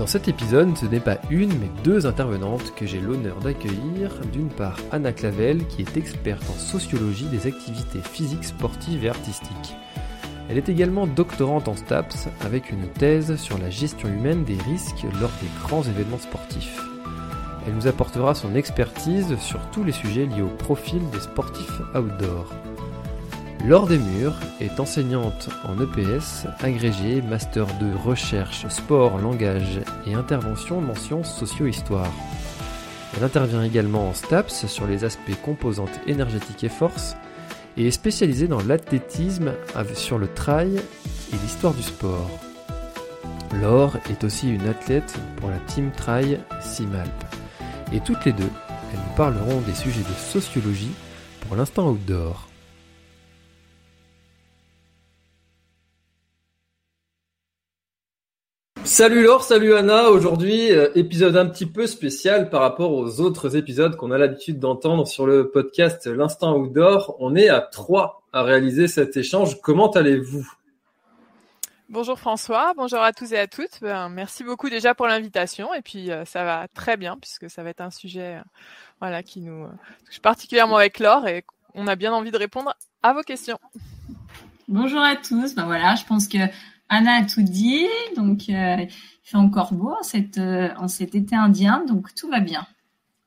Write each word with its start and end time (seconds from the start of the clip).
Dans 0.00 0.06
cet 0.06 0.28
épisode, 0.28 0.78
ce 0.78 0.86
n'est 0.86 0.98
pas 0.98 1.18
une, 1.28 1.50
mais 1.58 1.68
deux 1.84 2.06
intervenantes 2.06 2.74
que 2.74 2.86
j'ai 2.86 3.00
l'honneur 3.00 3.38
d'accueillir. 3.40 4.10
D'une 4.32 4.48
part, 4.48 4.78
Anna 4.92 5.12
Clavel, 5.12 5.66
qui 5.66 5.82
est 5.82 5.98
experte 5.98 6.42
en 6.48 6.58
sociologie 6.58 7.26
des 7.26 7.46
activités 7.46 8.00
physiques, 8.00 8.46
sportives 8.46 9.04
et 9.04 9.10
artistiques. 9.10 9.76
Elle 10.48 10.56
est 10.56 10.70
également 10.70 11.06
doctorante 11.06 11.68
en 11.68 11.76
STAPS, 11.76 12.28
avec 12.40 12.70
une 12.70 12.88
thèse 12.88 13.36
sur 13.36 13.58
la 13.58 13.68
gestion 13.68 14.08
humaine 14.08 14.42
des 14.44 14.56
risques 14.56 15.04
lors 15.20 15.32
des 15.42 15.50
grands 15.62 15.82
événements 15.82 16.16
sportifs. 16.16 16.80
Elle 17.66 17.74
nous 17.74 17.86
apportera 17.86 18.34
son 18.34 18.54
expertise 18.54 19.36
sur 19.36 19.60
tous 19.70 19.84
les 19.84 19.92
sujets 19.92 20.24
liés 20.24 20.40
au 20.40 20.48
profil 20.48 21.02
des 21.10 21.20
sportifs 21.20 21.78
outdoor. 21.94 22.50
Laure 23.66 23.86
Desmurs 23.86 24.36
est 24.60 24.80
enseignante 24.80 25.50
en 25.64 25.78
EPS, 25.78 26.46
agrégée, 26.60 27.20
master 27.20 27.66
de 27.78 27.94
recherche, 27.94 28.66
sport, 28.68 29.18
langage 29.18 29.80
et 30.06 30.14
intervention 30.14 30.80
mention 30.80 31.22
socio-histoire. 31.24 32.10
Elle 33.16 33.24
intervient 33.24 33.62
également 33.62 34.08
en 34.08 34.14
STAPS 34.14 34.66
sur 34.66 34.86
les 34.86 35.04
aspects 35.04 35.36
composantes 35.44 36.00
énergétiques 36.06 36.64
et 36.64 36.70
force 36.70 37.16
et 37.76 37.86
est 37.86 37.90
spécialisée 37.90 38.48
dans 38.48 38.62
l'athlétisme 38.62 39.52
sur 39.94 40.18
le 40.18 40.28
trail 40.28 40.80
et 41.32 41.36
l'histoire 41.42 41.74
du 41.74 41.82
sport. 41.82 42.30
Laure 43.60 43.98
est 44.08 44.24
aussi 44.24 44.48
une 44.48 44.68
athlète 44.68 45.18
pour 45.36 45.50
la 45.50 45.58
Team 45.58 45.90
Trail 45.92 46.40
Simalp. 46.62 47.10
Et 47.92 48.00
toutes 48.00 48.24
les 48.24 48.32
deux, 48.32 48.50
elles 48.92 48.98
nous 48.98 49.16
parleront 49.16 49.60
des 49.60 49.74
sujets 49.74 50.00
de 50.00 50.14
sociologie 50.18 50.92
pour 51.46 51.56
l'instant 51.56 51.90
outdoor. 51.90 52.49
Salut 58.90 59.22
Laure, 59.22 59.44
salut 59.44 59.76
Anna. 59.76 60.10
Aujourd'hui, 60.10 60.72
euh, 60.72 60.90
épisode 60.96 61.36
un 61.36 61.46
petit 61.46 61.64
peu 61.64 61.86
spécial 61.86 62.50
par 62.50 62.60
rapport 62.60 62.90
aux 62.90 63.20
autres 63.20 63.54
épisodes 63.54 63.94
qu'on 63.94 64.10
a 64.10 64.18
l'habitude 64.18 64.58
d'entendre 64.58 65.06
sur 65.06 65.28
le 65.28 65.48
podcast 65.48 66.08
L'Instant 66.08 66.56
Outdoor. 66.56 67.14
On 67.20 67.36
est 67.36 67.48
à 67.48 67.60
trois 67.60 68.24
à 68.32 68.42
réaliser 68.42 68.88
cet 68.88 69.16
échange. 69.16 69.60
Comment 69.60 69.92
allez-vous? 69.92 70.44
Bonjour 71.88 72.18
François, 72.18 72.74
bonjour 72.76 73.00
à 73.00 73.12
tous 73.12 73.32
et 73.32 73.38
à 73.38 73.46
toutes. 73.46 73.80
Ben, 73.80 74.08
merci 74.08 74.42
beaucoup 74.42 74.68
déjà 74.68 74.92
pour 74.92 75.06
l'invitation 75.06 75.72
et 75.72 75.82
puis 75.82 76.10
euh, 76.10 76.24
ça 76.24 76.42
va 76.44 76.66
très 76.74 76.96
bien 76.96 77.16
puisque 77.16 77.48
ça 77.48 77.62
va 77.62 77.70
être 77.70 77.82
un 77.82 77.92
sujet 77.92 78.38
euh, 78.38 78.42
voilà 78.98 79.22
qui 79.22 79.40
nous 79.40 79.68
touche 80.04 80.18
particulièrement 80.18 80.78
avec 80.78 80.98
Laure 80.98 81.28
et 81.28 81.44
on 81.74 81.86
a 81.86 81.94
bien 81.94 82.12
envie 82.12 82.32
de 82.32 82.38
répondre 82.38 82.74
à 83.04 83.12
vos 83.12 83.22
questions. 83.22 83.60
Bonjour 84.66 85.00
à 85.00 85.14
tous. 85.14 85.54
Ben 85.54 85.64
voilà, 85.64 85.94
je 85.94 86.04
pense 86.04 86.26
que 86.26 86.38
Anna 86.92 87.18
a 87.18 87.24
tout 87.24 87.42
dit, 87.42 87.86
donc 88.16 88.48
euh, 88.48 88.76
il 88.80 88.88
fait 89.22 89.36
encore 89.36 89.72
beau 89.72 89.94
euh, 89.94 90.68
en 90.76 90.88
cet 90.88 91.14
été 91.14 91.36
indien, 91.36 91.84
donc 91.86 92.12
tout 92.16 92.28
va 92.28 92.40
bien. 92.40 92.66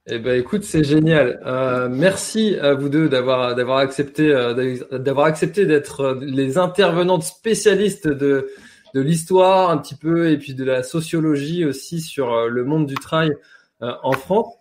Eh 0.06 0.20
ben, 0.20 0.38
écoute, 0.38 0.64
c'est 0.64 0.84
génial. 0.84 1.42
Euh, 1.46 1.88
merci 1.90 2.58
à 2.58 2.74
vous 2.74 2.90
deux 2.90 3.08
d'avoir 3.08 3.56
d'avoir 3.56 3.78
accepté 3.78 4.28
d'avoir 4.92 5.28
accepté 5.28 5.66
d'être 5.66 6.20
les 6.22 6.58
intervenantes 6.58 7.24
spécialistes 7.24 8.10
de 8.10 8.50
de 8.94 9.00
l'histoire 9.00 9.70
un 9.70 9.78
petit 9.78 9.96
peu 9.96 10.30
et 10.30 10.38
puis 10.38 10.56
de 10.56 10.66
la 10.66 10.84
sociologie 10.84 11.64
aussi 11.64 12.02
sur 12.02 12.50
le 12.50 12.66
monde 12.66 12.86
du 12.86 12.96
trail 12.96 13.32
en 13.80 14.12
France. 14.12 14.54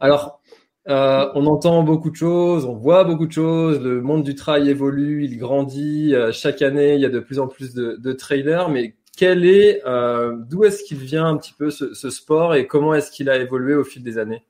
Alors, 0.00 0.40
euh, 0.88 1.28
on 1.34 1.46
entend 1.46 1.82
beaucoup 1.82 2.10
de 2.10 2.16
choses, 2.16 2.64
on 2.64 2.74
voit 2.74 3.02
beaucoup 3.04 3.26
de 3.26 3.32
choses. 3.32 3.80
Le 3.80 4.00
monde 4.00 4.22
du 4.22 4.34
trail 4.34 4.68
évolue, 4.68 5.24
il 5.24 5.36
grandit. 5.36 6.14
Euh, 6.14 6.30
chaque 6.32 6.62
année, 6.62 6.94
il 6.94 7.00
y 7.00 7.04
a 7.04 7.08
de 7.08 7.18
plus 7.18 7.40
en 7.40 7.48
plus 7.48 7.74
de, 7.74 8.12
trailers. 8.12 8.68
Mais 8.68 8.94
quel 9.16 9.44
est, 9.44 9.82
euh, 9.84 10.36
d'où 10.48 10.64
est-ce 10.64 10.84
qu'il 10.84 10.98
vient 10.98 11.26
un 11.26 11.36
petit 11.36 11.54
peu 11.54 11.70
ce, 11.70 11.92
ce 11.94 12.10
sport 12.10 12.54
et 12.54 12.66
comment 12.66 12.94
est-ce 12.94 13.10
qu'il 13.10 13.28
a 13.28 13.36
évolué 13.36 13.74
au 13.74 13.84
fil 13.84 14.02
des 14.02 14.18
années? 14.18 14.44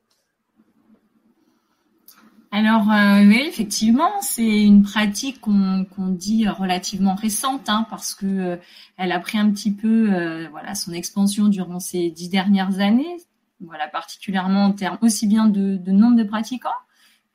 Alors 2.53 2.87
oui, 2.87 3.45
effectivement, 3.47 4.13
c'est 4.23 4.63
une 4.63 4.83
pratique 4.83 5.43
qu'on 5.43 6.09
dit 6.09 6.49
relativement 6.49 7.15
récente, 7.15 7.69
hein, 7.69 7.87
parce 7.91 8.15
que 8.15 8.59
elle 8.97 9.13
a 9.13 9.21
pris 9.21 9.37
un 9.37 9.51
petit 9.51 9.73
peu, 9.73 10.07
voilà, 10.51 10.75
son 10.75 10.93
expansion 10.93 11.49
durant 11.49 11.81
ces 11.81 12.11
dix 12.11 12.31
dernières 12.31 12.81
années 12.81 13.17
voilà, 13.61 13.89
particulièrement 13.89 14.65
en 14.65 14.73
termes 14.73 14.99
aussi 15.01 15.27
bien 15.27 15.47
de, 15.47 15.77
de 15.77 15.93
nombre 15.93 16.17
de 16.17 16.25
pratiquants 16.25 16.71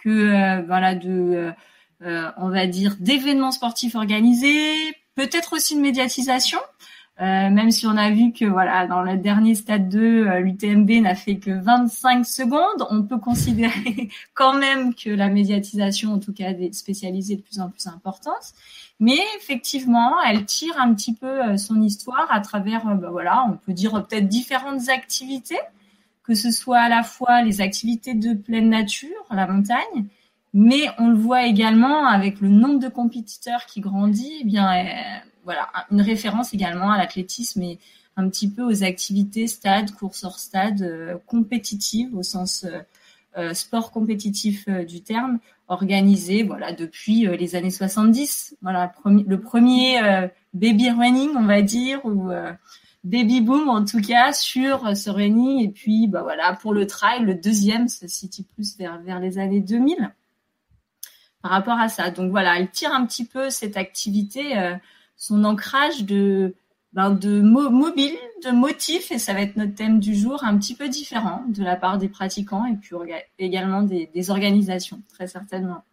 que 0.01 0.09
euh, 0.09 0.61
voilà 0.65 0.95
de 0.95 1.09
euh, 1.09 1.51
euh, 2.03 2.31
on 2.37 2.49
va 2.49 2.67
dire 2.67 2.95
d'événements 2.99 3.51
sportifs 3.51 3.95
organisés, 3.95 4.75
peut-être 5.15 5.53
aussi 5.53 5.75
de 5.75 5.81
médiatisation. 5.81 6.59
même 7.19 7.69
si 7.69 7.85
on 7.85 7.95
a 7.95 8.09
vu 8.09 8.33
que 8.33 8.45
voilà 8.45 8.87
dans 8.87 9.03
le 9.03 9.17
dernier 9.17 9.53
stade 9.53 9.89
2, 9.89 10.39
l'UTMB 10.39 10.89
n'a 11.03 11.13
fait 11.13 11.37
que 11.37 11.51
25 11.51 12.25
secondes, 12.25 12.87
on 12.89 13.03
peut 13.03 13.19
considérer 13.19 14.09
quand 14.33 14.55
même 14.55 14.95
que 14.95 15.11
la 15.11 15.27
médiatisation, 15.27 16.13
en 16.13 16.19
tout 16.19 16.33
cas 16.33 16.53
des 16.53 16.73
spécialisés, 16.73 17.35
de 17.35 17.41
plus 17.41 17.59
en 17.59 17.69
plus 17.69 17.85
importante. 17.85 18.53
Mais 18.99 19.19
effectivement, 19.37 20.19
elle 20.23 20.45
tire 20.45 20.79
un 20.79 20.93
petit 20.95 21.13
peu 21.13 21.57
son 21.57 21.81
histoire 21.81 22.27
à 22.31 22.39
travers, 22.39 22.85
bah, 22.95 23.09
voilà, 23.11 23.45
on 23.47 23.57
peut 23.57 23.73
dire 23.73 23.91
peut-être 24.07 24.27
différentes 24.27 24.89
activités 24.89 25.59
que 26.23 26.35
ce 26.35 26.51
soit 26.51 26.79
à 26.79 26.89
la 26.89 27.03
fois 27.03 27.41
les 27.41 27.61
activités 27.61 28.13
de 28.13 28.33
pleine 28.33 28.69
nature, 28.69 29.09
la 29.31 29.47
montagne, 29.47 30.07
mais 30.53 30.89
on 30.97 31.09
le 31.09 31.17
voit 31.17 31.45
également 31.45 32.05
avec 32.05 32.41
le 32.41 32.49
nombre 32.49 32.79
de 32.79 32.89
compétiteurs 32.89 33.65
qui 33.65 33.79
grandit, 33.79 34.39
eh 34.41 34.43
bien 34.43 34.71
euh, 34.73 35.19
voilà, 35.45 35.69
une 35.91 36.01
référence 36.01 36.53
également 36.53 36.91
à 36.91 36.97
l'athlétisme 36.97 37.61
et 37.63 37.79
un 38.17 38.27
petit 38.29 38.49
peu 38.49 38.63
aux 38.63 38.83
activités 38.83 39.47
stade, 39.47 39.91
course 39.91 40.23
hors 40.23 40.39
stade, 40.39 40.81
euh, 40.81 41.17
compétitives 41.25 42.15
au 42.15 42.23
sens 42.23 42.65
euh, 43.37 43.53
sport 43.53 43.91
compétitif 43.91 44.67
du 44.67 45.01
terme, 45.01 45.39
organisé 45.69 46.43
voilà 46.43 46.73
depuis 46.73 47.25
les 47.25 47.55
années 47.55 47.71
70. 47.71 48.57
Voilà, 48.61 48.93
le 49.05 49.39
premier 49.39 50.01
baby 50.53 50.89
running, 50.89 51.29
on 51.37 51.45
va 51.45 51.61
dire, 51.61 52.01
ou 52.03 52.29
baby 53.03 53.41
boom 53.41 53.69
en 53.69 53.83
tout 53.83 54.01
cas 54.01 54.31
sur 54.33 54.95
ce 54.95 55.09
running 55.09 55.63
et 55.63 55.69
puis 55.69 56.07
bah 56.07 56.21
voilà 56.21 56.53
pour 56.53 56.73
le 56.73 56.85
trail 56.85 57.23
le 57.23 57.33
deuxième 57.33 57.87
se 57.87 58.07
situe 58.07 58.43
plus 58.43 58.77
vers 58.77 58.99
vers 59.01 59.19
les 59.19 59.39
années 59.39 59.59
2000 59.59 60.13
par 61.41 61.51
rapport 61.51 61.79
à 61.79 61.89
ça. 61.89 62.11
Donc 62.11 62.29
voilà 62.31 62.59
elle 62.59 62.69
tire 62.69 62.93
un 62.93 63.05
petit 63.05 63.25
peu 63.25 63.49
cette 63.49 63.77
activité 63.77 64.57
euh, 64.57 64.75
son 65.17 65.43
ancrage 65.43 66.03
de 66.05 66.55
ben, 66.93 67.09
de 67.11 67.41
mobile 67.41 68.17
de 68.43 68.51
motifs 68.51 69.11
et 69.11 69.17
ça 69.17 69.33
va 69.33 69.41
être 69.41 69.55
notre 69.55 69.75
thème 69.75 69.99
du 69.99 70.13
jour 70.13 70.43
un 70.43 70.57
petit 70.57 70.75
peu 70.75 70.89
différent 70.89 71.43
de 71.47 71.63
la 71.63 71.77
part 71.77 71.97
des 71.97 72.09
pratiquants 72.09 72.65
et 72.65 72.75
puis 72.75 72.95
également 73.39 73.81
des, 73.81 74.09
des 74.13 74.29
organisations 74.29 75.01
très 75.07 75.27
certainement 75.27 75.83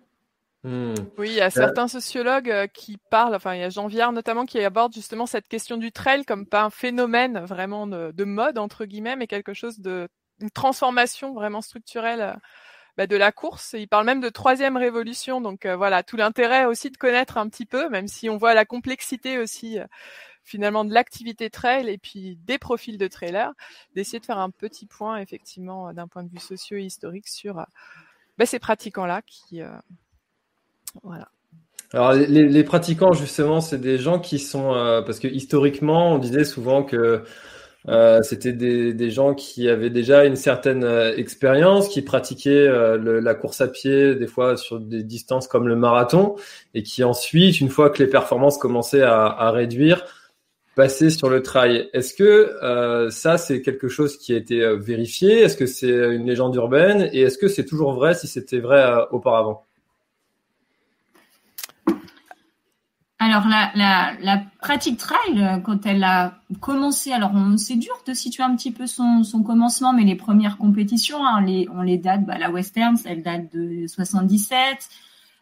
Hmm. 0.69 0.93
Oui, 1.17 1.31
il 1.31 1.35
y 1.35 1.41
a 1.41 1.49
certains 1.49 1.89
sociologues 1.89 2.51
euh, 2.51 2.67
qui 2.67 2.99
parlent, 3.09 3.35
enfin 3.35 3.55
il 3.55 3.61
y 3.61 3.65
a 3.65 3.71
Jean 3.71 3.87
Viard 3.87 4.13
notamment 4.13 4.45
qui 4.45 4.63
aborde 4.63 4.93
justement 4.93 5.25
cette 5.25 5.49
question 5.49 5.79
du 5.79 5.93
trail 5.93 6.27
comme 6.27 6.45
pas 6.45 6.63
un 6.63 6.69
phénomène 6.69 7.39
vraiment 7.39 7.87
de, 7.87 8.25
mode 8.25 8.59
entre 8.59 8.85
guillemets, 8.85 9.17
mais 9.17 9.27
quelque 9.27 9.55
chose 9.55 9.81
de 9.81 10.11
une 10.43 10.51
transformation 10.51 11.33
vraiment 11.33 11.63
structurelle 11.63 12.21
euh, 12.21 12.35
bah, 12.99 13.07
de 13.07 13.17
la 13.17 13.33
course. 13.33 13.77
il 13.79 13.89
parle 13.89 14.05
même 14.05 14.21
de 14.21 14.29
troisième 14.29 14.77
révolution, 14.77 15.41
donc 15.41 15.65
euh, 15.65 15.75
voilà 15.75 16.03
tout 16.03 16.19
l'intérêt 16.19 16.67
aussi 16.67 16.91
de 16.91 16.99
connaître 16.99 17.39
un 17.39 17.49
petit 17.49 17.65
peu, 17.65 17.89
même 17.89 18.07
si 18.07 18.29
on 18.29 18.37
voit 18.37 18.53
la 18.53 18.67
complexité 18.67 19.39
aussi 19.39 19.79
finalement 20.45 20.85
de 20.85 20.93
l'activité 20.93 21.49
trail 21.49 21.89
et 21.89 21.97
puis 21.97 22.37
des 22.45 22.59
profils 22.59 22.99
de 22.99 23.09
trailers, 23.09 23.53
d'essayer 23.95 24.21
de 24.21 24.27
faire 24.27 24.39
un 24.39 24.51
petit 24.51 24.85
point 24.85 25.17
effectivement 25.17 25.95
d'un 25.95 26.09
point 26.09 26.25
de 26.25 26.31
vue 26.31 26.41
socio-historique 26.41 27.29
sur 27.29 27.65
bah, 28.37 28.45
ces 28.45 28.59
pratiquants 28.59 29.07
là 29.07 29.23
qui 29.23 29.63
Alors 31.93 32.13
les, 32.13 32.65
pratiquants 32.65 33.13
justement, 33.13 33.61
c'est 33.61 33.81
des 33.81 33.99
gens 33.99 34.19
qui 34.19 34.39
sont 34.39 34.73
parce 35.07 35.19
que 35.19 35.29
historiquement, 35.29 36.13
on 36.15 36.19
disait 36.19 36.45
souvent 36.45 36.83
que 36.83 37.23
euh, 37.89 38.23
c'était 38.23 38.53
des, 38.53 39.11
gens 39.11 39.35
qui 39.35 39.69
avaient 39.69 39.91
déjà 39.91 40.25
une 40.25 40.37
certaine 40.37 40.85
euh, 40.85 41.17
expérience, 41.17 41.89
qui 41.89 42.03
pratiquaient 42.03 42.51
euh, 42.51 43.21
la 43.21 43.35
course 43.35 43.61
à 43.61 43.69
pied, 43.69 44.15
des 44.15 44.27
fois 44.27 44.57
sur 44.57 44.79
des 44.81 45.03
distances 45.03 45.49
comme 45.49 45.69
le 45.69 45.77
marathon, 45.77 46.37
et 46.75 46.83
qui 46.83 47.03
ensuite, 47.05 47.61
une 47.61 47.71
fois 47.71 47.91
que 47.91 48.03
les 48.03 48.09
performances 48.11 48.59
commençaient 48.59 49.03
à 49.03 49.51
réduire, 49.51 50.05
passaient 50.75 51.11
sur 51.11 51.29
le 51.31 51.43
trail. 51.43 51.89
Est-ce 51.93 52.15
que 52.15 53.09
ça, 53.11 53.39
c'est 53.39 53.63
quelque 53.63 53.89
chose 53.89 54.17
qui 54.17 54.33
a 54.33 54.37
été 54.37 54.77
vérifié? 54.77 55.41
Est-ce 55.41 55.57
que 55.57 55.67
c'est 55.67 55.89
une 55.89 56.27
légende 56.27 56.55
urbaine? 56.55 57.09
Et 57.13 57.23
est-ce 57.23 57.39
que 57.39 57.49
c'est 57.49 57.65
toujours 57.65 57.93
vrai 57.95 58.15
si 58.15 58.29
c'était 58.29 58.61
vrai 58.61 58.85
auparavant? 59.11 59.68
Alors 63.21 63.49
la, 63.49 63.73
la, 63.75 64.13
la, 64.21 64.43
pratique 64.61 64.97
trail, 64.97 65.19
euh, 65.39 65.59
quand 65.59 65.87
elle 65.87 66.05
a 66.05 66.39
commencé, 66.61 67.11
alors 67.11 67.33
c'est 67.57 67.75
dur 67.75 67.95
de 68.07 68.15
situer 68.15 68.45
un 68.45 68.55
petit 68.55 68.71
peu 68.71 68.87
son, 68.87 69.25
son, 69.25 69.43
commencement, 69.43 69.93
mais 69.93 70.05
les 70.05 70.15
premières 70.15 70.57
compétitions, 70.57 71.27
hein, 71.27 71.39
on, 71.39 71.41
les, 71.41 71.69
on 71.75 71.83
les 71.83 71.99
date, 71.99 72.25
bah, 72.25 72.39
la 72.39 72.53
Western, 72.53 72.97
elle 73.05 73.25
date 73.25 73.53
de 73.53 73.89
77, 73.89 74.89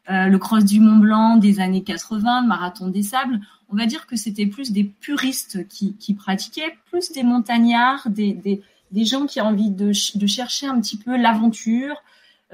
euh, 0.08 0.26
le 0.26 0.38
Cross 0.38 0.64
du 0.64 0.80
Mont 0.80 0.96
Blanc 0.96 1.36
des 1.36 1.60
années 1.60 1.82
80, 1.82 2.42
le 2.42 2.48
Marathon 2.48 2.88
des 2.88 3.02
Sables. 3.02 3.40
On 3.68 3.76
va 3.76 3.84
dire 3.84 4.06
que 4.06 4.16
c'était 4.16 4.46
plus 4.46 4.72
des 4.72 4.84
puristes 4.84 5.68
qui, 5.68 5.96
qui, 5.96 6.14
pratiquaient, 6.14 6.78
plus 6.90 7.12
des 7.12 7.24
montagnards, 7.24 8.08
des, 8.08 8.32
des, 8.32 8.62
des 8.90 9.04
gens 9.04 9.26
qui 9.26 9.38
ont 9.42 9.46
envie 9.46 9.70
de, 9.70 9.92
de 10.14 10.26
chercher 10.26 10.66
un 10.66 10.80
petit 10.80 10.96
peu 10.96 11.16
l'aventure, 11.16 12.02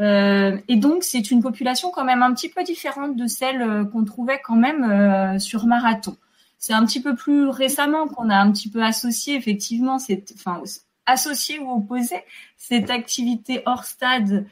euh, 0.00 0.58
et 0.68 0.76
donc, 0.76 1.04
c'est 1.04 1.30
une 1.30 1.42
population 1.42 1.90
quand 1.90 2.04
même 2.04 2.22
un 2.22 2.32
petit 2.32 2.48
peu 2.48 2.62
différente 2.64 3.16
de 3.16 3.26
celle 3.26 3.62
euh, 3.62 3.84
qu'on 3.84 4.04
trouvait 4.04 4.40
quand 4.42 4.56
même 4.56 4.84
euh, 4.84 5.38
sur 5.38 5.66
Marathon. 5.66 6.16
C'est 6.58 6.72
un 6.72 6.84
petit 6.86 7.02
peu 7.02 7.14
plus 7.14 7.48
récemment 7.48 8.06
qu'on 8.06 8.30
a 8.30 8.36
un 8.36 8.50
petit 8.52 8.70
peu 8.70 8.82
associé, 8.82 9.34
effectivement, 9.34 9.98
cette, 9.98 10.32
enfin, 10.36 10.62
associé 11.06 11.58
ou 11.58 11.70
opposé 11.70 12.16
cette 12.56 12.90
activité 12.90 13.62
hors 13.66 13.84
stade 13.84 14.46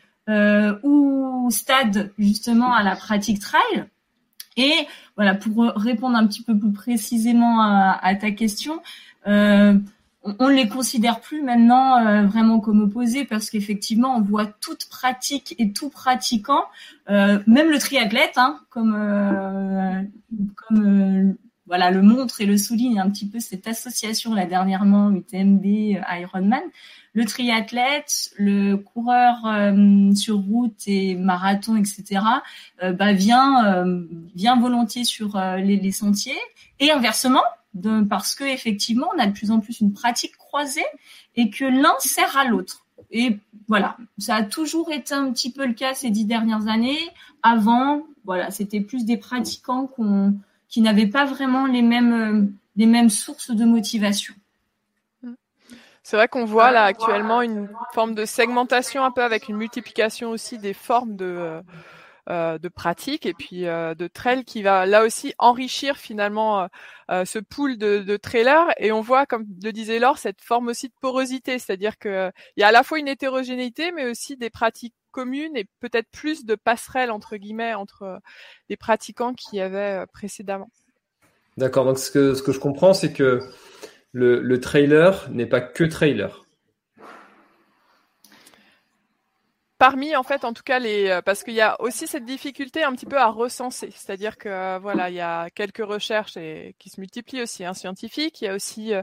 ou 0.84 1.48
stade 1.50 2.12
justement 2.16 2.72
à 2.72 2.84
la 2.84 2.94
pratique 2.94 3.40
trail. 3.40 3.87
Et 4.56 4.72
voilà, 5.16 5.34
pour 5.34 5.64
répondre 5.75 6.16
un 6.16 6.25
petit 6.28 6.42
peu 6.44 6.56
plus 6.56 6.72
précisément 6.72 7.60
à, 7.60 8.14
ta 8.14 8.31
question, 8.31 8.81
on 10.22 10.49
ne 10.49 10.55
les 10.55 10.69
considère 10.69 11.20
plus 11.20 11.43
maintenant 11.43 11.96
euh, 11.96 12.26
vraiment 12.26 12.61
comme 12.61 12.82
opposés 12.82 13.25
parce 13.25 13.49
qu'effectivement 13.49 14.17
on 14.17 14.20
voit 14.20 14.46
toute 14.46 14.87
pratique 14.88 15.55
et 15.58 15.72
tout 15.72 15.88
pratiquant, 15.88 16.64
euh, 17.08 17.38
même 17.46 17.70
le 17.70 17.78
triathlète, 17.78 18.37
hein, 18.37 18.61
comme 18.69 18.94
euh, 18.94 20.02
comme 20.56 21.37
voilà 21.67 21.90
le 21.90 22.02
montre 22.02 22.40
et 22.40 22.46
le 22.46 22.58
souligne 22.58 23.00
un 23.00 23.08
petit 23.08 23.28
peu 23.28 23.40
cette 23.40 23.67
association 23.67 24.34
là 24.34 24.44
dernièrement 24.44 25.11
UTMB 25.11 25.64
Ironman, 25.64 26.62
le 27.14 27.25
triathlète, 27.25 28.31
le 28.37 28.75
coureur 28.75 29.37
sur 30.16 30.38
route 30.38 30.82
et 30.87 31.14
marathon 31.14 31.76
etc. 31.76 32.23
bah 32.82 33.12
vient 33.12 33.84
vient 34.34 34.58
volontiers 34.58 35.05
sur 35.05 35.40
les, 35.58 35.76
les 35.76 35.93
sentiers 35.93 36.38
et 36.81 36.90
inversement 36.90 37.43
parce 38.08 38.34
que 38.34 38.44
effectivement, 38.44 39.08
on 39.14 39.19
a 39.19 39.26
de 39.26 39.32
plus 39.32 39.50
en 39.50 39.61
plus 39.61 39.81
une 39.81 39.93
pratique 39.93 40.37
croisée 40.37 40.84
et 41.37 41.50
que 41.50 41.64
l'un 41.64 41.94
sert 42.00 42.37
à 42.37 42.44
l'autre. 42.44 42.87
Et 43.11 43.38
voilà, 43.69 43.96
ça 44.19 44.37
a 44.37 44.43
toujours 44.43 44.93
été 44.93 45.14
un 45.14 45.32
petit 45.32 45.52
peu 45.52 45.67
le 45.67 45.75
cas 45.75 45.94
ces 45.94 46.11
dix 46.11 46.25
dernières 46.25 46.69
années. 46.69 46.99
Avant, 47.43 48.05
voilà, 48.25 48.50
c'était 48.50 48.81
plus 48.81 49.05
des 49.05 49.17
pratiquants 49.17 49.90
qui 50.69 50.81
n'avaient 50.81 51.06
pas 51.06 51.25
vraiment 51.25 51.67
les 51.67 51.82
mêmes, 51.82 52.52
les 52.76 52.87
mêmes 52.87 53.11
sources 53.11 53.50
de 53.50 53.64
motivation. 53.64 54.34
C'est 56.02 56.16
vrai 56.16 56.28
qu'on 56.28 56.44
voit 56.44 56.70
là 56.73 56.84
actuellement 56.84 57.43
une 57.43 57.69
forme 57.93 58.14
de 58.14 58.25
segmentation 58.25 59.05
un 59.05 59.11
peu 59.11 59.23
avec 59.23 59.49
une 59.49 59.56
multiplication 59.56 60.31
aussi 60.31 60.58
des 60.58 60.73
formes 60.73 61.14
de, 61.14 61.26
euh, 61.26 61.61
de 62.28 62.69
pratique 62.69 63.26
et 63.26 63.34
puis 63.34 63.67
euh, 63.67 63.94
de 63.94 64.06
trail 64.06 64.44
qui 64.44 64.62
va 64.62 64.87
là 64.87 65.05
aussi 65.05 65.34
enrichir 65.38 65.96
finalement 65.96 66.69
euh, 67.11 67.25
ce 67.25 67.38
pool 67.38 67.78
de, 67.78 68.00
de, 68.00 68.17
trailers 68.17 68.69
et 68.78 68.93
on 68.93 69.00
voit 69.00 69.26
comme 69.26 69.46
le 69.62 69.72
disait 69.72 69.99
Laure 69.99 70.19
cette 70.19 70.40
forme 70.40 70.69
aussi 70.69 70.88
de 70.88 70.94
porosité 71.00 71.58
c'est-à-dire 71.58 71.99
que 71.99 72.31
il 72.56 72.61
y 72.61 72.62
a 72.62 72.69
à 72.69 72.72
la 72.72 72.82
fois 72.82 72.99
une 72.99 73.08
hétérogénéité 73.08 73.90
mais 73.93 74.08
aussi 74.08 74.37
des 74.37 74.50
pratiques 74.50 74.94
communes 75.11 75.56
et 75.56 75.67
peut-être 75.81 76.08
plus 76.11 76.44
de 76.44 76.55
passerelles 76.55 77.11
entre 77.11 77.37
guillemets 77.37 77.75
entre 77.75 78.20
les 78.69 78.76
pratiquants 78.76 79.34
qu'il 79.34 79.58
y 79.58 79.62
avait 79.62 80.05
précédemment. 80.12 80.70
D'accord 81.56 81.84
donc 81.84 81.99
ce 81.99 82.11
que 82.11 82.34
ce 82.34 82.43
que 82.43 82.52
je 82.52 82.61
comprends 82.61 82.94
c'est 82.94 83.12
que 83.12 83.40
le 84.12 84.61
trailer 84.61 85.28
n'est 85.31 85.46
pas 85.46 85.61
que 85.61 85.84
trailer. 85.84 86.44
Parmi 89.81 90.15
en 90.15 90.23
fait 90.23 90.44
en 90.44 90.53
tout 90.53 90.62
cas 90.62 90.79
les 90.79 91.09
euh, 91.09 91.23
parce 91.23 91.43
qu'il 91.43 91.55
y 91.55 91.62
a 91.62 91.81
aussi 91.81 92.06
cette 92.06 92.27
difficulté 92.27 92.85
un 92.85 92.93
petit 92.93 93.06
peu 93.06 93.17
à 93.17 93.29
recenser. 93.29 93.91
C'est-à-dire 93.93 94.37
que 94.37 94.50
euh, 94.50 94.79
voilà 94.79 95.09
il 95.09 95.17
y 95.17 95.21
a 95.21 95.49
quelques 95.49 95.85
recherches 95.85 96.37
et 96.37 96.77
qui 96.79 96.91
se 96.91 97.00
multiplient 97.00 97.43
aussi 97.43 97.65
hein, 97.65 97.73
scientifiques. 97.73 98.43
Il 98.43 98.44
y 98.44 98.49
a 98.49 98.55
aussi 98.55 98.93
euh, 98.93 99.03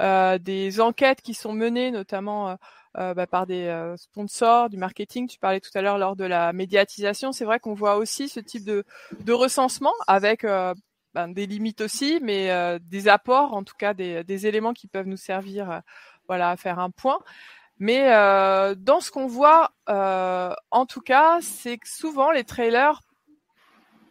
euh 0.00 0.36
des 0.38 0.82
enquêtes 0.82 1.22
qui 1.22 1.32
sont 1.32 1.54
menées 1.54 1.90
notamment 1.90 2.58
euh, 2.98 3.14
bah, 3.14 3.26
par 3.26 3.46
des 3.46 3.94
sponsors 3.96 4.68
du 4.68 4.76
marketing. 4.76 5.28
Tu 5.28 5.38
parlais 5.38 5.60
tout 5.60 5.70
à 5.74 5.80
l'heure 5.80 5.96
lors 5.96 6.14
de 6.14 6.24
la 6.24 6.52
médiatisation. 6.52 7.32
C'est 7.32 7.46
vrai 7.46 7.58
qu'on 7.58 7.74
voit 7.74 7.96
aussi 7.96 8.28
ce 8.28 8.40
type 8.40 8.64
de, 8.64 8.84
de 9.20 9.32
recensement 9.32 9.94
avec 10.06 10.42
ben, 10.42 11.28
des 11.28 11.46
limites 11.46 11.80
aussi 11.80 12.20
mais 12.22 12.78
des 12.80 13.08
apports 13.08 13.54
en 13.54 13.64
tout 13.64 13.76
cas 13.78 13.94
des, 13.94 14.24
des 14.24 14.46
éléments 14.46 14.74
qui 14.74 14.88
peuvent 14.88 15.06
nous 15.06 15.16
servir 15.16 15.80
voilà 16.26 16.50
à 16.50 16.56
faire 16.58 16.78
un 16.78 16.90
point 16.90 17.18
mais 17.78 18.12
euh, 18.12 18.74
dans 18.74 19.00
ce 19.00 19.10
qu'on 19.10 19.26
voit, 19.26 19.72
euh, 19.88 20.52
en 20.70 20.86
tout 20.86 21.00
cas, 21.00 21.38
c'est 21.40 21.78
que 21.78 21.88
souvent 21.88 22.30
les 22.30 22.44
trailers, 22.44 23.00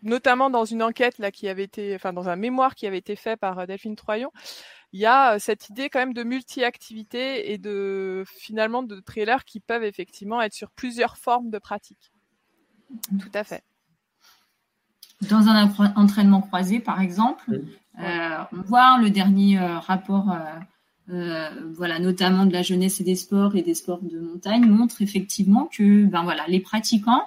notamment 0.04 0.50
dans 0.50 0.66
une 0.66 0.84
enquête 0.84 1.18
là 1.20 1.32
qui 1.32 1.48
avait 1.48 1.64
été, 1.64 1.96
enfin 1.96 2.14
dans 2.14 2.30
un 2.30 2.36
mémoire 2.36 2.76
qui 2.76 2.88
avait 2.88 2.98
été 2.98 3.16
fait 3.16 3.38
par 3.38 3.60
euh, 3.60 3.66
Delphine 3.66 3.96
Troyon, 3.96 4.32
il 4.94 5.02
y 5.02 5.06
a 5.06 5.36
euh, 5.36 5.40
cette 5.40 5.70
idée 5.70 5.90
quand 5.90 6.00
même 6.00 6.14
de 6.14 6.24
multi-activité 6.24 7.52
et 7.52 7.58
de 7.58 8.24
finalement 8.28 8.84
de 8.84 9.00
trailers 9.00 9.44
qui 9.46 9.60
peuvent 9.60 9.84
effectivement 9.84 10.42
être 10.42 10.54
sur 10.54 10.72
plusieurs 10.72 11.18
formes 11.18 11.50
de 11.50 11.60
pratique. 11.60 12.12
Tout 13.20 13.32
à 13.34 13.44
fait. 13.44 13.64
Dans 15.30 15.48
un 15.48 15.70
entraînement 15.96 16.42
croisé, 16.42 16.80
par 16.80 17.02
exemple, 17.02 17.62
euh, 18.00 18.38
on 18.54 18.62
voit 18.62 18.98
le 19.00 19.10
dernier 19.10 19.60
rapport 19.60 20.32
euh, 20.32 20.38
voilà, 21.08 22.00
notamment 22.00 22.46
de 22.46 22.54
la 22.54 22.64
jeunesse 22.64 23.00
et 23.00 23.04
des 23.04 23.16
sports 23.16 23.56
et 23.56 23.62
des 23.62 23.76
sports 23.76 24.02
de 24.02 24.20
montagne, 24.20 24.66
montre 24.66 25.02
effectivement 25.02 25.70
que 25.72 26.06
ben 26.06 26.24
voilà, 26.24 26.46
les 26.48 26.60
pratiquants 26.60 27.24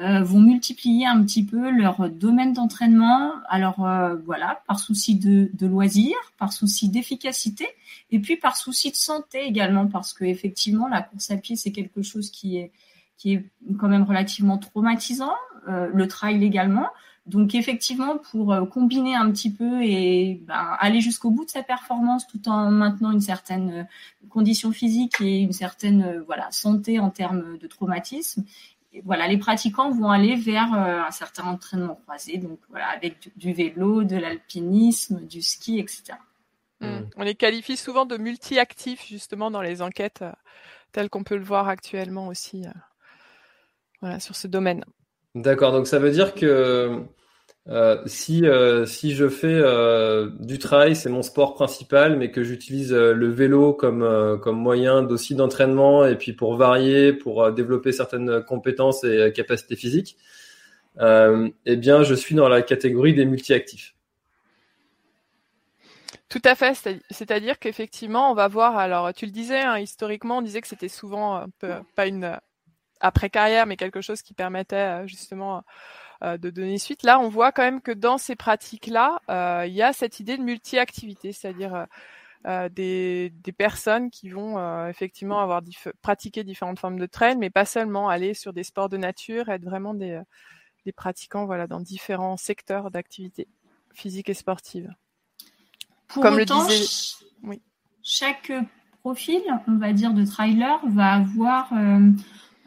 euh, 0.00 0.22
vont 0.22 0.40
multiplier 0.40 1.06
un 1.06 1.22
petit 1.22 1.44
peu 1.44 1.70
leur 1.70 2.10
domaine 2.10 2.52
d'entraînement. 2.52 3.32
Alors 3.48 3.86
euh, 3.86 4.16
voilà, 4.26 4.62
par 4.66 4.78
souci 4.78 5.14
de, 5.14 5.50
de 5.54 5.66
loisir, 5.66 6.14
par 6.38 6.52
souci 6.52 6.88
d'efficacité, 6.88 7.66
et 8.10 8.18
puis 8.18 8.36
par 8.36 8.56
souci 8.56 8.90
de 8.90 8.96
santé 8.96 9.44
également, 9.44 9.86
parce 9.86 10.12
que 10.12 10.24
effectivement 10.24 10.88
la 10.88 11.00
course 11.02 11.30
à 11.30 11.36
pied 11.36 11.56
c'est 11.56 11.72
quelque 11.72 12.02
chose 12.02 12.30
qui 12.30 12.58
est 12.58 12.72
qui 13.16 13.34
est 13.34 13.46
quand 13.78 13.88
même 13.88 14.02
relativement 14.02 14.58
traumatisant, 14.58 15.32
le 15.66 16.08
trail 16.08 16.44
également. 16.44 16.88
Donc 17.26 17.54
effectivement, 17.54 18.18
pour 18.18 18.52
euh, 18.52 18.66
combiner 18.66 19.14
un 19.14 19.30
petit 19.30 19.50
peu 19.50 19.82
et 19.82 20.42
ben, 20.46 20.76
aller 20.78 21.00
jusqu'au 21.00 21.30
bout 21.30 21.46
de 21.46 21.50
sa 21.50 21.62
performance 21.62 22.26
tout 22.26 22.48
en 22.48 22.70
maintenant 22.70 23.12
une 23.12 23.22
certaine 23.22 23.70
euh, 23.70 24.26
condition 24.28 24.72
physique 24.72 25.20
et 25.22 25.38
une 25.38 25.54
certaine 25.54 26.02
euh, 26.02 26.22
voilà 26.26 26.50
santé 26.50 26.98
en 26.98 27.08
termes 27.08 27.56
de 27.56 27.66
traumatisme, 27.66 28.44
voilà, 29.04 29.26
les 29.26 29.38
pratiquants 29.38 29.90
vont 29.90 30.10
aller 30.10 30.36
vers 30.36 30.72
un 30.72 31.10
certain 31.10 31.42
entraînement 31.46 31.96
croisé, 31.96 32.38
donc 32.38 32.60
voilà, 32.70 32.86
avec 32.90 33.28
du, 33.36 33.52
vélo, 33.52 34.04
de 34.04 34.14
l'alpinisme, 34.14 35.26
du 35.26 35.42
ski, 35.42 35.80
etc. 35.80 36.16
Mmh. 36.78 37.00
On 37.16 37.24
les 37.24 37.34
qualifie 37.34 37.76
souvent 37.76 38.06
de 38.06 38.16
multi-actifs 38.16 39.04
justement 39.08 39.50
dans 39.50 39.62
les 39.62 39.82
enquêtes 39.82 40.22
telles 40.92 41.10
qu'on 41.10 41.24
peut 41.24 41.36
le 41.36 41.42
voir 41.42 41.66
actuellement 41.66 42.28
aussi 42.28 42.66
voilà, 44.00 44.20
sur 44.20 44.36
ce 44.36 44.46
domaine. 44.46 44.84
D'accord, 45.34 45.72
donc 45.72 45.88
ça 45.88 45.98
veut 45.98 46.12
dire 46.12 46.34
que 46.34 47.04
euh, 47.68 48.02
si, 48.06 48.46
euh, 48.46 48.84
si 48.84 49.14
je 49.14 49.28
fais 49.28 49.46
euh, 49.48 50.28
du 50.38 50.58
trail, 50.58 50.94
c'est 50.94 51.08
mon 51.08 51.22
sport 51.22 51.54
principal, 51.54 52.16
mais 52.16 52.30
que 52.30 52.44
j'utilise 52.44 52.92
le 52.92 53.28
vélo 53.30 53.72
comme, 53.72 54.38
comme 54.42 54.58
moyen 54.58 55.06
aussi 55.08 55.34
d'entraînement 55.34 56.06
et 56.06 56.16
puis 56.16 56.34
pour 56.34 56.56
varier, 56.56 57.12
pour 57.12 57.50
développer 57.52 57.92
certaines 57.92 58.42
compétences 58.44 59.02
et 59.04 59.32
capacités 59.34 59.76
physiques, 59.76 60.16
eh 61.00 61.76
bien, 61.76 62.02
je 62.04 62.14
suis 62.14 62.34
dans 62.34 62.48
la 62.48 62.62
catégorie 62.62 63.14
des 63.14 63.24
multi-actifs. 63.24 63.94
Tout 66.28 66.42
à 66.44 66.54
fait, 66.54 66.74
c'est-à-dire 67.10 67.58
qu'effectivement, 67.58 68.30
on 68.30 68.34
va 68.34 68.48
voir. 68.48 68.76
Alors, 68.76 69.12
tu 69.14 69.24
le 69.24 69.30
disais, 69.30 69.60
hein, 69.60 69.78
historiquement, 69.78 70.38
on 70.38 70.42
disait 70.42 70.60
que 70.60 70.68
c'était 70.68 70.88
souvent 70.88 71.46
pas 71.96 72.06
une 72.06 72.38
après 73.04 73.30
carrière, 73.30 73.66
mais 73.66 73.76
quelque 73.76 74.00
chose 74.00 74.22
qui 74.22 74.34
permettait 74.34 75.06
justement 75.06 75.62
de 76.22 76.50
donner 76.50 76.78
suite. 76.78 77.02
Là, 77.02 77.20
on 77.20 77.28
voit 77.28 77.52
quand 77.52 77.62
même 77.62 77.80
que 77.82 77.92
dans 77.92 78.18
ces 78.18 78.34
pratiques-là, 78.34 79.20
il 79.66 79.72
y 79.72 79.82
a 79.82 79.92
cette 79.92 80.20
idée 80.20 80.36
de 80.38 80.42
multi-activité, 80.42 81.32
c'est-à-dire 81.32 81.86
des, 82.70 83.30
des, 83.30 83.52
personnes 83.52 84.10
qui 84.10 84.30
vont 84.30 84.88
effectivement 84.88 85.40
avoir 85.40 85.62
pratiqué 86.02 86.44
différentes 86.44 86.78
formes 86.78 86.98
de 86.98 87.06
trail, 87.06 87.36
mais 87.36 87.50
pas 87.50 87.66
seulement 87.66 88.08
aller 88.08 88.32
sur 88.32 88.52
des 88.52 88.64
sports 88.64 88.88
de 88.88 88.96
nature, 88.96 89.48
être 89.50 89.64
vraiment 89.64 89.92
des, 89.92 90.20
des 90.84 90.92
pratiquants 90.92 91.46
voilà 91.46 91.66
dans 91.66 91.80
différents 91.80 92.36
secteurs 92.36 92.90
d'activité 92.90 93.48
physique 93.92 94.28
et 94.28 94.34
sportive. 94.34 94.92
Pour 96.08 96.22
Comme 96.22 96.38
le 96.38 96.44
disait, 96.44 96.84
oui. 97.42 97.62
chaque 98.02 98.52
profil, 99.00 99.40
on 99.68 99.76
va 99.78 99.92
dire, 99.92 100.12
de 100.12 100.24
trailer 100.24 100.80
va 100.88 101.12
avoir 101.12 101.72
euh, 101.72 102.10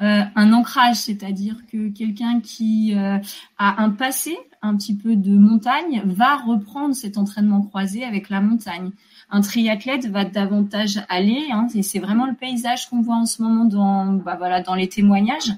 euh, 0.02 0.22
un 0.36 0.54
ancrage, 0.54 0.98
c'est-à-dire 0.98 1.56
que 1.72 1.90
quelqu'un 1.90 2.40
qui 2.40 2.94
euh, 2.96 3.18
a 3.58 3.82
un 3.82 3.90
passé 3.90 4.38
un 4.62 4.76
petit 4.76 4.96
peu 4.96 5.16
de 5.16 5.32
montagne 5.32 6.04
va 6.06 6.36
reprendre 6.38 6.96
cet 6.96 7.18
entraînement 7.18 7.62
croisé 7.62 8.04
avec 8.04 8.30
la 8.30 8.42
montagne. 8.42 8.92
Un 9.30 9.42
triathlète 9.42 10.08
va 10.08 10.24
davantage 10.24 11.02
aller, 11.10 11.48
hein, 11.52 11.68
et 11.74 11.82
c'est 11.82 12.00
vraiment 12.00 12.26
le 12.26 12.36
paysage 12.36 12.90
qu'on 12.90 13.02
voit 13.02 13.16
en 13.16 13.26
ce 13.26 13.42
moment 13.42 13.66
dans, 13.66 14.14
bah 14.14 14.36
voilà, 14.38 14.62
dans 14.62 14.76
les 14.76 14.88
témoignages. 14.88 15.52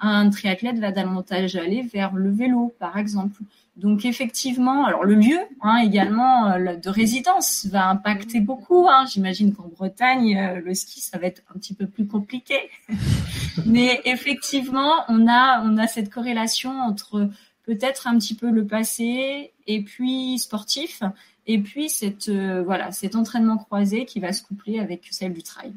Un 0.00 0.28
triathlète 0.30 0.78
va 0.78 0.92
davantage 0.92 1.56
aller 1.56 1.82
vers 1.82 2.14
le 2.14 2.30
vélo, 2.30 2.74
par 2.78 2.98
exemple. 2.98 3.42
Donc 3.76 4.06
effectivement, 4.06 4.86
alors 4.86 5.04
le 5.04 5.14
lieu 5.14 5.38
hein, 5.60 5.78
également 5.84 6.50
euh, 6.50 6.76
de 6.76 6.88
résidence 6.88 7.66
va 7.66 7.90
impacter 7.90 8.40
beaucoup. 8.40 8.88
Hein. 8.88 9.04
J'imagine 9.06 9.54
qu'en 9.54 9.68
Bretagne, 9.68 10.38
euh, 10.38 10.60
le 10.64 10.72
ski 10.72 11.00
ça 11.00 11.18
va 11.18 11.26
être 11.26 11.42
un 11.54 11.58
petit 11.58 11.74
peu 11.74 11.86
plus 11.86 12.06
compliqué. 12.06 12.56
Mais 13.66 14.00
effectivement, 14.06 14.92
on 15.08 15.28
a 15.28 15.62
on 15.62 15.76
a 15.76 15.86
cette 15.86 16.08
corrélation 16.10 16.70
entre 16.80 17.28
peut-être 17.64 18.06
un 18.06 18.16
petit 18.18 18.34
peu 18.34 18.50
le 18.50 18.66
passé 18.66 19.52
et 19.66 19.82
puis 19.82 20.38
sportif 20.38 21.02
et 21.46 21.58
puis 21.58 21.90
cette 21.90 22.30
euh, 22.30 22.62
voilà 22.62 22.92
cet 22.92 23.14
entraînement 23.14 23.58
croisé 23.58 24.06
qui 24.06 24.20
va 24.20 24.32
se 24.32 24.42
coupler 24.42 24.78
avec 24.78 25.06
celle 25.10 25.34
du 25.34 25.42
trail. 25.42 25.74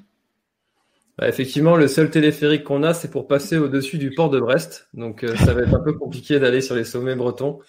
Bah, 1.20 1.28
effectivement, 1.28 1.76
le 1.76 1.90
seul 1.90 2.10
téléphérique 2.10 2.64
qu'on 2.64 2.82
a, 2.82 2.94
c'est 2.94 3.12
pour 3.12 3.28
passer 3.28 3.58
au-dessus 3.58 3.98
du 3.98 4.12
port 4.12 4.30
de 4.30 4.40
Brest. 4.40 4.88
Donc, 4.94 5.26
euh, 5.26 5.36
ça 5.36 5.54
va 5.54 5.64
être 5.64 5.76
un 5.76 5.82
peu 5.82 5.92
compliqué 5.92 6.40
d'aller 6.40 6.62
sur 6.62 6.76
les 6.76 6.86
sommets 6.86 7.16
bretons. 7.16 7.60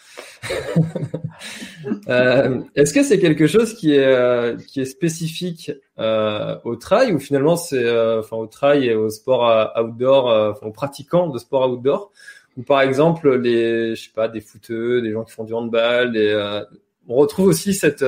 euh, 2.08 2.60
Est-ce 2.76 2.94
que 2.94 3.02
c'est 3.02 3.18
quelque 3.18 3.48
chose 3.48 3.74
qui 3.74 3.92
est, 3.92 4.06
euh, 4.06 4.56
qui 4.56 4.80
est 4.80 4.84
spécifique 4.84 5.72
euh, 5.98 6.58
au 6.62 6.76
trail 6.76 7.12
ou 7.12 7.18
finalement 7.18 7.56
c'est 7.56 7.90
enfin 8.18 8.36
au 8.36 8.46
trail 8.46 8.86
et 8.86 8.94
au 8.94 9.10
sport 9.10 9.72
outdoor, 9.76 10.26
enfin 10.26 10.68
aux 10.68 10.72
pratiquants 10.72 11.28
de 11.28 11.38
sport 11.40 11.68
outdoor? 11.68 12.12
Ou 12.56 12.62
par 12.62 12.82
exemple 12.82 13.34
les, 13.36 13.96
je 13.96 14.04
sais 14.04 14.14
pas, 14.14 14.28
des 14.28 14.40
footeux, 14.40 15.02
des 15.02 15.10
gens 15.10 15.24
qui 15.24 15.32
font 15.32 15.44
du 15.44 15.54
handball, 15.54 16.12
des, 16.12 16.62
on 17.08 17.16
retrouve 17.16 17.48
aussi 17.48 17.74
cette, 17.74 18.04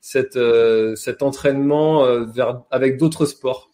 cette, 0.00 0.38
cet 0.94 1.22
entraînement 1.22 2.24
vers, 2.24 2.62
avec 2.70 2.98
d'autres 2.98 3.26
sports. 3.26 3.72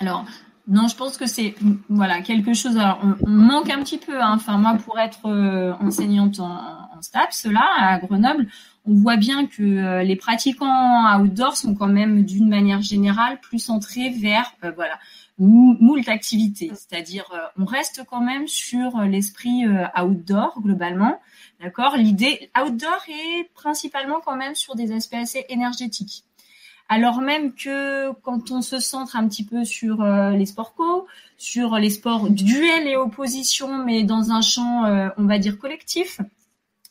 Alors, 0.00 0.24
non, 0.68 0.86
je 0.86 0.94
pense 0.96 1.16
que 1.16 1.26
c'est 1.26 1.54
voilà 1.88 2.20
quelque 2.20 2.52
chose. 2.52 2.76
Alors, 2.76 3.00
on, 3.22 3.30
manque 3.30 3.70
un 3.70 3.82
petit 3.82 3.96
peu. 3.96 4.20
Hein. 4.20 4.34
Enfin, 4.34 4.58
moi, 4.58 4.74
pour 4.74 4.98
être 4.98 5.26
euh, 5.26 5.72
enseignante 5.80 6.40
en, 6.40 6.50
en 6.50 7.00
STAPS 7.00 7.46
là 7.46 7.66
à 7.78 7.98
Grenoble, 7.98 8.46
on 8.84 8.92
voit 8.92 9.16
bien 9.16 9.46
que 9.46 9.62
euh, 9.62 10.02
les 10.02 10.14
pratiquants 10.14 11.18
outdoor 11.18 11.56
sont 11.56 11.74
quand 11.74 11.88
même 11.88 12.22
d'une 12.22 12.50
manière 12.50 12.82
générale 12.82 13.40
plus 13.40 13.60
centrés 13.60 14.10
vers 14.10 14.52
euh, 14.62 14.72
voilà 14.76 14.98
moult 15.38 16.08
activités. 16.08 16.70
C'est-à-dire, 16.74 17.26
on 17.56 17.64
reste 17.64 18.02
quand 18.10 18.20
même 18.20 18.48
sur 18.48 18.98
l'esprit 19.02 19.66
outdoor 19.96 20.60
globalement. 20.60 21.20
D'accord? 21.62 21.96
L'idée 21.96 22.50
outdoor 22.60 22.98
est 23.08 23.48
principalement 23.54 24.18
quand 24.18 24.34
même 24.34 24.56
sur 24.56 24.74
des 24.74 24.90
aspects 24.90 25.14
assez 25.14 25.44
énergétiques 25.48 26.24
alors 26.88 27.20
même 27.20 27.52
que 27.52 28.12
quand 28.22 28.50
on 28.50 28.62
se 28.62 28.78
centre 28.78 29.16
un 29.16 29.28
petit 29.28 29.44
peu 29.44 29.64
sur 29.64 30.02
euh, 30.02 30.30
les 30.30 30.46
sports 30.46 30.74
co, 30.74 31.06
sur 31.36 31.76
les 31.76 31.90
sports 31.90 32.30
duel 32.30 32.86
et 32.86 32.96
opposition, 32.96 33.84
mais 33.84 34.04
dans 34.04 34.30
un 34.30 34.40
champ, 34.40 34.86
euh, 34.86 35.08
on 35.18 35.24
va 35.24 35.38
dire 35.38 35.58
collectif, 35.58 36.20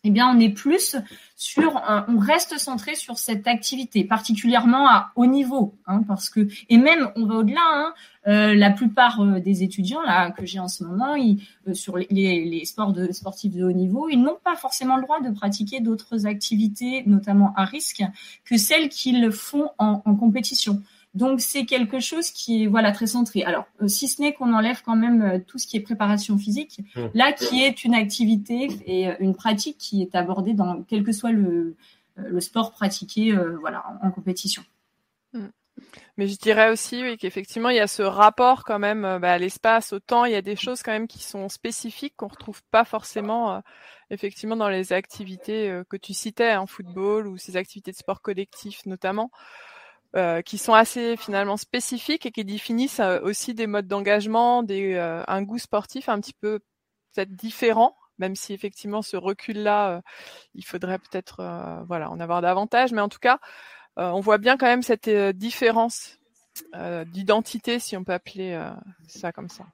eh 0.07 0.11
bien, 0.11 0.33
on 0.33 0.39
est 0.39 0.49
plus 0.49 0.95
sur, 1.35 1.81
on 2.07 2.17
reste 2.17 2.57
centré 2.57 2.95
sur 2.95 3.17
cette 3.17 3.47
activité, 3.47 4.03
particulièrement 4.03 4.89
à 4.89 5.11
haut 5.15 5.25
niveau, 5.25 5.75
hein, 5.85 6.01
parce 6.07 6.29
que, 6.29 6.47
et 6.69 6.77
même, 6.77 7.11
on 7.15 7.25
va 7.25 7.35
au-delà. 7.35 7.61
Hein, 7.61 7.93
euh, 8.27 8.55
la 8.55 8.71
plupart 8.71 9.21
euh, 9.21 9.39
des 9.39 9.63
étudiants 9.63 10.01
que 10.37 10.45
j'ai 10.45 10.59
en 10.59 10.67
ce 10.67 10.83
moment, 10.83 11.15
euh, 11.15 11.73
sur 11.73 11.97
les, 11.97 12.65
sports 12.65 12.93
sportifs 13.11 13.53
de 13.53 13.63
haut 13.63 13.71
niveau, 13.71 14.09
ils 14.09 14.21
n'ont 14.21 14.37
pas 14.43 14.55
forcément 14.55 14.97
le 14.97 15.03
droit 15.03 15.21
de 15.21 15.29
pratiquer 15.29 15.79
d'autres 15.79 16.25
activités, 16.25 17.03
notamment 17.05 17.53
à 17.55 17.63
risque, 17.63 18.03
que 18.43 18.57
celles 18.57 18.89
qu'ils 18.89 19.31
font 19.31 19.69
en 19.77 20.15
compétition. 20.15 20.81
Donc 21.17 21.41
c'est 21.41 21.65
quelque 21.65 21.99
chose 21.99 22.29
qui 22.29 22.63
est 22.63 22.67
voilà 22.67 22.91
très 22.91 23.07
centré. 23.07 23.41
Alors 23.41 23.65
euh, 23.81 23.87
si 23.87 24.07
ce 24.07 24.21
n'est 24.21 24.33
qu'on 24.33 24.53
enlève 24.53 24.83
quand 24.85 24.95
même 24.95 25.21
euh, 25.23 25.39
tout 25.39 25.57
ce 25.57 25.65
qui 25.65 25.75
est 25.75 25.79
préparation 25.79 26.37
physique, 26.37 26.79
mmh. 26.95 27.05
là 27.15 27.33
qui 27.33 27.63
est 27.63 27.83
une 27.83 27.95
activité 27.95 28.67
et 28.85 29.07
euh, 29.07 29.15
une 29.19 29.33
pratique 29.33 29.79
qui 29.79 30.03
est 30.03 30.13
abordée 30.13 30.53
dans 30.53 30.83
quel 30.83 31.03
que 31.03 31.11
soit 31.11 31.31
le, 31.31 31.75
le 32.17 32.39
sport 32.39 32.71
pratiqué 32.71 33.35
voilà 33.59 33.83
en, 34.03 34.11
compétition. 34.11 34.63
Mmh. 35.33 35.47
Mais 36.17 36.27
je 36.27 36.37
dirais 36.37 36.69
aussi 36.69 37.01
oui, 37.01 37.17
qu'effectivement, 37.17 37.69
il 37.69 37.77
y 37.77 37.79
a 37.79 37.87
ce 37.87 38.03
rapport 38.03 38.63
quand 38.63 38.79
même 38.79 39.01
bah, 39.19 39.33
à 39.33 39.37
l'espace, 39.39 39.93
au 39.93 39.99
temps. 39.99 40.25
Il 40.25 40.33
y 40.33 40.35
a 40.35 40.41
des 40.41 40.55
choses 40.55 40.83
quand 40.83 40.91
même 40.91 41.07
qui 41.07 41.23
sont 41.23 41.49
spécifiques 41.49 42.13
qu'on 42.15 42.27
retrouve 42.27 42.61
pas 42.69 42.85
forcément 42.85 43.61
effectivement 44.11 44.55
dans 44.55 44.69
les 44.69 44.93
activités 44.93 45.81
que 45.89 45.97
tu 45.97 46.13
citais 46.13 46.55
en 46.55 46.67
football 46.67 47.27
ou 47.27 47.37
ces 47.37 47.57
activités 47.57 47.91
de 47.91 47.97
sport 47.97 48.21
collectif 48.21 48.85
notamment. 48.85 49.31
Euh, 50.15 50.41
qui 50.41 50.57
sont 50.57 50.73
assez 50.73 51.17
finalement 51.17 51.57
spécifiques 51.57 52.25
et 52.25 52.31
qui 52.31 52.45
définissent 52.45 53.01
euh, 53.01 53.19
aussi 53.23 53.53
des 53.53 53.67
modes 53.67 53.89
d'engagement, 53.89 54.63
des, 54.63 54.93
euh, 54.93 55.21
un 55.27 55.43
goût 55.43 55.59
sportif 55.59 56.07
un 56.07 56.21
petit 56.21 56.33
peu 56.33 56.59
peut-être 57.13 57.35
différent, 57.35 57.97
même 58.17 58.33
si 58.33 58.53
effectivement 58.53 59.01
ce 59.01 59.17
recul-là, 59.17 60.01
il 60.55 60.63
faudrait 60.63 60.97
peut-être 60.97 61.83
voilà 61.87 62.09
en 62.09 62.19
avoir 62.19 62.41
davantage, 62.41 62.91
mais 62.93 63.01
en 63.01 63.09
tout 63.09 63.19
cas, 63.19 63.39
on 63.95 64.19
voit 64.19 64.37
bien 64.37 64.55
quand 64.57 64.67
même 64.67 64.83
cette 64.83 65.09
différence 65.09 66.19
d'identité, 67.07 67.79
si 67.79 67.97
on 67.97 68.03
peut 68.03 68.13
appeler 68.13 68.59
ça 69.07 69.31
comme 69.31 69.49
ça. 69.49 69.65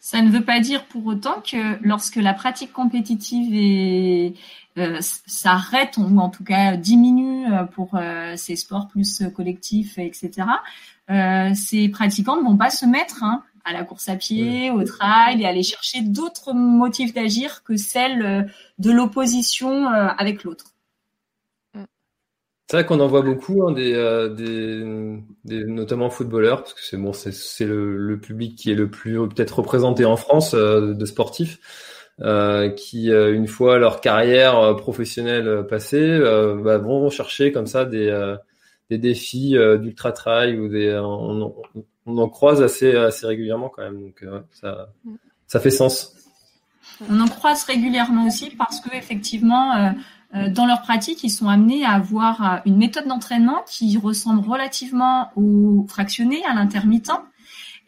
Ça 0.00 0.22
ne 0.22 0.30
veut 0.30 0.44
pas 0.44 0.60
dire 0.60 0.84
pour 0.84 1.06
autant 1.06 1.40
que 1.40 1.78
lorsque 1.82 2.16
la 2.16 2.34
pratique 2.34 2.72
compétitive 2.72 4.34
euh, 4.78 4.98
s'arrête 5.00 5.96
ou 5.96 6.18
en 6.18 6.28
tout 6.28 6.44
cas 6.44 6.76
diminue 6.76 7.52
euh, 7.52 7.64
pour 7.64 7.94
euh, 7.94 8.34
ces 8.36 8.56
sports 8.56 8.88
plus 8.88 9.22
collectifs, 9.34 9.98
etc., 9.98 10.48
euh, 11.10 11.52
ces 11.54 11.88
pratiquants 11.88 12.36
ne 12.36 12.42
vont 12.42 12.56
pas 12.56 12.70
se 12.70 12.86
mettre 12.86 13.22
hein, 13.24 13.42
à 13.64 13.72
la 13.72 13.84
course 13.84 14.08
à 14.08 14.16
pied, 14.16 14.70
au 14.70 14.84
trail 14.84 15.42
et 15.42 15.46
aller 15.46 15.62
chercher 15.62 16.02
d'autres 16.02 16.52
motifs 16.52 17.14
d'agir 17.14 17.64
que 17.64 17.76
celle 17.76 18.52
de 18.78 18.90
l'opposition 18.90 19.88
avec 19.88 20.44
l'autre. 20.44 20.75
C'est 22.68 22.78
vrai 22.78 22.86
qu'on 22.86 22.98
en 22.98 23.06
voit 23.06 23.22
beaucoup, 23.22 23.64
hein, 23.66 23.72
des, 23.72 23.94
euh, 23.94 24.28
des, 24.28 25.22
des, 25.44 25.64
notamment 25.64 26.10
footballeurs, 26.10 26.62
parce 26.62 26.74
que 26.74 26.80
c'est 26.82 26.96
bon, 26.96 27.12
c'est 27.12 27.64
le, 27.64 27.96
le, 27.96 28.18
public 28.18 28.56
qui 28.56 28.72
est 28.72 28.74
le 28.74 28.90
plus 28.90 29.16
peut-être 29.28 29.58
représenté 29.58 30.04
en 30.04 30.16
France 30.16 30.52
euh, 30.54 30.92
de 30.92 31.06
sportifs, 31.06 31.60
euh, 32.22 32.68
qui 32.70 33.12
euh, 33.12 33.32
une 33.32 33.46
fois 33.46 33.78
leur 33.78 34.00
carrière 34.00 34.74
professionnelle 34.76 35.64
passée, 35.68 36.18
bah, 36.18 36.78
vont 36.78 37.08
chercher 37.08 37.52
comme 37.52 37.66
ça 37.66 37.84
des, 37.84 38.34
des 38.90 38.98
défis 38.98 39.56
d'ultra 39.78 40.10
trail 40.10 40.58
ou 40.58 40.68
des, 40.68 40.92
on, 40.98 41.54
on, 42.06 42.18
en 42.18 42.28
croise 42.28 42.62
assez 42.62 42.96
assez 42.96 43.26
régulièrement 43.26 43.68
quand 43.68 43.82
même, 43.82 44.00
donc 44.00 44.24
ça 44.50 44.88
ça 45.46 45.60
fait 45.60 45.70
sens. 45.70 46.16
On 47.10 47.20
en 47.20 47.28
croise 47.28 47.64
régulièrement 47.64 48.26
aussi 48.26 48.50
parce 48.50 48.80
que 48.80 48.94
effectivement 48.94 49.74
euh, 49.76 49.90
dans 50.32 50.66
leur 50.66 50.82
pratique, 50.82 51.22
ils 51.24 51.30
sont 51.30 51.48
amenés 51.48 51.84
à 51.84 51.92
avoir 51.92 52.42
euh, 52.42 52.56
une 52.66 52.76
méthode 52.76 53.06
d'entraînement 53.06 53.62
qui 53.66 53.96
ressemble 53.96 54.46
relativement 54.48 55.30
au 55.36 55.86
fractionné, 55.88 56.44
à 56.44 56.54
l'intermittent, 56.54 57.12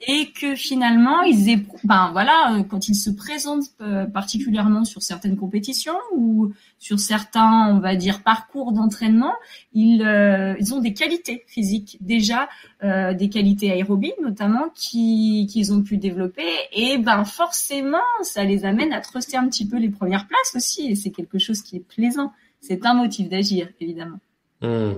et 0.06 0.30
que 0.30 0.54
finalement 0.54 1.22
ils 1.22 1.60
ben 1.84 2.10
voilà, 2.12 2.54
euh, 2.54 2.62
quand 2.62 2.88
ils 2.88 2.94
se 2.94 3.10
présentent 3.10 3.70
euh, 3.80 4.06
particulièrement 4.06 4.84
sur 4.84 5.02
certaines 5.02 5.36
compétitions 5.36 5.96
ou 6.14 6.52
sur 6.78 7.00
certains, 7.00 7.68
on 7.70 7.80
va 7.80 7.96
dire, 7.96 8.22
parcours 8.22 8.72
d'entraînement, 8.72 9.34
ils, 9.72 10.02
euh, 10.02 10.54
ils 10.60 10.72
ont 10.72 10.80
des 10.80 10.94
qualités 10.94 11.44
physiques 11.48 11.98
déjà, 12.00 12.48
euh, 12.84 13.12
des 13.12 13.28
qualités 13.28 13.72
aérobies 13.72 14.12
notamment 14.22 14.66
qui 14.74 15.48
qu'ils 15.50 15.72
ont 15.72 15.82
pu 15.82 15.96
développer 15.96 16.46
et 16.72 16.98
ben 16.98 17.24
forcément 17.24 17.98
ça 18.22 18.44
les 18.44 18.64
amène 18.64 18.92
à 18.92 19.00
truster 19.00 19.36
un 19.36 19.48
petit 19.48 19.66
peu 19.66 19.78
les 19.78 19.90
premières 19.90 20.28
places 20.28 20.54
aussi 20.54 20.90
et 20.90 20.94
c'est 20.94 21.10
quelque 21.10 21.38
chose 21.38 21.62
qui 21.62 21.76
est 21.76 21.80
plaisant. 21.80 22.32
C'est 22.60 22.86
un 22.86 22.94
motif 22.94 23.28
d'agir 23.28 23.68
évidemment. 23.80 24.18
Hmm. 24.62 24.94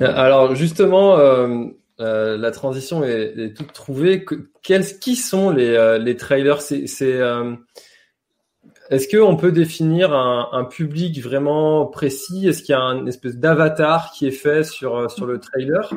Alors 0.00 0.54
justement 0.54 1.16
la 1.98 2.50
transition 2.50 3.02
est, 3.04 3.56
toute 3.56 3.72
trouvée. 3.72 4.24
quels, 4.62 4.98
qui 4.98 5.16
sont 5.16 5.50
les, 5.50 5.98
les 5.98 6.16
trailers? 6.16 6.62
C'est 6.62 6.86
est-ce 8.90 9.14
qu'on 9.14 9.36
peut 9.36 9.52
définir 9.52 10.14
un, 10.14 10.64
public 10.64 11.20
vraiment 11.20 11.86
précis? 11.86 12.48
Est-ce 12.48 12.62
qu'il 12.62 12.72
y 12.72 12.78
a 12.78 12.80
une 12.80 13.06
espèce 13.06 13.36
d'avatar 13.36 14.12
qui 14.12 14.26
est 14.26 14.32
fait 14.32 14.64
sur, 14.64 14.96
euh, 14.96 15.08
sur 15.08 15.26
le 15.26 15.38
trailer? 15.38 15.90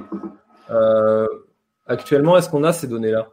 Euh, 0.69 1.25
Actuellement, 1.87 2.37
est-ce 2.37 2.49
qu'on 2.49 2.63
a 2.63 2.71
ces 2.71 2.87
données-là? 2.87 3.27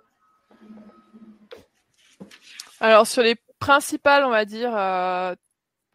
Alors, 2.81 3.07
sur 3.07 3.23
les 3.23 3.37
principales, 3.61 4.25
on 4.25 4.31
va 4.31 4.45
dire, 4.45 4.71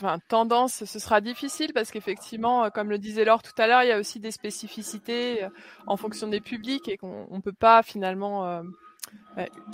euh, 0.05 0.17
tendances, 0.27 0.85
ce 0.85 0.99
sera 0.99 1.21
difficile 1.21 1.73
parce 1.73 1.91
qu'effectivement, 1.91 2.69
comme 2.69 2.89
le 2.89 2.97
disait 2.97 3.25
Laure 3.25 3.43
tout 3.43 3.51
à 3.57 3.67
l'heure, 3.67 3.83
il 3.83 3.89
y 3.89 3.91
a 3.91 3.99
aussi 3.99 4.19
des 4.19 4.31
spécificités 4.31 5.47
en 5.87 5.97
fonction 5.97 6.27
des 6.27 6.41
publics 6.41 6.87
et 6.89 6.97
qu'on 6.97 7.27
ne 7.29 7.41
peut 7.41 7.53
pas 7.53 7.83
finalement 7.83 8.61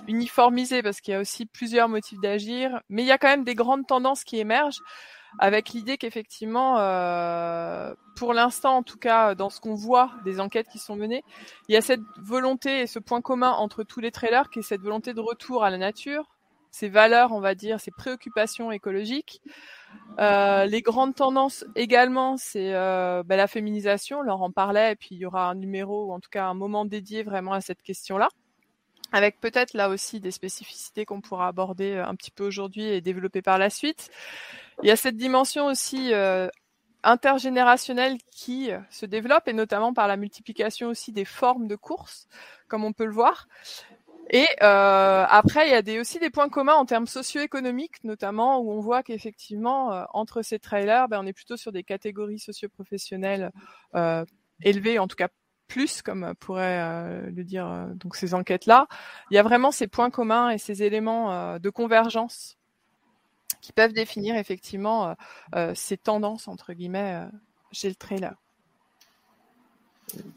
uniformisé 0.08 0.82
parce 0.82 1.02
qu'il 1.02 1.14
y 1.14 1.18
a 1.18 1.20
aussi 1.20 1.46
plusieurs 1.46 1.90
motifs 1.90 2.20
d'agir, 2.20 2.82
mais 2.90 3.04
il 3.04 3.08
y 3.08 3.12
a 3.12 3.18
quand 3.18 3.28
même 3.28 3.44
des 3.44 3.56
grandes 3.56 3.86
tendances 3.86 4.24
qui 4.24 4.40
émergent 4.40 4.82
avec 5.38 5.70
l'idée 5.70 5.98
qu'effectivement, 5.98 6.80
euh, 6.80 7.94
pour 8.16 8.34
l'instant 8.34 8.78
en 8.78 8.84
tout 8.84 8.98
cas, 8.98 9.36
dans 9.36 9.50
ce 9.50 9.60
qu'on 9.60 9.76
voit 9.76 10.12
des 10.26 10.40
enquêtes 10.40 10.68
qui 10.70 10.80
sont 10.80 10.96
menées, 10.96 11.24
il 11.68 11.74
y 11.74 11.78
a 11.78 11.82
cette 11.82 12.02
volonté 12.18 12.82
et 12.82 12.88
ce 12.88 13.00
point 13.00 13.22
commun 13.22 13.52
entre 13.52 13.84
tous 13.84 14.00
les 14.00 14.12
trailers 14.12 14.50
qui 14.50 14.60
est 14.60 14.64
cette 14.64 14.82
volonté 14.82 15.14
de 15.14 15.22
retour 15.22 15.64
à 15.64 15.70
la 15.70 15.78
nature, 15.78 16.36
ces 16.72 16.90
valeurs, 16.90 17.32
on 17.32 17.40
va 17.40 17.54
dire, 17.54 17.80
ces 17.80 17.92
préoccupations 17.92 18.72
écologiques. 18.72 19.42
Euh, 20.20 20.66
les 20.66 20.82
grandes 20.82 21.16
tendances 21.16 21.64
également, 21.76 22.36
c'est 22.36 22.74
euh, 22.74 23.24
ben, 23.26 23.38
la 23.38 23.48
féminisation, 23.48 24.20
on 24.20 24.30
en 24.30 24.52
parlait, 24.52 24.92
et 24.92 24.96
puis 24.96 25.10
il 25.12 25.20
y 25.20 25.26
aura 25.26 25.50
un 25.50 25.56
numéro 25.56 26.08
ou 26.08 26.12
en 26.12 26.20
tout 26.20 26.30
cas 26.30 26.46
un 26.46 26.54
moment 26.54 26.84
dédié 26.84 27.24
vraiment 27.24 27.54
à 27.54 27.62
cette 27.62 27.82
question-là 27.82 28.30
avec 29.12 29.40
peut-être 29.40 29.74
là 29.74 29.90
aussi 29.90 30.20
des 30.20 30.30
spécificités 30.30 31.04
qu'on 31.04 31.20
pourra 31.20 31.48
aborder 31.48 31.94
euh, 31.94 32.06
un 32.06 32.14
petit 32.14 32.30
peu 32.30 32.46
aujourd'hui 32.46 32.84
et 32.84 33.02
développer 33.02 33.42
par 33.42 33.58
la 33.58 33.72
suite. 33.72 34.12
Il 34.84 34.88
y 34.88 34.92
a 34.92 34.96
cette 34.96 35.18
dimension 35.18 35.66
aussi 35.66 36.14
intergénérationnelle 37.04 38.18
qui 38.32 38.70
se 38.90 39.06
développe 39.06 39.48
et 39.48 39.54
notamment 39.54 39.94
par 39.94 40.08
la 40.08 40.16
multiplication 40.16 40.88
aussi 40.88 41.12
des 41.12 41.26
formes 41.26 41.68
de 41.68 41.76
courses, 41.76 42.28
comme 42.68 42.86
on 42.86 42.94
peut 42.94 43.06
le 43.06 43.12
voir. 43.12 43.48
Et 44.30 44.46
euh, 44.62 45.26
après, 45.28 45.68
il 45.68 45.72
y 45.72 45.76
a 45.76 45.82
des, 45.82 46.00
aussi 46.00 46.20
des 46.20 46.30
points 46.30 46.50
communs 46.50 46.76
en 46.76 46.86
termes 46.86 47.08
socio-économiques, 47.08 48.04
notamment 48.04 48.60
où 48.60 48.72
on 48.72 48.80
voit 48.80 49.02
qu'effectivement, 49.02 50.06
entre 50.14 50.42
ces 50.44 50.60
trailers, 50.60 51.08
ben, 51.08 51.20
on 51.24 51.26
est 51.26 51.34
plutôt 51.34 51.58
sur 51.58 51.72
des 51.72 51.84
catégories 51.84 52.40
socio-professionnelles 52.40 53.52
euh, 53.96 54.24
élevées, 54.62 55.00
en 55.00 55.08
tout 55.08 55.16
cas 55.16 55.30
plus, 55.70 56.02
comme 56.02 56.34
pourrait 56.40 56.82
euh, 56.82 57.30
le 57.30 57.44
dire 57.46 57.66
euh, 57.66 57.86
donc 57.94 58.18
ces 58.18 58.34
enquêtes-là, 58.34 58.88
il 59.32 59.36
y 59.36 59.38
a 59.38 59.44
vraiment 59.44 59.72
ces 59.72 59.88
points 59.88 60.10
communs 60.10 60.50
et 60.50 60.58
ces 60.58 60.84
éléments 60.84 61.32
euh, 61.32 61.60
de 61.60 61.70
convergence 61.70 62.58
qui 63.62 63.72
peuvent 63.72 63.94
définir 63.94 64.36
effectivement 64.38 65.16
ces 65.74 65.98
tendances 65.98 66.48
entre 66.48 66.72
guillemets 66.72 67.28
chez 67.74 67.90
le 67.90 67.96
trailer. 67.96 68.34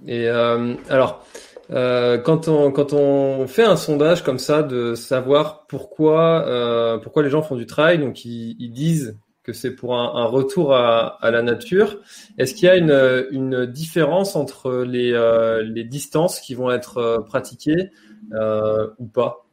Et 0.06 0.26
alors, 0.26 1.24
quand 1.68 2.48
on 2.48 2.70
quand 2.70 2.92
on 2.92 3.46
fait 3.46 3.64
un 3.64 3.76
sondage 3.76 4.22
comme 4.22 4.38
ça 4.38 4.62
de 4.62 4.94
savoir 4.94 5.66
pourquoi 5.66 6.98
pourquoi 7.02 7.22
les 7.22 7.30
gens 7.30 7.42
font 7.42 7.56
du 7.56 7.66
trail, 7.66 7.98
donc 7.98 8.24
ils 8.24 8.72
disent 8.72 9.16
que 9.42 9.52
c'est 9.52 9.72
pour 9.74 9.96
un, 9.96 10.24
retour 10.24 10.74
à, 10.74 11.18
la 11.22 11.42
nature. 11.42 11.98
Est-ce 12.38 12.54
qu'il 12.54 12.64
y 12.64 12.68
a 12.68 12.76
une, 12.76 13.26
une, 13.30 13.66
différence 13.66 14.36
entre 14.36 14.82
les, 14.82 15.12
euh, 15.12 15.62
les, 15.62 15.84
distances 15.84 16.40
qui 16.40 16.54
vont 16.54 16.70
être 16.70 16.98
euh, 16.98 17.20
pratiquées 17.20 17.90
euh, 18.34 18.88
ou 18.98 19.06
pas? 19.06 19.46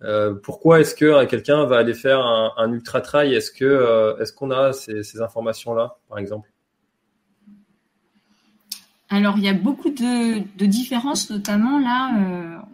Pourquoi 0.44 0.80
est-ce 0.80 0.94
que 0.94 1.26
quelqu'un 1.26 1.66
va 1.66 1.78
aller 1.78 1.96
faire 1.96 2.20
un, 2.20 2.72
ultra 2.72 3.02
trail? 3.02 3.34
Est-ce 3.34 3.52
que 3.52 4.16
est-ce 4.22 4.32
qu'on 4.32 4.52
a 4.52 4.74
ces, 4.74 5.04
ces 5.04 5.22
informations 5.22 5.74
là, 5.74 5.98
par 6.08 6.20
exemple? 6.20 6.50
Alors, 9.10 9.38
il 9.38 9.44
y 9.44 9.50
a 9.50 9.54
beaucoup 9.54 9.90
de, 9.90 10.66
différences, 10.66 11.32
notamment 11.32 11.80
là, 11.80 12.12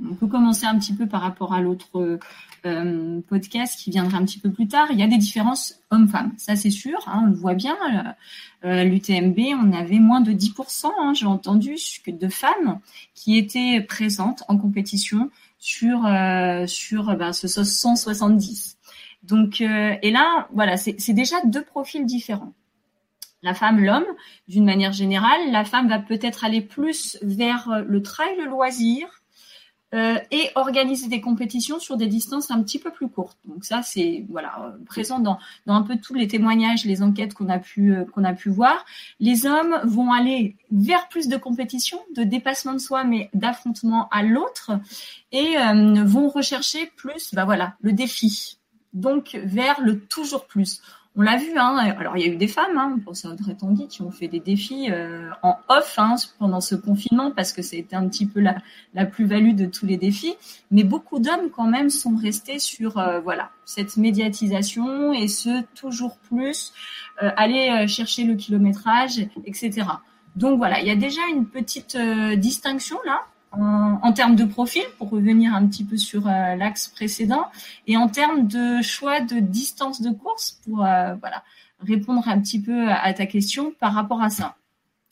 on 0.10 0.16
peut 0.16 0.28
commencer 0.28 0.66
un 0.66 0.78
petit 0.78 0.94
peu 0.94 1.08
par 1.08 1.22
rapport 1.22 1.54
à 1.54 1.62
l'autre 1.62 2.20
euh, 2.66 3.22
podcast 3.28 3.80
qui 3.80 3.92
viendra 3.92 4.18
un 4.18 4.26
petit 4.26 4.40
peu 4.40 4.50
plus 4.50 4.68
tard, 4.68 4.88
il 4.90 5.00
y 5.00 5.04
a 5.04 5.08
des 5.08 5.20
différences 5.20 5.76
hommes-femmes. 5.92 6.34
Ça, 6.38 6.56
c'est 6.56 6.72
sûr, 6.72 6.98
hein, 7.06 7.22
on 7.24 7.28
le 7.28 7.36
voit 7.36 7.54
bien. 7.54 7.78
Euh, 7.94 8.70
euh 8.70 8.84
L'UTMB, 8.84 9.38
on 9.62 9.72
avait 9.72 10.00
moins 10.00 10.20
de 10.20 10.32
10%, 10.32 10.88
hein, 10.88 11.14
j'ai 11.14 11.28
entendu, 11.28 11.76
de 12.08 12.28
femmes 12.28 12.80
qui 13.14 13.38
étaient 13.38 13.82
présentes 13.82 14.44
en 14.48 14.58
compétition 14.58 15.30
sur, 15.60 16.08
euh, 16.08 16.66
sur 16.66 17.16
ben, 17.16 17.34
ce 17.34 17.48
170. 17.48 18.78
Donc, 19.22 19.62
et 19.62 20.12
là, 20.12 20.48
voilà, 20.54 20.78
c'est 20.78 21.14
déjà 21.14 21.36
deux 21.46 21.64
profils 21.64 22.06
différents 22.06 22.54
la 23.46 23.54
femme, 23.54 23.80
l'homme, 23.80 24.06
d'une 24.50 24.66
manière 24.66 24.92
générale. 24.92 25.52
La 25.52 25.64
femme 25.64 25.88
va 25.88 26.00
peut-être 26.00 26.44
aller 26.44 26.62
plus 26.62 27.18
vers 27.22 27.84
le 27.88 28.02
trail, 28.04 28.36
le 28.38 28.50
loisir, 28.50 29.08
euh, 29.96 30.18
et 30.30 30.50
organiser 30.56 31.08
des 31.08 31.22
compétitions 31.22 31.80
sur 31.80 31.96
des 31.96 32.08
distances 32.08 32.52
un 32.52 32.62
petit 32.64 32.80
peu 32.80 32.92
plus 32.92 33.08
courtes. 33.08 33.38
Donc 33.46 33.64
ça, 33.64 33.82
c'est 33.82 34.26
voilà 34.30 34.60
euh, 34.60 34.84
présent 34.86 35.20
dans, 35.20 35.38
un 35.68 35.84
peu 35.84 35.96
tous 35.98 36.16
les 36.16 36.28
témoignages, 36.28 36.84
les 36.84 37.02
enquêtes 37.02 37.34
qu'on 37.34 37.48
a 37.48 37.60
pu 37.60 37.94
euh, 37.94 38.04
qu'on 38.04 38.26
a 38.26 38.34
pu 38.34 38.50
voir. 38.50 38.84
Les 39.22 39.46
hommes 39.46 39.80
vont 39.86 40.12
aller 40.12 40.58
vers 40.70 41.08
plus 41.08 41.30
de 41.30 41.38
compétitions, 41.38 42.00
de 42.14 42.24
dépassement 42.24 42.74
de 42.74 42.80
soi, 42.80 43.06
mais 43.06 43.30
d'affrontement 43.34 44.10
à 44.10 44.22
l'autre, 44.24 44.72
et 45.32 45.56
vont 46.04 46.28
rechercher 46.30 46.92
plus, 46.98 47.34
bah 47.34 47.46
voilà, 47.46 47.76
le 47.82 47.94
défi. 47.94 48.58
Donc 48.94 49.40
vers 49.44 49.80
le 49.82 50.00
toujours 50.00 50.46
plus 50.46 50.82
on 51.18 51.22
l'a 51.22 51.38
vu, 51.38 51.58
hein, 51.58 51.78
alors 51.98 52.18
il 52.18 52.26
y 52.26 52.30
a 52.30 52.34
eu 52.34 52.36
des 52.36 52.48
femmes, 52.48 52.78
hein, 52.78 52.94
on 52.98 53.00
pense 53.00 53.24
à 53.24 53.30
Audrey 53.30 53.56
Tanguy, 53.56 53.88
qui 53.88 54.02
ont 54.02 54.12
fait 54.12 54.28
des 54.28 54.42
défis 54.42 54.92
euh, 54.92 55.30
en 55.44 55.58
off 55.70 55.96
hein, 55.98 56.16
pendant 56.40 56.60
ce 56.60 56.76
confinement 56.76 57.32
parce 57.32 57.54
que 57.54 57.62
c'était 57.62 57.96
un 57.96 58.08
petit 58.10 58.26
peu 58.26 58.42
la, 58.42 58.58
la 58.94 59.06
plus-value 59.06 59.56
de 59.56 59.66
tous 59.66 59.86
les 59.86 59.96
défis. 59.96 60.36
Mais 60.72 60.84
beaucoup 60.84 61.20
d'hommes 61.20 61.50
quand 61.56 61.68
même 61.68 61.90
sont 61.90 62.18
restés 62.18 62.60
sur 62.60 62.98
euh, 62.98 63.22
voilà 63.22 63.52
cette 63.64 63.96
médiatisation 63.96 65.14
et 65.14 65.30
ce 65.30 65.64
toujours 65.74 66.18
plus 66.18 66.74
euh, 67.24 67.32
aller 67.38 67.88
chercher 67.88 68.26
le 68.26 68.36
kilométrage, 68.36 69.20
etc. 69.46 69.88
Donc 70.36 70.58
voilà, 70.58 70.82
il 70.82 70.88
y 70.88 70.92
a 70.92 70.98
déjà 70.98 71.22
une 71.32 71.46
petite 71.46 71.98
distinction 72.38 72.98
là 73.06 73.22
en, 73.58 74.14
termes 74.14 74.36
de 74.36 74.46
profil, 74.46 74.84
pour 74.98 75.10
revenir 75.10 75.54
un 75.54 75.66
petit 75.68 75.84
peu 75.84 75.98
sur 75.98 76.28
euh, 76.28 76.56
l'axe 76.56 76.88
précédent, 76.88 77.46
et 77.88 77.98
en 77.98 78.08
termes 78.08 78.48
de 78.48 78.82
choix 78.82 79.22
de 79.22 79.40
distance 79.40 80.02
de 80.02 80.12
course, 80.12 80.60
pour 80.64 80.86
euh, 80.86 81.16
voilà, 81.16 81.44
répondre 81.80 82.28
un 82.28 82.40
petit 82.40 82.62
peu 82.62 82.90
à, 82.90 83.14
ta 83.14 83.26
question 83.26 83.74
par 83.80 83.94
rapport 83.94 84.22
à 84.22 84.30
ça, 84.30 84.56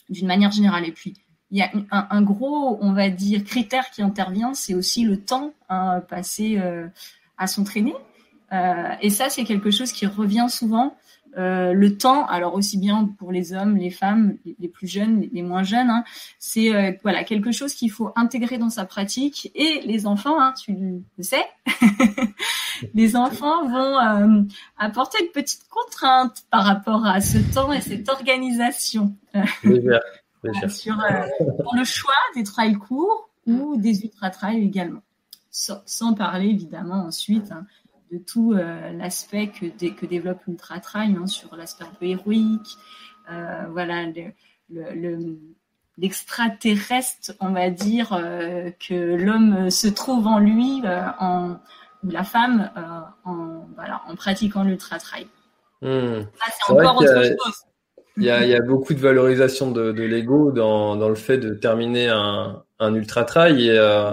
d'une 0.10 0.27
manière 0.27 0.51
générale. 0.51 0.86
Et 0.86 0.91
puis, 0.91 1.13
il 1.51 1.60
y 1.60 1.62
a 1.62 1.71
un, 1.91 2.21
gros, 2.21 2.79
on 2.82 2.93
va 2.93 3.10
dire, 3.10 3.43
critère 3.43 3.89
qui 3.91 4.01
intervient, 4.01 4.53
c'est 4.53 4.73
aussi 4.73 5.03
le 5.03 5.19
temps 5.19 5.53
hein, 5.69 6.01
passé 6.01 6.58
euh, 6.58 6.88
à 7.38 7.47
s'entraîner. 7.47 7.93
et 9.01 9.10
ça, 9.10 9.29
c'est 9.29 9.43
quelque 9.43 9.71
chose 9.71 9.91
qui 9.91 10.06
revient 10.06 10.47
souvent. 10.49 10.95
Euh, 11.38 11.74
le 11.74 11.98
temps, 11.98 12.26
alors 12.28 12.54
aussi 12.54 12.78
bien 12.78 13.10
pour 13.17 13.32
les 13.32 13.54
hommes, 13.54 13.76
les 13.76 13.89
femmes, 13.89 14.38
les, 14.60 14.67
plus 14.67 14.88
jeunes, 14.88 15.28
les, 15.32 15.41
moins 15.41 15.63
jeunes, 15.63 15.89
hein, 15.89 16.04
c'est 16.38 16.76
euh, 16.76 16.91
voilà 17.02 17.24
quelque 17.24 17.52
chose 17.52 17.74
qu'il 17.74 17.91
faut 17.91 18.12
intégrer 18.15 18.60
dans 18.60 18.69
sa 18.69 18.86
pratique. 18.86 19.52
Et 19.56 19.82
les 19.84 20.06
enfants, 20.06 20.39
hein, 20.39 20.54
tu 20.54 20.76
le 21.17 21.24
sais, 21.24 21.43
les 22.93 23.15
enfants 23.15 23.67
vont 23.67 24.00
euh, 24.00 24.41
apporter 24.78 25.24
une 25.24 25.32
petite 25.32 25.67
contrainte 25.69 26.43
par 26.52 26.65
rapport 26.65 27.06
à 27.06 27.19
ce 27.19 27.39
temps 27.54 27.74
et 27.74 27.82
cette 27.82 28.10
organisation 28.10 29.15
sur, 30.69 30.96
le 31.74 31.84
choix 31.84 32.13
des 32.36 32.43
trails 32.43 32.76
courts 32.76 33.30
ou 33.48 33.76
des 33.78 34.04
ultra 34.04 34.30
trails 34.30 34.63
également. 34.63 35.02
Sans, 35.50 36.13
parler 36.15 36.48
évidemment 36.48 37.06
ensuite 37.06 37.52
hein, 37.52 37.65
de 38.13 38.19
tout 38.19 38.54
euh, 38.54 38.91
l'aspect 38.93 39.47
que, 39.47 39.65
que 39.65 40.06
développe 40.06 40.39
Ultra 40.47 40.80
Trail 40.80 41.15
hein, 41.19 41.26
sur 41.26 41.56
l'aspect 41.56 41.84
un 41.84 41.93
peu 41.99 42.06
héroïque, 42.06 42.78
euh, 43.32 43.63
voilà, 43.71 44.06
l'extraterrestre, 45.97 47.34
on 47.39 47.52
va 47.52 47.71
dire, 47.71 48.13
euh, 48.13 48.69
que 48.88 49.15
l'homme 49.15 49.69
se 49.71 49.88
trouve 49.88 50.28
en 50.28 50.38
lui, 50.38 50.84
en, 51.19 51.58
ou 52.04 52.10
la 52.10 52.23
femme, 52.23 52.69
en, 53.26 53.65
voilà, 53.76 54.02
en 54.08 54.15
pratiquant 54.15 54.63
l'ultra 54.63 54.99
trail. 54.99 55.28
Hmm. 55.82 56.21
c'est 56.67 56.71
encore 56.71 57.02
autre 57.02 57.23
chose. 57.23 57.38
Il 58.15 58.26
y, 58.26 58.30
a, 58.30 58.43
il 58.43 58.49
y, 58.52 58.54
a, 58.54 58.62
beaucoup 58.62 58.93
de 58.93 58.99
valorisation 58.99 59.71
de, 59.71 59.91
de 59.91 60.04
l'ego 60.04 60.52
dans, 60.52 60.95
dans, 60.95 61.10
le 61.10 61.15
fait 61.15 61.39
de 61.39 61.56
terminer 61.56 62.10
un, 62.10 62.63
un 62.78 62.93
ultra 62.93 63.23
trail 63.23 63.67
et 63.67 63.71
euh, 63.71 64.12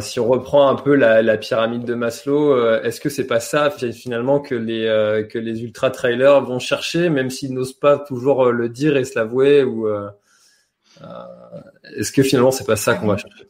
si 0.00 0.20
on 0.20 0.28
reprend 0.28 0.68
un 0.68 0.76
peu 0.76 0.94
la, 0.94 1.36
pyramide 1.36 1.84
de 1.84 1.94
Maslow, 1.94 2.52
euh, 2.52 2.82
est-ce 2.82 3.00
que 3.00 3.08
c'est 3.08 3.26
pas 3.26 3.40
ça 3.40 3.70
finalement 3.70 4.40
que 4.40 4.54
les 4.54 4.86
euh, 4.86 5.24
que 5.24 5.38
les 5.38 5.62
ultra 5.62 5.90
trailers 5.90 6.40
vont 6.42 6.58
chercher, 6.58 7.10
même 7.10 7.30
s'ils 7.30 7.52
n'osent 7.52 7.78
pas 7.78 7.98
toujours 7.98 8.52
le 8.52 8.68
dire 8.68 8.96
et 8.96 9.04
se 9.04 9.18
l'avouer, 9.18 9.64
ou 9.64 9.88
est-ce 11.96 12.12
que 12.12 12.22
finalement 12.22 12.52
c'est 12.52 12.66
pas 12.66 12.76
ça 12.76 12.94
qu'on 12.94 13.08
va 13.08 13.16
chercher? 13.16 13.48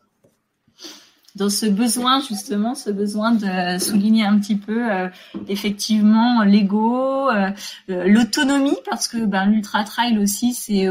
Dans 1.35 1.51
ce 1.51 1.67
besoin 1.67 2.21
justement, 2.21 2.75
ce 2.75 2.91
besoin 2.91 3.33
de 3.33 3.79
souligner 3.79 4.25
un 4.25 4.39
petit 4.39 4.55
peu 4.55 4.91
euh, 4.93 5.09
effectivement 5.49 6.43
l'ego, 6.45 7.29
euh, 7.29 7.51
euh, 7.91 8.05
l'autonomie, 8.07 8.77
parce 8.89 9.09
que 9.09 9.25
ben, 9.25 9.47
l'ultra 9.47 9.83
trail 9.83 10.19
aussi 10.19 10.55
c'est 10.55 10.87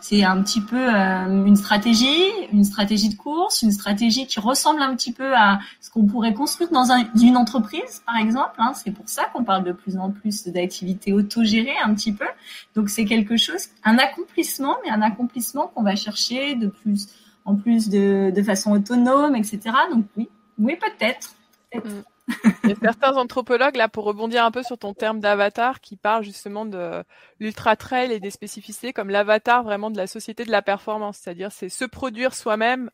c'est 0.00 0.24
un 0.24 0.42
petit 0.42 0.60
peu 0.60 0.88
une 0.88 1.56
stratégie, 1.56 2.24
une 2.52 2.64
stratégie 2.64 3.10
de 3.10 3.14
course, 3.14 3.62
une 3.62 3.70
stratégie 3.70 4.26
qui 4.26 4.40
ressemble 4.40 4.82
un 4.82 4.94
petit 4.96 5.12
peu 5.12 5.36
à 5.36 5.60
ce 5.80 5.90
qu'on 5.90 6.06
pourrait 6.06 6.34
construire 6.34 6.70
dans 6.70 6.88
une 7.20 7.36
entreprise 7.36 8.02
par 8.04 8.16
exemple. 8.16 8.54
Hein. 8.58 8.72
C'est 8.74 8.90
pour 8.90 9.08
ça 9.08 9.26
qu'on 9.32 9.44
parle 9.44 9.64
de 9.64 9.72
plus 9.72 9.96
en 9.96 10.10
plus 10.10 10.48
d'activités 10.48 11.12
autogérées 11.12 11.76
un 11.84 11.94
petit 11.94 12.12
peu. 12.12 12.26
Donc 12.74 12.88
c'est 12.88 13.04
quelque 13.04 13.36
chose, 13.36 13.68
un 13.84 13.98
accomplissement, 13.98 14.76
mais 14.84 14.90
un 14.90 15.02
accomplissement 15.02 15.68
qu'on 15.68 15.82
va 15.82 15.94
chercher 15.94 16.56
de 16.56 16.66
plus 16.66 17.08
en 17.48 17.56
plus 17.56 17.88
de, 17.88 18.30
de 18.30 18.42
façon 18.42 18.72
autonome, 18.72 19.34
etc. 19.34 19.60
Donc 19.90 20.04
oui, 20.16 20.28
oui 20.58 20.76
peut-être. 20.76 21.34
Mm. 21.74 22.02
Certains 22.82 23.16
anthropologues, 23.16 23.76
là, 23.76 23.88
pour 23.88 24.04
rebondir 24.04 24.44
un 24.44 24.50
peu 24.50 24.62
sur 24.62 24.76
ton 24.76 24.92
terme 24.92 25.18
d'avatar, 25.18 25.80
qui 25.80 25.96
parlent 25.96 26.24
justement 26.24 26.66
de 26.66 27.02
l'ultra 27.40 27.74
trail 27.74 28.12
et 28.12 28.20
des 28.20 28.30
spécificités 28.30 28.92
comme 28.92 29.08
l'avatar 29.08 29.62
vraiment 29.64 29.90
de 29.90 29.96
la 29.96 30.06
société 30.06 30.44
de 30.44 30.50
la 30.50 30.60
performance, 30.60 31.20
c'est-à-dire 31.22 31.50
c'est 31.50 31.70
se 31.70 31.86
produire 31.86 32.34
soi-même, 32.34 32.90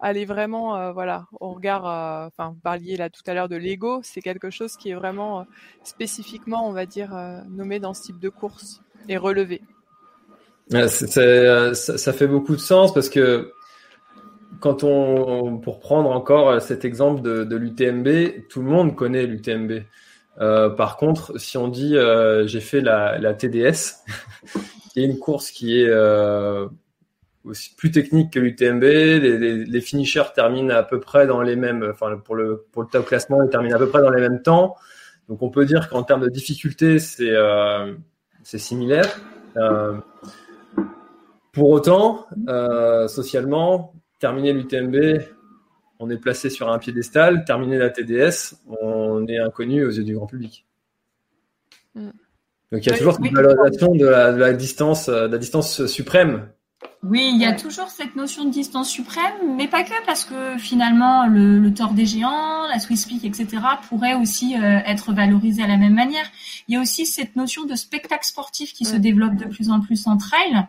aller 0.00 0.24
vraiment, 0.24 0.76
euh, 0.76 0.90
voilà, 0.90 1.28
au 1.40 1.52
regard, 1.52 1.86
euh, 1.86 2.26
enfin, 2.26 2.50
vous 2.50 2.60
parliez 2.60 2.96
là 2.96 3.10
tout 3.10 3.22
à 3.28 3.34
l'heure 3.34 3.48
de 3.48 3.54
l'ego, 3.54 4.00
c'est 4.02 4.22
quelque 4.22 4.50
chose 4.50 4.76
qui 4.76 4.90
est 4.90 4.94
vraiment 4.94 5.40
euh, 5.40 5.44
spécifiquement, 5.84 6.68
on 6.68 6.72
va 6.72 6.84
dire, 6.84 7.16
nommé 7.48 7.78
dans 7.78 7.94
ce 7.94 8.02
type 8.02 8.18
de 8.18 8.28
course 8.28 8.80
et 9.08 9.16
relevé. 9.16 9.62
ça, 10.68 11.74
ça 11.74 12.12
fait 12.12 12.26
beaucoup 12.26 12.56
de 12.56 12.60
sens 12.60 12.92
parce 12.92 13.08
que 13.08 13.52
quand 14.64 14.82
on, 14.82 15.58
pour 15.58 15.78
prendre 15.78 16.08
encore 16.08 16.58
cet 16.62 16.86
exemple 16.86 17.20
de, 17.20 17.54
l'UTMB, 17.54 18.48
tout 18.48 18.62
le 18.62 18.66
monde 18.66 18.96
connaît 18.96 19.26
l'UTMB. 19.26 19.82
Euh, 20.40 20.70
par 20.70 20.96
contre, 20.96 21.38
si 21.38 21.58
on 21.58 21.68
dit 21.68 21.98
euh, 21.98 22.46
j'ai 22.46 22.60
fait 22.60 22.80
la, 22.80 23.34
TDS, 23.34 24.06
qui 24.90 25.00
est 25.00 25.04
une 25.04 25.18
course 25.18 25.50
qui 25.50 25.78
est 25.78 25.86
euh, 25.86 26.66
aussi 27.44 27.74
plus 27.76 27.90
technique 27.90 28.32
que 28.32 28.38
l'UTMB, 28.38 28.82
les, 28.82 29.66
les, 29.66 29.80
finishers 29.82 30.32
terminent 30.34 30.74
à 30.74 30.82
peu 30.82 30.98
près 30.98 31.26
dans 31.26 31.42
les 31.42 31.56
mêmes, 31.56 31.86
enfin 31.92 32.16
pour 32.16 32.34
le 32.34 32.64
pour 32.72 32.84
le 32.84 32.88
top 32.88 33.04
classement, 33.04 33.42
ils 33.42 33.50
terminent 33.50 33.76
à 33.76 33.78
peu 33.78 33.90
près 33.90 34.00
dans 34.00 34.08
les 34.08 34.22
mêmes 34.22 34.40
temps. 34.40 34.76
Donc 35.28 35.42
on 35.42 35.50
peut 35.50 35.66
dire 35.66 35.90
qu'en 35.90 36.04
termes 36.04 36.22
de 36.22 36.30
difficulté, 36.30 36.98
c'est 37.00 37.34
c'est 38.42 38.58
similaire. 38.58 39.14
pour 41.52 41.68
autant, 41.68 42.26
socialement, 43.08 43.92
terminer 44.18 44.52
l'UTMB, 44.52 45.22
on 45.98 46.10
est 46.10 46.18
placé 46.18 46.50
sur 46.50 46.70
un 46.70 46.78
piédestal. 46.78 47.44
Terminer 47.44 47.78
la 47.78 47.90
TDS, 47.90 48.56
on 48.80 49.26
est 49.26 49.38
inconnu 49.38 49.84
aux 49.84 49.90
yeux 49.90 50.04
du 50.04 50.14
grand 50.14 50.26
public. 50.26 50.66
Mm. 51.94 52.10
Donc 52.72 52.84
il 52.84 52.90
y 52.90 52.92
a 52.92 52.98
toujours 52.98 53.14
cette 53.14 53.32
valorisation 53.32 53.94
de 53.94 54.06
la, 54.06 54.52
distance, 54.52 55.08
euh, 55.08 55.28
de 55.28 55.32
la 55.32 55.38
distance 55.38 55.86
suprême. 55.86 56.48
Oui, 57.04 57.30
il 57.34 57.40
y 57.40 57.44
a 57.44 57.52
toujours 57.52 57.88
cette 57.88 58.16
notion 58.16 58.46
de 58.46 58.50
distance 58.50 58.88
suprême, 58.88 59.56
mais 59.56 59.68
pas 59.68 59.84
que, 59.84 59.92
parce 60.06 60.24
que 60.24 60.56
finalement, 60.56 61.26
le, 61.26 61.72
tort 61.74 61.92
des 61.92 62.06
géants, 62.06 62.66
la 62.66 62.78
Swiss 62.78 63.04
Peak, 63.04 63.24
etc., 63.24 63.62
pourrait 63.88 64.14
aussi 64.14 64.56
euh, 64.56 64.78
être 64.86 65.12
valorisé 65.12 65.62
à 65.62 65.66
la 65.66 65.76
même 65.76 65.94
manière. 65.94 66.24
Il 66.66 66.74
y 66.74 66.78
a 66.78 66.80
aussi 66.80 67.04
cette 67.04 67.36
notion 67.36 67.64
de 67.64 67.74
spectacle 67.74 68.24
sportif 68.24 68.72
qui 68.72 68.86
se 68.86 68.96
développe 68.96 69.36
de 69.36 69.44
plus 69.44 69.70
en 69.70 69.80
plus 69.80 70.06
en 70.06 70.16
trail. 70.16 70.66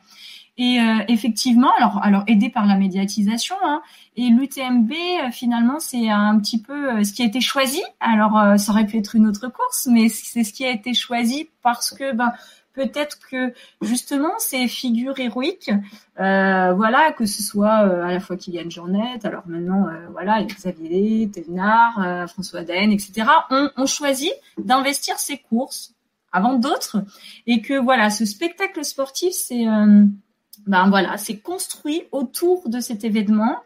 Et 0.57 0.79
euh, 0.79 1.03
effectivement, 1.09 1.71
alors, 1.77 2.01
alors 2.01 2.23
aidé 2.27 2.49
par 2.49 2.65
la 2.65 2.77
médiatisation, 2.77 3.55
hein, 3.61 3.81
et 4.15 4.29
l'UTMB 4.29 4.91
euh, 4.91 5.31
finalement 5.31 5.79
c'est 5.79 6.09
un 6.09 6.39
petit 6.39 6.61
peu 6.61 6.93
euh, 6.93 7.03
ce 7.03 7.11
qui 7.11 7.23
a 7.23 7.25
été 7.25 7.41
choisi. 7.41 7.83
Alors 7.99 8.57
ça 8.57 8.71
aurait 8.71 8.85
pu 8.85 8.97
être 8.97 9.15
une 9.15 9.27
autre 9.27 9.49
course, 9.49 9.87
mais 9.91 10.07
c'est 10.07 10.45
ce 10.45 10.53
qui 10.53 10.65
a 10.65 10.71
été 10.71 10.93
choisi 10.93 11.49
parce 11.61 11.91
que 11.91 12.13
ben 12.13 12.31
peut-être 12.71 13.19
que 13.29 13.53
justement 13.81 14.31
ces 14.37 14.67
figures 14.69 15.19
héroïques, 15.19 15.71
voilà, 16.17 17.11
que 17.17 17.25
ce 17.25 17.43
soit 17.43 17.73
à 17.73 18.11
la 18.11 18.19
fois 18.21 18.37
Kylian 18.37 18.69
Jornet, 18.69 19.19
alors 19.25 19.43
maintenant 19.47 19.87
voilà 20.11 20.41
Xavier 20.43 21.29
Thévenard, 21.29 22.27
François 22.29 22.63
Den, 22.63 22.91
etc., 22.91 23.27
ont, 23.49 23.69
ont 23.77 23.85
choisi 23.85 24.31
d'investir 24.57 25.17
ces 25.19 25.37
courses 25.37 25.93
avant 26.31 26.55
d'autres, 26.55 26.97
et 27.47 27.61
que 27.61 27.79
voilà, 27.79 28.09
ce 28.09 28.25
spectacle 28.25 28.83
sportif, 28.83 29.31
c'est 29.33 29.65
ben 30.65 30.89
voilà, 30.89 31.17
c'est 31.17 31.37
construit 31.37 32.03
autour 32.11 32.69
de 32.69 32.79
cet 32.79 33.03
événement. 33.03 33.57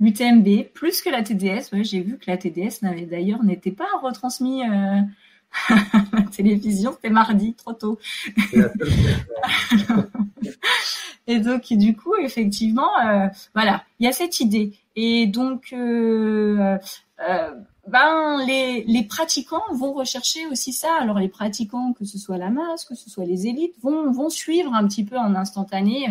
L'UTMB, 0.00 0.68
plus 0.74 1.02
que 1.02 1.10
la 1.10 1.22
TDS. 1.22 1.72
Ouais, 1.72 1.82
j'ai 1.82 2.00
vu 2.00 2.18
que 2.18 2.30
la 2.30 2.36
TDS 2.36 2.80
d'ailleurs 3.08 3.42
n'était 3.42 3.72
pas 3.72 3.88
retransmis 4.00 4.62
euh, 4.62 5.00
la 6.12 6.22
télévision, 6.30 6.92
c'était 6.92 7.10
mardi, 7.10 7.54
trop 7.54 7.72
tôt. 7.72 7.98
et 11.26 11.40
donc, 11.40 11.72
du 11.72 11.96
coup, 11.96 12.14
effectivement, 12.16 12.90
euh, 13.04 13.26
voilà, 13.54 13.82
il 13.98 14.06
y 14.06 14.08
a 14.08 14.12
cette 14.12 14.38
idée. 14.40 14.72
Et 14.94 15.26
donc, 15.26 15.72
euh, 15.72 16.78
ben, 17.88 18.44
les, 18.46 18.84
les 18.84 19.02
pratiquants 19.02 19.64
vont 19.72 19.92
rechercher 19.92 20.46
aussi 20.46 20.72
ça. 20.72 20.94
Alors, 21.00 21.18
les 21.18 21.28
pratiquants, 21.28 21.92
que 21.92 22.04
ce 22.04 22.18
soit 22.18 22.38
la 22.38 22.50
masse, 22.50 22.84
que 22.84 22.94
ce 22.94 23.10
soit 23.10 23.24
les 23.24 23.48
élites, 23.48 23.74
vont, 23.82 24.12
vont 24.12 24.30
suivre 24.30 24.74
un 24.74 24.86
petit 24.86 25.04
peu 25.04 25.16
en 25.18 25.34
instantané 25.34 26.06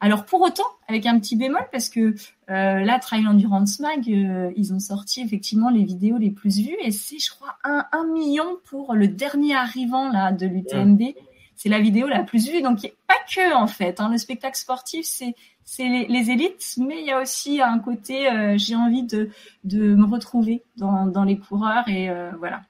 alors 0.00 0.24
pour 0.24 0.40
autant, 0.40 0.64
avec 0.88 1.04
un 1.04 1.18
petit 1.20 1.36
bémol, 1.36 1.62
parce 1.70 1.90
que 1.90 2.14
euh, 2.50 2.80
là, 2.80 2.98
Trail 2.98 3.26
Endurance 3.26 3.80
Mag, 3.80 4.08
euh, 4.08 4.50
ils 4.56 4.72
ont 4.72 4.80
sorti 4.80 5.20
effectivement 5.20 5.68
les 5.68 5.84
vidéos 5.84 6.16
les 6.16 6.30
plus 6.30 6.58
vues, 6.58 6.76
et 6.82 6.90
c'est, 6.90 7.18
je 7.18 7.30
crois, 7.30 7.56
un, 7.64 7.84
un, 7.92 8.06
million 8.06 8.56
pour 8.64 8.94
le 8.94 9.08
dernier 9.08 9.54
arrivant 9.54 10.10
là 10.10 10.32
de 10.32 10.46
l'UTMB. 10.46 11.02
C'est 11.54 11.68
la 11.68 11.80
vidéo 11.80 12.08
la 12.08 12.22
plus 12.22 12.48
vue, 12.48 12.62
donc 12.62 12.90
pas 13.06 13.14
que 13.28 13.54
en 13.54 13.66
fait. 13.66 14.00
Hein, 14.00 14.08
le 14.10 14.16
spectacle 14.16 14.56
sportif, 14.56 15.04
c'est 15.04 15.34
c'est 15.72 15.86
les, 16.08 16.30
élites, 16.30 16.74
mais 16.78 17.00
il 17.00 17.06
y 17.06 17.12
a 17.12 17.20
aussi 17.20 17.60
un 17.60 17.78
côté, 17.78 18.28
euh, 18.28 18.54
j'ai 18.56 18.74
envie 18.74 19.04
de 19.04 19.30
de 19.62 19.94
me 19.94 20.04
retrouver 20.04 20.64
dans, 20.76 21.06
dans 21.06 21.22
les 21.22 21.38
coureurs 21.38 21.86
et 21.86 22.10
euh, 22.10 22.32
voilà. 22.40 22.62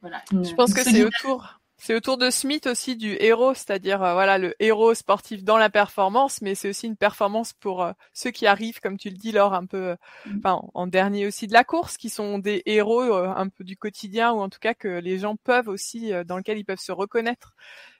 voilà. 0.00 0.22
je 0.30 0.54
pense 0.54 0.72
que 0.72 0.82
c'est 0.82 1.04
autour 1.04 1.55
c'est 1.78 1.94
autour 1.94 2.16
de 2.16 2.30
Smith 2.30 2.66
aussi 2.66 2.96
du 2.96 3.16
héros, 3.20 3.52
c'est-à-dire 3.52 4.02
euh, 4.02 4.14
voilà 4.14 4.38
le 4.38 4.54
héros 4.60 4.94
sportif 4.94 5.44
dans 5.44 5.58
la 5.58 5.68
performance, 5.68 6.40
mais 6.40 6.54
c'est 6.54 6.70
aussi 6.70 6.86
une 6.86 6.96
performance 6.96 7.52
pour 7.52 7.82
euh, 7.82 7.92
ceux 8.14 8.30
qui 8.30 8.46
arrivent, 8.46 8.80
comme 8.80 8.96
tu 8.96 9.10
le 9.10 9.16
dis, 9.16 9.30
Laure, 9.30 9.52
un 9.52 9.66
peu, 9.66 9.90
euh, 9.90 9.96
mm. 10.26 10.40
en 10.72 10.86
dernier 10.86 11.26
aussi 11.26 11.46
de 11.46 11.52
la 11.52 11.64
course, 11.64 11.98
qui 11.98 12.08
sont 12.08 12.38
des 12.38 12.62
héros 12.64 13.12
un 13.12 13.48
peu 13.48 13.62
du 13.62 13.76
quotidien 13.76 14.32
ou 14.32 14.40
en 14.40 14.48
tout 14.48 14.58
cas 14.58 14.72
que 14.74 14.88
les 14.88 15.18
gens 15.18 15.36
peuvent 15.36 15.68
aussi 15.68 16.12
dans 16.24 16.38
lequel 16.38 16.58
ils 16.58 16.64
peuvent 16.64 16.78
se 16.78 16.92
reconnaître. 16.92 17.54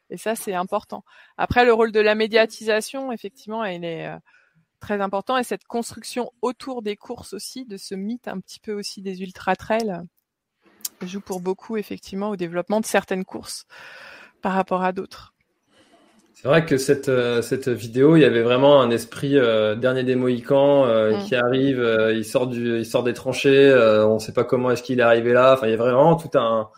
Et 0.08 0.16
ça, 0.16 0.36
c'est 0.36 0.54
important. 0.54 1.04
Après, 1.36 1.64
le 1.64 1.72
rôle 1.72 1.92
de 1.92 2.00
la 2.00 2.14
médiatisation, 2.14 3.12
effectivement, 3.12 3.64
il 3.64 3.84
est 3.84 4.08
très 4.80 5.00
important 5.00 5.36
et 5.36 5.44
cette 5.44 5.64
construction 5.64 6.32
autour 6.42 6.82
des 6.82 6.96
courses 6.96 7.32
aussi, 7.32 7.66
de 7.66 7.76
ce 7.76 7.94
mythe 7.94 8.28
un 8.28 8.40
petit 8.40 8.60
peu 8.60 8.72
aussi 8.72 9.02
des 9.02 9.22
ultra 9.22 9.56
trails 9.56 10.00
joue 11.02 11.20
pour 11.20 11.40
beaucoup 11.40 11.76
effectivement 11.76 12.30
au 12.30 12.36
développement 12.36 12.80
de 12.80 12.86
certaines 12.86 13.24
courses 13.24 13.66
par 14.42 14.52
rapport 14.52 14.82
à 14.82 14.92
d'autres. 14.92 15.34
C'est 16.34 16.48
vrai 16.48 16.66
que 16.66 16.76
cette, 16.76 17.08
euh, 17.08 17.40
cette 17.40 17.68
vidéo, 17.68 18.14
il 18.14 18.20
y 18.20 18.24
avait 18.24 18.42
vraiment 18.42 18.82
un 18.82 18.90
esprit 18.90 19.38
euh, 19.38 19.74
dernier 19.74 20.04
des 20.04 20.16
Mohicans 20.16 20.84
euh, 20.84 21.16
mm. 21.16 21.24
qui 21.24 21.34
arrive, 21.34 22.12
il 22.14 22.24
sort 22.24 22.46
du, 22.46 22.78
il 22.78 22.84
sort 22.84 23.02
des 23.02 23.14
tranchées, 23.14 23.74
on 24.06 24.14
ne 24.14 24.18
sait 24.18 24.34
pas 24.34 24.44
comment 24.44 24.70
est-ce 24.70 24.82
qu'il 24.82 25.00
est 25.00 25.02
arrivé 25.02 25.32
là. 25.32 25.54
Enfin, 25.54 25.66
il 25.66 25.70
y 25.70 25.74
a 25.74 25.78
vraiment 25.78 26.14
tout 26.14 26.38
un, 26.38 26.68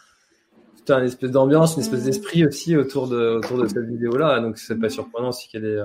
tout 0.86 0.92
un 0.92 1.02
espèce 1.02 1.32
d'ambiance, 1.32 1.74
une 1.74 1.82
espèce 1.82 2.02
mm. 2.02 2.06
d'esprit 2.06 2.46
aussi 2.46 2.76
autour 2.76 3.08
de, 3.08 3.38
autour 3.38 3.58
de 3.58 3.66
cette 3.66 3.84
vidéo-là. 3.84 4.38
Donc 4.40 4.58
c'est 4.58 4.78
pas 4.78 4.88
surprenant 4.88 5.32
si 5.32 5.48
qu'elle 5.48 5.64
est 5.64 5.80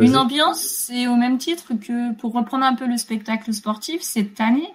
une 0.00 0.16
ambiance, 0.16 0.60
c'est 0.60 1.06
au 1.06 1.16
même 1.16 1.38
titre 1.38 1.74
que 1.74 2.12
pour 2.14 2.32
reprendre 2.32 2.64
un 2.64 2.74
peu 2.74 2.86
le 2.86 2.96
spectacle 2.96 3.52
sportif 3.52 4.00
cette 4.02 4.40
année, 4.40 4.68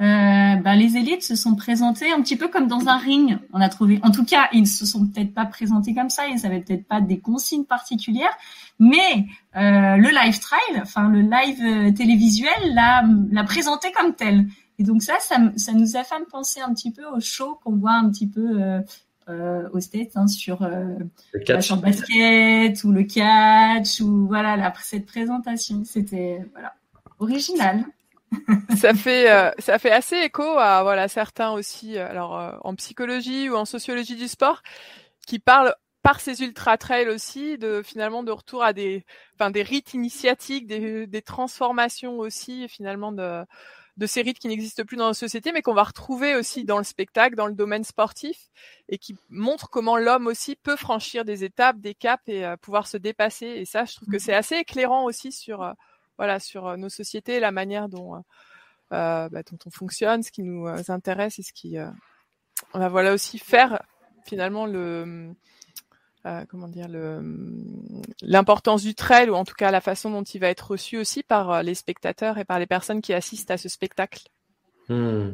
euh, 0.00 0.56
bah, 0.56 0.74
les 0.74 0.96
élites 0.96 1.22
se 1.22 1.36
sont 1.36 1.54
présentées 1.54 2.10
un 2.12 2.20
petit 2.20 2.36
peu 2.36 2.48
comme 2.48 2.66
dans 2.66 2.88
un 2.88 2.96
ring. 2.96 3.38
On 3.52 3.60
a 3.60 3.68
trouvé, 3.68 4.00
en 4.02 4.10
tout 4.10 4.24
cas, 4.24 4.48
ils 4.52 4.66
se 4.66 4.86
sont 4.86 5.06
peut-être 5.06 5.32
pas 5.32 5.46
présentés 5.46 5.94
comme 5.94 6.10
ça, 6.10 6.26
ils 6.26 6.42
n'avaient 6.42 6.60
peut-être 6.60 6.86
pas 6.86 7.00
des 7.00 7.20
consignes 7.20 7.64
particulières, 7.64 8.36
mais 8.78 9.26
euh, 9.56 9.96
le 9.96 10.08
live 10.10 10.40
trail, 10.40 10.80
enfin 10.82 11.08
le 11.08 11.20
live 11.20 11.60
euh, 11.62 11.92
télévisuel, 11.92 12.74
l'a, 12.74 13.04
l'a 13.30 13.44
présenté 13.44 13.92
comme 13.92 14.14
tel. 14.14 14.46
Et 14.78 14.82
donc 14.82 15.02
ça, 15.02 15.14
ça, 15.20 15.36
ça 15.56 15.72
nous 15.72 15.96
a 15.96 16.02
fait 16.02 16.14
penser 16.30 16.60
un 16.60 16.74
petit 16.74 16.90
peu 16.90 17.04
au 17.06 17.20
show 17.20 17.60
qu'on 17.62 17.76
voit 17.76 17.92
un 17.92 18.10
petit 18.10 18.26
peu 18.26 18.60
euh, 18.60 18.80
euh, 19.28 19.68
aux 19.72 19.80
States 19.80 20.12
hein, 20.16 20.26
sur 20.26 20.62
euh, 20.62 20.84
le 21.32 21.80
basket 21.80 22.84
ou 22.84 22.92
le 22.92 23.04
catch 23.04 24.00
ou 24.00 24.26
voilà 24.26 24.56
la, 24.56 24.72
cette 24.82 25.06
présentation. 25.06 25.84
C'était 25.84 26.44
voilà 26.52 26.74
original. 27.18 27.84
ça 28.76 28.94
fait 28.94 29.30
euh, 29.30 29.50
ça 29.58 29.78
fait 29.78 29.90
assez 29.90 30.16
écho 30.16 30.42
à 30.42 30.82
voilà 30.82 31.08
certains 31.08 31.52
aussi 31.52 31.96
euh, 31.96 32.08
alors 32.08 32.38
euh, 32.38 32.52
en 32.62 32.74
psychologie 32.74 33.48
ou 33.48 33.56
en 33.56 33.64
sociologie 33.64 34.16
du 34.16 34.28
sport 34.28 34.62
qui 35.26 35.38
parlent 35.38 35.74
par 36.02 36.20
ces 36.20 36.42
ultra 36.42 36.76
trails 36.76 37.08
aussi 37.08 37.58
de 37.58 37.82
finalement 37.82 38.22
de 38.22 38.32
retour 38.32 38.62
à 38.62 38.72
des 38.72 39.04
enfin 39.34 39.50
des 39.50 39.62
rites 39.62 39.94
initiatiques 39.94 40.66
des, 40.66 41.06
des 41.06 41.22
transformations 41.22 42.18
aussi 42.18 42.68
finalement 42.68 43.12
de 43.12 43.44
de 43.96 44.06
ces 44.06 44.22
rites 44.22 44.38
qui 44.38 44.48
n'existent 44.48 44.84
plus 44.84 44.96
dans 44.96 45.08
la 45.08 45.14
société, 45.14 45.52
mais 45.52 45.62
qu'on 45.62 45.74
va 45.74 45.84
retrouver 45.84 46.34
aussi 46.34 46.64
dans 46.64 46.78
le 46.78 46.84
spectacle, 46.84 47.36
dans 47.36 47.46
le 47.46 47.54
domaine 47.54 47.84
sportif, 47.84 48.50
et 48.88 48.98
qui 48.98 49.16
montrent 49.28 49.70
comment 49.70 49.96
l'homme 49.96 50.26
aussi 50.26 50.56
peut 50.56 50.76
franchir 50.76 51.24
des 51.24 51.44
étapes, 51.44 51.78
des 51.78 51.94
caps 51.94 52.22
et 52.26 52.44
euh, 52.44 52.56
pouvoir 52.56 52.86
se 52.88 52.96
dépasser. 52.96 53.46
Et 53.46 53.64
ça, 53.64 53.84
je 53.84 53.94
trouve 53.94 54.08
que 54.08 54.18
c'est 54.18 54.34
assez 54.34 54.56
éclairant 54.56 55.04
aussi 55.04 55.30
sur, 55.30 55.62
euh, 55.62 55.72
voilà, 56.18 56.40
sur 56.40 56.66
euh, 56.66 56.76
nos 56.76 56.88
sociétés, 56.88 57.38
la 57.38 57.52
manière 57.52 57.88
dont, 57.88 58.22
bah, 58.90 59.28
dont 59.30 59.58
on 59.66 59.70
fonctionne, 59.70 60.22
ce 60.22 60.32
qui 60.32 60.42
nous 60.42 60.68
intéresse 60.88 61.38
et 61.38 61.42
ce 61.42 61.52
qui, 61.52 61.76
va 61.76 62.88
voilà 62.88 63.12
aussi 63.12 63.38
faire 63.38 63.82
finalement 64.24 64.66
le 64.66 65.34
euh, 66.26 66.44
comment 66.48 66.68
dire 66.68 66.88
le 66.88 67.20
l'importance 68.22 68.82
du 68.82 68.94
trail 68.94 69.28
ou 69.28 69.34
en 69.34 69.44
tout 69.44 69.54
cas 69.54 69.70
la 69.70 69.82
façon 69.82 70.10
dont 70.10 70.22
il 70.22 70.40
va 70.40 70.48
être 70.48 70.70
reçu 70.70 70.96
aussi 70.96 71.22
par 71.22 71.50
euh, 71.50 71.62
les 71.62 71.74
spectateurs 71.74 72.38
et 72.38 72.46
par 72.46 72.58
les 72.58 72.66
personnes 72.66 73.02
qui 73.02 73.12
assistent 73.12 73.50
à 73.50 73.58
ce 73.58 73.68
spectacle. 73.68 74.22
Hmm. 74.88 75.32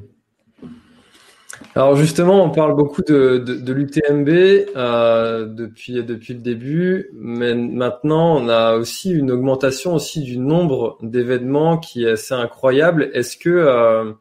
Alors 1.76 1.94
justement, 1.94 2.44
on 2.44 2.50
parle 2.50 2.74
beaucoup 2.74 3.03
de, 3.03 3.38
de, 3.38 3.72
l'UTMB 3.72 4.29
euh, 4.76 5.46
depuis 5.46 6.03
depuis 6.03 6.35
le 6.35 6.40
début, 6.40 7.11
mais 7.12 7.55
maintenant 7.55 8.37
on 8.38 8.48
a 8.48 8.76
aussi 8.76 9.12
une 9.12 9.31
augmentation 9.31 9.94
aussi 9.94 10.22
du 10.22 10.38
nombre 10.38 10.98
d'événements 11.03 11.79
qui 11.79 12.05
est 12.05 12.11
assez 12.11 12.35
incroyable. 12.35 13.11
Est-ce 13.14 13.37
que 13.37 14.14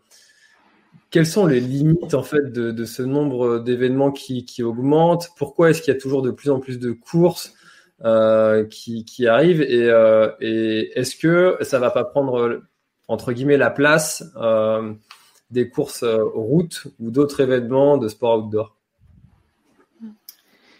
quelles 1.11 1.25
sont 1.25 1.45
les 1.45 1.59
limites 1.59 2.13
en 2.13 2.23
fait 2.23 2.51
de, 2.51 2.85
ce 2.85 3.01
nombre 3.01 3.59
d'événements 3.59 4.11
qui, 4.11 4.45
qui 4.45 4.63
augmente 4.63 5.29
Pourquoi 5.37 5.69
est-ce 5.69 5.81
qu'il 5.81 5.93
y 5.93 5.97
a 5.97 5.99
toujours 5.99 6.21
de 6.21 6.31
plus 6.31 6.49
en 6.49 6.59
plus 6.59 6.79
de 6.79 6.91
courses 6.91 7.53
euh, 8.05 8.65
qui, 8.65 9.05
qui 9.05 9.27
arrivent? 9.27 9.61
Et, 9.61 9.89
euh, 9.89 10.31
est-ce 10.39 11.15
que 11.15 11.57
ça 11.61 11.79
va 11.79 11.89
pas 11.89 12.03
prendre 12.03 12.61
entre 13.07 13.33
guillemets 13.33 13.57
la 13.57 13.71
place 13.71 14.23
euh, 14.37 14.93
des 15.49 15.69
courses 15.69 16.03
route 16.03 16.87
ou 16.99 17.09
d'autres 17.09 17.39
événements 17.39 17.97
de 17.97 18.07
sport 18.07 18.45
outdoor? 18.45 18.75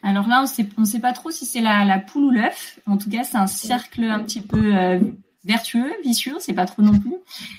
Alors 0.02 0.28
là, 0.28 0.46
on 0.78 0.82
ne 0.82 0.86
sait 0.86 1.00
pas 1.00 1.12
trop 1.12 1.32
si 1.32 1.46
c'est 1.46 1.60
la, 1.60 1.84
la, 1.86 2.00
poule 2.00 2.24
ou 2.24 2.32
l'œuf. 2.32 2.80
En 2.86 2.98
tout 2.98 3.10
cas, 3.10 3.24
c'est 3.24 3.38
un 3.38 3.48
cercle 3.48 4.04
un 4.04 4.20
petit 4.20 4.42
peu 4.42 4.74
vertueux, 5.44 5.92
vicieux, 6.04 6.36
c'est 6.40 6.54
pas 6.54 6.66
trop 6.66 6.82
non 6.82 6.98
plus. 6.98 7.16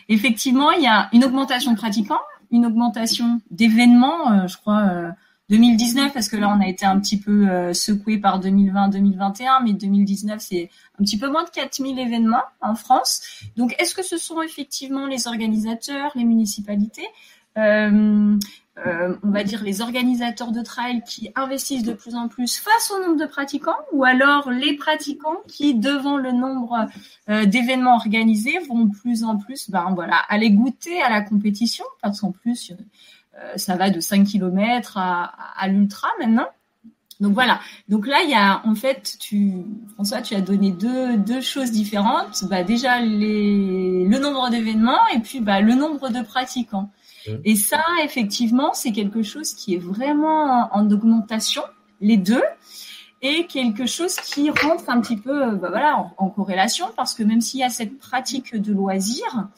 Effectivement, 0.08 0.70
il 0.70 0.82
y 0.82 0.86
a 0.86 1.08
une 1.12 1.24
augmentation 1.24 1.72
de 1.72 1.76
pratiquants, 1.76 2.20
une 2.50 2.66
augmentation 2.66 3.40
d'événements, 3.50 4.32
euh, 4.32 4.46
je 4.46 4.56
crois, 4.56 5.14
2019, 5.48 6.06
euh, 6.06 6.10
parce 6.12 6.28
que 6.28 6.36
là, 6.36 6.48
on 6.48 6.60
a 6.60 6.68
été 6.68 6.84
un 6.84 6.98
petit 7.00 7.18
peu 7.18 7.48
euh, 7.48 7.72
secoué 7.72 8.18
par 8.18 8.40
2020-2021, 8.40 9.64
mais 9.64 9.72
2019, 9.72 10.40
c'est 10.40 10.70
un 11.00 11.04
petit 11.04 11.18
peu 11.18 11.30
moins 11.30 11.44
de 11.44 11.50
4000 11.50 11.98
événements 11.98 12.42
en 12.60 12.74
France. 12.74 13.22
Donc, 13.56 13.74
est-ce 13.78 13.94
que 13.94 14.02
ce 14.02 14.16
sont 14.16 14.42
effectivement 14.42 15.06
les 15.06 15.26
organisateurs, 15.26 16.12
les 16.14 16.24
municipalités 16.24 17.06
on 19.22 19.30
va 19.30 19.44
dire 19.44 19.62
les 19.62 19.80
organisateurs 19.80 20.52
de 20.52 20.62
trail 20.62 21.02
qui 21.06 21.30
investissent 21.34 21.82
de 21.82 21.92
plus 21.92 22.14
en 22.14 22.28
plus 22.28 22.58
face 22.58 22.90
au 22.90 23.04
nombre 23.04 23.20
de 23.20 23.26
pratiquants, 23.26 23.76
ou 23.92 24.04
alors 24.04 24.50
les 24.50 24.76
pratiquants 24.76 25.36
qui, 25.46 25.74
devant 25.74 26.16
le 26.16 26.32
nombre 26.32 26.86
euh, 27.28 27.44
d'événements 27.44 27.94
organisés, 27.94 28.58
vont 28.68 28.84
de 28.84 28.96
plus 28.96 29.24
en 29.24 29.36
plus, 29.36 29.70
ben 29.70 29.92
voilà, 29.94 30.16
aller 30.28 30.50
goûter 30.50 31.02
à 31.02 31.10
la 31.10 31.20
compétition, 31.20 31.84
parce 32.02 32.20
qu'en 32.20 32.32
plus 32.32 32.72
euh, 32.72 33.56
ça 33.56 33.76
va 33.76 33.90
de 33.90 34.00
5 34.00 34.26
km 34.26 34.96
à, 34.98 35.68
l'ultra 35.68 36.08
maintenant. 36.18 36.46
Donc 37.20 37.34
voilà. 37.34 37.60
Donc 37.88 38.06
là, 38.06 38.22
il 38.24 38.30
y 38.30 38.34
a 38.34 38.62
en 38.66 38.74
fait, 38.74 39.18
François, 39.94 40.22
tu 40.22 40.34
as 40.34 40.40
donné 40.40 40.72
deux, 40.72 41.40
choses 41.42 41.70
différentes. 41.70 42.44
Bah 42.48 42.64
déjà 42.64 43.00
le 43.02 44.18
nombre 44.18 44.48
d'événements 44.48 45.06
et 45.14 45.18
puis 45.18 45.40
bah, 45.40 45.60
le 45.60 45.74
nombre 45.74 46.08
de 46.08 46.22
pratiquants. 46.22 46.90
Mmh. 47.26 47.32
Et 47.44 47.56
ça, 47.56 47.82
effectivement, 48.04 48.72
c'est 48.72 48.92
quelque 48.92 49.22
chose 49.22 49.54
qui 49.54 49.74
est 49.74 49.78
vraiment 49.78 50.68
en, 50.74 50.90
augmentation, 50.90 51.62
les 52.00 52.16
deux, 52.16 52.42
et 53.22 53.46
quelque 53.46 53.86
chose 53.86 54.16
qui 54.16 54.50
rentre 54.50 54.88
un 54.88 55.00
petit 55.00 55.16
peu, 55.16 55.48
euh, 55.48 55.54
bah 55.54 55.68
voilà, 55.68 56.12
en, 56.16 56.30
corrélation, 56.30 56.86
parce 56.96 57.14
que 57.14 57.22
même 57.22 57.40
s'il 57.40 57.60
y 57.60 57.64
a 57.64 57.68
cette 57.68 57.98
pratique 57.98 58.56
de 58.56 58.72
loisir, 58.72 59.48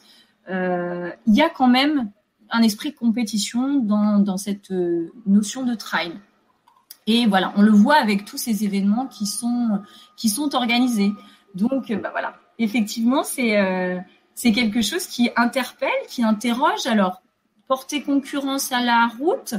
euh, 0.49 1.11
il 1.25 1.35
y 1.35 1.41
a 1.41 1.49
quand 1.49 1.67
même 1.67 2.11
un 2.49 2.61
esprit 2.61 2.91
de 2.91 2.97
compétition 2.97 3.77
dans, 3.77 4.37
cette 4.37 4.71
euh, 4.71 5.11
notion 5.25 5.63
de 5.63 5.75
trail. 5.75 6.11
Et 7.07 7.25
voilà, 7.25 7.53
on 7.55 7.61
le 7.61 7.71
voit 7.71 7.95
avec 7.95 8.25
tous 8.25 8.37
ces 8.37 8.63
événements 8.63 9.07
qui 9.07 9.25
sont 9.25 9.81
qui 10.15 10.29
sont 10.29 10.55
organisés. 10.55 11.11
Donc, 11.53 11.91
bah 11.91 12.09
voilà, 12.11 12.35
effectivement, 12.59 13.23
c'est 13.23 13.57
c'est 14.35 14.53
quelque 14.53 14.81
chose 14.81 15.07
qui 15.07 15.29
interpelle, 15.35 15.89
qui 16.07 16.23
interroge. 16.23 16.85
Alors, 16.85 17.22
porter 17.73 18.03
concurrence 18.03 18.71
à 18.71 18.81
la 18.81 19.09
route 19.17 19.55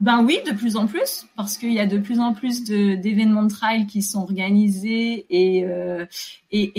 Ben 0.00 0.24
oui, 0.24 0.40
de 0.44 0.50
plus 0.50 0.74
en 0.74 0.88
plus, 0.88 1.26
parce 1.36 1.58
qu'il 1.58 1.72
y 1.72 1.78
a 1.78 1.86
de 1.86 1.98
plus 1.98 2.18
en 2.18 2.34
plus 2.34 2.64
d'événements 2.64 3.44
de, 3.44 3.50
trail 3.50 3.86
qui 3.86 4.02
sont 4.02 4.18
organisés 4.22 5.26
et, 5.30 5.64
euh, 5.64 6.04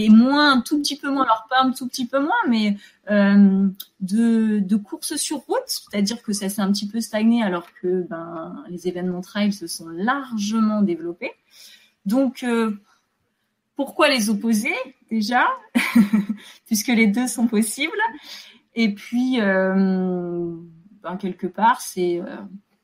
moins, 0.10 0.60
tout 0.60 0.78
petit 0.82 0.98
peu 0.98 1.10
moins, 1.10 1.24
alors 1.24 1.48
pas 1.50 1.62
un 1.62 1.72
tout 1.72 1.88
petit 1.88 2.06
peu 2.06 2.20
moins, 2.20 2.44
mais 2.50 2.76
euh, 3.10 3.70
de, 4.02 4.60
de 4.60 4.76
courses 4.76 5.16
sur 5.16 5.38
route, 5.38 5.64
c'est-à-dire 5.68 6.22
que 6.22 6.34
ça 6.34 6.50
s'est 6.50 6.62
un 6.62 6.74
petit 6.74 6.90
peu 6.90 7.00
stagné 7.00 7.44
alors 7.44 7.70
que 7.82 8.02
ben, 8.02 8.62
les 8.68 8.90
événements 8.90 9.22
trail 9.22 9.54
se 9.54 9.68
sont 9.68 9.88
largement 9.88 10.82
développés. 10.82 11.32
Donc, 12.06 12.44
euh, 12.44 12.78
pourquoi 13.78 14.10
les 14.10 14.30
opposer 14.30 14.76
déjà, 15.10 15.48
puisque 16.66 16.90
les 16.90 17.08
deux 17.08 17.28
sont 17.28 17.48
possibles 17.48 18.04
et 18.80 18.94
puis, 18.94 19.42
euh, 19.42 20.56
ben, 21.02 21.18
quelque 21.18 21.48
part, 21.48 21.82
c'est 21.82 22.22
euh, 22.22 22.26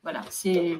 voilà, 0.02 0.22
c'est 0.32 0.80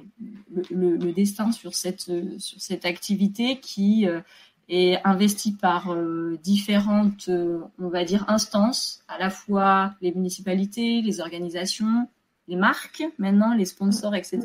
le, 0.72 0.98
destin 1.14 1.52
sur 1.52 1.76
cette 1.76 2.12
sur 2.40 2.60
cette 2.60 2.84
activité 2.84 3.60
qui 3.60 4.08
euh, 4.08 4.22
est 4.70 5.00
investie 5.06 5.52
par 5.52 5.96
différentes, 6.42 7.30
on 7.30 7.90
va 7.90 8.04
dire, 8.06 8.26
instances, 8.28 9.04
à 9.08 9.20
la 9.20 9.30
fois 9.30 9.94
les 10.02 10.12
municipalités, 10.14 11.04
les 11.04 11.22
organisations, 11.22 12.10
les 12.48 12.56
marques, 12.56 13.04
maintenant 13.20 13.54
les 13.54 13.66
sponsors, 13.66 14.16
etc. 14.16 14.42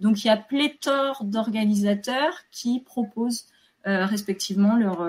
Donc 0.00 0.24
il 0.24 0.28
y 0.28 0.30
a 0.30 0.38
pléthore 0.38 1.24
d'organisateurs 1.24 2.34
qui 2.50 2.80
proposent 2.80 3.46
respectivement 3.84 4.76
leurs 4.76 5.06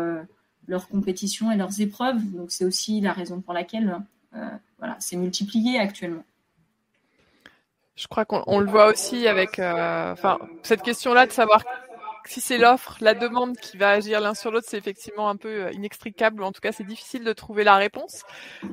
leurs 0.67 0.89
compétitions 0.89 1.51
et 1.51 1.55
leurs 1.55 1.79
épreuves. 1.79 2.21
Donc 2.33 2.51
c'est 2.51 2.65
aussi 2.65 2.99
la 2.99 3.13
raison 3.13 3.39
pour 3.39 3.53
laquelle 3.53 4.03
voilà, 4.31 4.95
c'est 4.99 5.15
multiplié 5.15 5.79
actuellement. 5.79 6.23
Je 7.99 8.07
crois 8.07 8.23
qu'on 8.23 8.59
le 8.59 8.65
voit 8.65 8.87
aussi 8.87 9.27
avec, 9.27 9.59
euh, 9.59 10.13
enfin, 10.13 10.39
cette 10.63 10.83
question-là 10.83 11.27
de 11.27 11.33
savoir 11.33 11.65
si 12.23 12.39
c'est 12.39 12.57
l'offre, 12.57 12.95
la 13.01 13.13
demande 13.13 13.57
qui 13.57 13.75
va 13.75 13.89
agir 13.89 14.21
l'un 14.21 14.33
sur 14.33 14.51
l'autre, 14.51 14.67
c'est 14.69 14.77
effectivement 14.77 15.29
un 15.29 15.35
peu 15.35 15.65
euh, 15.65 15.71
inextricable, 15.73 16.41
ou 16.41 16.45
en 16.45 16.53
tout 16.53 16.61
cas 16.61 16.71
c'est 16.71 16.85
difficile 16.85 17.25
de 17.25 17.33
trouver 17.33 17.65
la 17.65 17.75
réponse. 17.75 18.23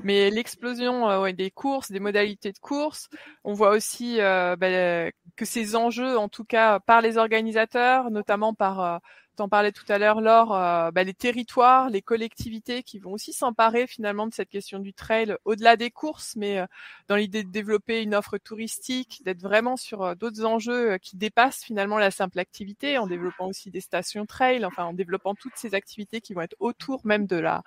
Mais 0.04 0.30
l'explosion 0.30 1.28
des 1.32 1.50
courses, 1.50 1.90
des 1.90 1.98
modalités 1.98 2.52
de 2.52 2.58
course, 2.58 3.08
on 3.42 3.52
voit 3.52 3.70
aussi 3.70 4.18
ben, 4.18 5.10
que 5.34 5.44
ces 5.44 5.74
enjeux, 5.74 6.16
en 6.16 6.28
tout 6.28 6.44
cas 6.44 6.78
par 6.78 7.00
les 7.00 7.18
organisateurs, 7.18 8.12
notamment 8.12 8.54
par 8.54 9.00
t'en 9.36 9.48
parlais 9.48 9.72
tout 9.72 9.84
à 9.88 9.98
l'heure, 9.98 10.20
Laure, 10.20 10.54
euh, 10.54 10.90
bah, 10.90 11.04
les 11.04 11.14
territoires, 11.14 11.90
les 11.90 12.02
collectivités 12.02 12.82
qui 12.82 12.98
vont 12.98 13.12
aussi 13.12 13.32
s'emparer 13.32 13.86
finalement 13.86 14.26
de 14.26 14.34
cette 14.34 14.48
question 14.48 14.78
du 14.78 14.92
trail 14.92 15.36
au-delà 15.44 15.76
des 15.76 15.90
courses, 15.90 16.34
mais 16.36 16.58
euh, 16.58 16.66
dans 17.08 17.16
l'idée 17.16 17.44
de 17.44 17.50
développer 17.50 18.02
une 18.02 18.14
offre 18.14 18.38
touristique, 18.38 19.22
d'être 19.24 19.40
vraiment 19.42 19.76
sur 19.76 20.02
euh, 20.02 20.14
d'autres 20.14 20.44
enjeux 20.44 20.98
qui 20.98 21.16
dépassent 21.16 21.62
finalement 21.62 21.98
la 21.98 22.10
simple 22.10 22.38
activité, 22.38 22.98
en 22.98 23.06
développant 23.06 23.46
aussi 23.46 23.70
des 23.70 23.80
stations 23.80 24.26
trail, 24.26 24.64
enfin 24.64 24.84
en 24.84 24.94
développant 24.94 25.34
toutes 25.34 25.56
ces 25.56 25.74
activités 25.74 26.20
qui 26.20 26.34
vont 26.34 26.40
être 26.42 26.56
autour 26.58 27.06
même 27.06 27.26
de 27.26 27.36
la, 27.36 27.62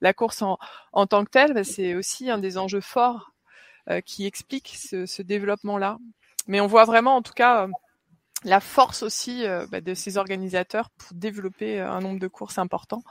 la 0.00 0.12
course 0.12 0.42
en, 0.42 0.58
en 0.92 1.06
tant 1.06 1.24
que 1.24 1.30
telle, 1.30 1.54
bah, 1.54 1.64
c'est 1.64 1.94
aussi 1.94 2.30
un 2.30 2.38
des 2.38 2.58
enjeux 2.58 2.80
forts 2.80 3.32
qui 4.06 4.24
explique 4.24 4.68
ce, 4.68 5.04
ce 5.04 5.20
développement-là. 5.20 5.98
Mais 6.46 6.60
on 6.62 6.66
voit 6.66 6.86
vraiment 6.86 7.16
en 7.16 7.22
tout 7.22 7.34
cas 7.34 7.68
la 8.44 8.60
force 8.60 9.02
aussi 9.02 9.46
euh, 9.46 9.66
bah, 9.70 9.80
de 9.80 9.94
ces 9.94 10.16
organisateurs 10.16 10.90
pour 10.90 11.16
développer 11.16 11.80
euh, 11.80 11.90
un 11.90 12.00
nombre 12.00 12.20
de 12.20 12.28
courses 12.28 12.58
important 12.58 13.02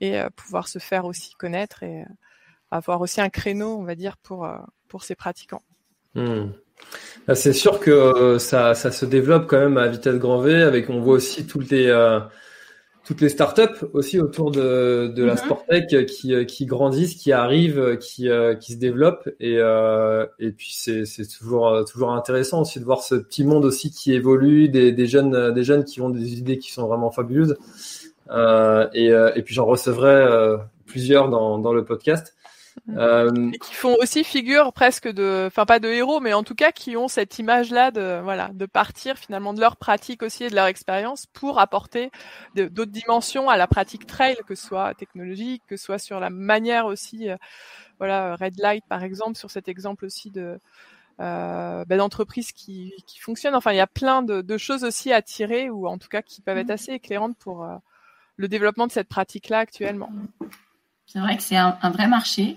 et 0.00 0.18
euh, 0.18 0.28
pouvoir 0.34 0.68
se 0.68 0.78
faire 0.78 1.04
aussi 1.04 1.34
connaître 1.34 1.82
et 1.82 2.04
avoir 2.70 3.00
aussi 3.00 3.20
un 3.20 3.28
créneau, 3.28 3.76
on 3.76 3.84
va 3.84 3.94
dire, 3.94 4.16
pour, 4.16 4.48
pour 4.88 5.04
ces 5.04 5.14
pratiquants. 5.14 5.62
Hmm. 6.14 6.48
Bah, 7.28 7.36
c'est 7.36 7.52
sûr 7.52 7.78
que 7.78 8.36
ça, 8.38 8.74
ça 8.74 8.90
se 8.90 9.06
développe 9.06 9.46
quand 9.46 9.60
même 9.60 9.78
à 9.78 9.86
vitesse 9.86 10.16
grand 10.16 10.40
V. 10.40 10.62
Avec, 10.62 10.90
on 10.90 11.00
voit 11.00 11.14
aussi 11.14 11.46
toutes 11.46 11.70
les 11.70 11.86
toutes 13.04 13.20
les 13.20 13.28
startups 13.28 13.84
aussi 13.92 14.18
autour 14.18 14.50
de, 14.50 15.12
de 15.14 15.24
la 15.24 15.34
mm-hmm. 15.34 15.44
Sportec 15.44 16.06
qui, 16.06 16.46
qui 16.46 16.66
grandissent, 16.66 17.14
qui 17.14 17.32
arrivent, 17.32 17.98
qui, 17.98 18.28
qui 18.60 18.72
se 18.72 18.78
développent 18.78 19.28
et, 19.40 19.58
euh, 19.58 20.26
et 20.38 20.50
puis 20.50 20.70
c'est, 20.72 21.04
c'est 21.04 21.26
toujours 21.26 21.84
toujours 21.84 22.12
intéressant 22.12 22.62
aussi 22.62 22.80
de 22.80 22.84
voir 22.84 23.02
ce 23.02 23.14
petit 23.14 23.44
monde 23.44 23.64
aussi 23.64 23.90
qui 23.90 24.14
évolue, 24.14 24.68
des, 24.68 24.92
des 24.92 25.06
jeunes 25.06 25.52
des 25.52 25.64
jeunes 25.64 25.84
qui 25.84 26.00
ont 26.00 26.10
des 26.10 26.34
idées 26.38 26.58
qui 26.58 26.72
sont 26.72 26.86
vraiment 26.86 27.10
fabuleuses 27.10 27.56
euh, 28.30 28.88
et, 28.94 29.08
et 29.08 29.42
puis 29.42 29.54
j'en 29.54 29.66
recevrai 29.66 30.56
plusieurs 30.86 31.28
dans, 31.28 31.58
dans 31.58 31.72
le 31.72 31.84
podcast. 31.84 32.34
Euh... 32.90 33.50
Et 33.52 33.58
qui 33.58 33.74
font 33.74 33.96
aussi 34.00 34.24
figure 34.24 34.72
presque 34.72 35.08
de, 35.08 35.44
enfin 35.46 35.64
pas 35.64 35.78
de 35.78 35.88
héros, 35.88 36.20
mais 36.20 36.32
en 36.32 36.42
tout 36.42 36.54
cas 36.54 36.72
qui 36.72 36.96
ont 36.96 37.08
cette 37.08 37.38
image-là 37.38 37.90
de, 37.90 38.20
voilà, 38.22 38.50
de 38.52 38.66
partir 38.66 39.16
finalement 39.16 39.54
de 39.54 39.60
leur 39.60 39.76
pratique 39.76 40.22
aussi 40.22 40.44
et 40.44 40.50
de 40.50 40.54
leur 40.54 40.66
expérience 40.66 41.26
pour 41.26 41.60
apporter 41.60 42.10
d'autres 42.54 42.84
dimensions 42.90 43.48
à 43.48 43.56
la 43.56 43.66
pratique 43.66 44.06
trail, 44.06 44.36
que 44.46 44.54
ce 44.54 44.66
soit 44.66 44.94
technologique, 44.94 45.62
que 45.66 45.76
ce 45.76 45.84
soit 45.84 45.98
sur 45.98 46.20
la 46.20 46.30
manière 46.30 46.86
aussi, 46.86 47.30
euh, 47.30 47.36
voilà, 47.98 48.36
Red 48.36 48.58
Light 48.58 48.84
par 48.88 49.02
exemple, 49.02 49.38
sur 49.38 49.50
cet 49.50 49.68
exemple 49.68 50.04
aussi 50.04 50.30
de, 50.30 50.58
euh, 51.20 51.84
ben, 51.84 51.98
d'entreprises 51.98 52.52
qui, 52.52 52.92
qui 53.06 53.20
fonctionnent. 53.20 53.54
Enfin, 53.54 53.72
il 53.72 53.76
y 53.76 53.80
a 53.80 53.86
plein 53.86 54.22
de, 54.22 54.42
de, 54.42 54.58
choses 54.58 54.82
aussi 54.82 55.12
à 55.12 55.22
tirer 55.22 55.70
ou 55.70 55.86
en 55.86 55.96
tout 55.96 56.08
cas 56.08 56.22
qui 56.22 56.40
peuvent 56.40 56.58
être 56.58 56.68
mmh. 56.68 56.72
assez 56.72 56.92
éclairantes 56.92 57.36
pour 57.38 57.64
euh, 57.64 57.76
le 58.36 58.48
développement 58.48 58.88
de 58.88 58.92
cette 58.92 59.08
pratique-là 59.08 59.60
actuellement. 59.60 60.10
C'est 61.06 61.20
vrai 61.20 61.36
que 61.36 61.42
c'est 61.42 61.56
un, 61.56 61.76
un, 61.82 61.90
vrai 61.90 62.08
marché 62.08 62.56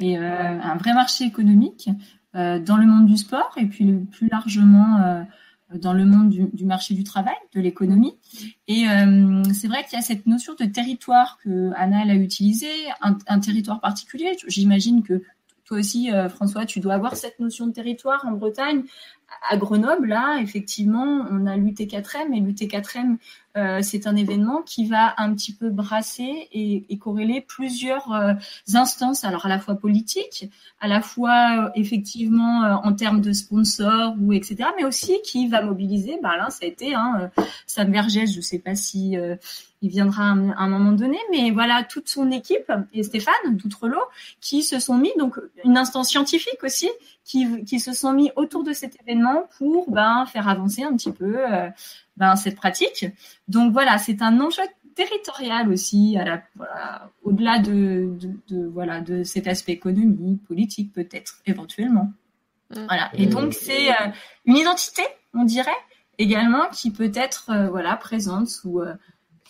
et 0.00 0.18
euh, 0.18 0.60
un 0.60 0.76
vrai 0.76 0.92
marché 0.94 1.24
économique 1.24 1.88
euh, 2.34 2.58
dans 2.58 2.76
le 2.78 2.86
monde 2.86 3.06
du 3.06 3.16
sport 3.16 3.52
et 3.58 3.66
puis 3.66 3.92
plus 4.10 4.28
largement 4.28 5.00
euh, 5.00 5.22
dans 5.74 5.92
le 5.92 6.04
monde 6.04 6.30
du, 6.30 6.44
du, 6.52 6.64
marché 6.64 6.94
du 6.94 7.04
travail, 7.04 7.34
de 7.54 7.60
l'économie. 7.60 8.14
Et 8.68 8.88
euh, 8.88 9.42
c'est 9.52 9.68
vrai 9.68 9.84
qu'il 9.84 9.98
y 9.98 9.98
a 9.98 10.02
cette 10.02 10.26
notion 10.26 10.54
de 10.58 10.64
territoire 10.64 11.38
que 11.42 11.72
Anna 11.76 12.00
a 12.00 12.14
utilisé, 12.14 12.68
un, 13.02 13.18
un 13.26 13.38
territoire 13.38 13.80
particulier. 13.80 14.36
J'imagine 14.48 15.02
que 15.02 15.22
aussi, 15.72 16.10
François, 16.30 16.66
tu 16.66 16.80
dois 16.80 16.94
avoir 16.94 17.16
cette 17.16 17.40
notion 17.40 17.66
de 17.66 17.72
territoire 17.72 18.24
en 18.26 18.32
Bretagne 18.32 18.84
à 19.50 19.56
Grenoble, 19.56 20.08
là, 20.08 20.38
effectivement, 20.40 21.26
on 21.30 21.46
a 21.46 21.56
l'UT4M 21.56 22.34
et 22.34 22.40
l'UT4M, 22.40 23.16
euh, 23.56 23.80
c'est 23.82 24.06
un 24.06 24.16
événement 24.16 24.62
qui 24.62 24.86
va 24.86 25.14
un 25.18 25.34
petit 25.34 25.52
peu 25.52 25.70
brasser 25.70 26.48
et, 26.52 26.98
corréler 26.98 27.40
plusieurs 27.40 28.12
euh, 28.12 28.34
instances, 28.74 29.24
alors 29.24 29.46
à 29.46 29.48
la 29.48 29.58
fois 29.58 29.74
politiques, 29.74 30.50
à 30.80 30.88
la 30.88 31.00
fois 31.00 31.66
euh, 31.66 31.70
effectivement 31.74 32.64
euh, 32.64 32.74
en 32.74 32.92
termes 32.92 33.20
de 33.20 33.32
sponsors 33.32 34.14
ou 34.20 34.32
etc., 34.32 34.68
mais 34.76 34.84
aussi 34.84 35.20
qui 35.24 35.48
va 35.48 35.62
mobiliser. 35.62 36.18
Bah 36.22 36.36
là, 36.36 36.50
ça 36.50 36.64
a 36.64 36.68
été 36.68 36.94
hein, 36.94 37.30
Sam 37.66 37.90
Vergès, 37.90 38.32
je 38.32 38.40
sais 38.40 38.60
pas 38.60 38.74
si 38.74 39.16
il 39.82 39.90
viendra 39.90 40.22
à 40.22 40.32
un, 40.32 40.68
moment 40.68 40.92
donné, 40.92 41.18
mais 41.30 41.50
voilà 41.50 41.82
toute 41.82 42.08
son 42.08 42.30
équipe 42.30 42.72
et 42.92 43.02
Stéphane 43.02 43.34
Doutrelot 43.50 43.98
qui 44.40 44.62
se 44.62 44.78
sont 44.78 44.96
mis 44.96 45.12
donc 45.18 45.38
une 45.64 45.76
instance 45.76 46.08
scientifique 46.08 46.62
aussi 46.62 46.88
qui, 47.24 47.64
qui 47.64 47.80
se 47.80 47.92
sont 47.92 48.12
mis 48.12 48.30
autour 48.36 48.62
de 48.62 48.72
cet 48.72 49.00
événement 49.02 49.48
pour 49.58 49.90
ben 49.90 50.24
faire 50.26 50.48
avancer 50.48 50.84
un 50.84 50.96
petit 50.96 51.10
peu 51.10 51.34
euh, 51.36 51.68
ben 52.16 52.36
cette 52.36 52.54
pratique. 52.54 53.06
Donc 53.48 53.72
voilà, 53.72 53.98
c'est 53.98 54.22
un 54.22 54.40
enjeu 54.40 54.62
territorial 54.94 55.68
aussi, 55.68 56.16
à 56.16 56.24
la, 56.24 56.42
voilà, 56.54 57.10
au-delà 57.24 57.58
de, 57.58 58.14
de, 58.20 58.30
de, 58.48 58.66
voilà 58.66 59.00
de 59.00 59.24
cet 59.24 59.48
aspect 59.48 59.72
économique, 59.72 60.44
politique 60.44 60.92
peut-être 60.92 61.40
éventuellement. 61.44 62.12
Mmh. 62.70 62.84
Voilà. 62.86 63.10
Et 63.14 63.26
donc 63.26 63.52
c'est 63.52 63.90
euh, 63.90 64.10
une 64.44 64.56
identité, 64.56 65.02
on 65.34 65.42
dirait 65.44 65.70
également, 66.18 66.68
qui 66.70 66.92
peut 66.92 67.10
être 67.14 67.50
euh, 67.50 67.68
voilà 67.68 67.96
présente 67.96 68.46
sous 68.46 68.80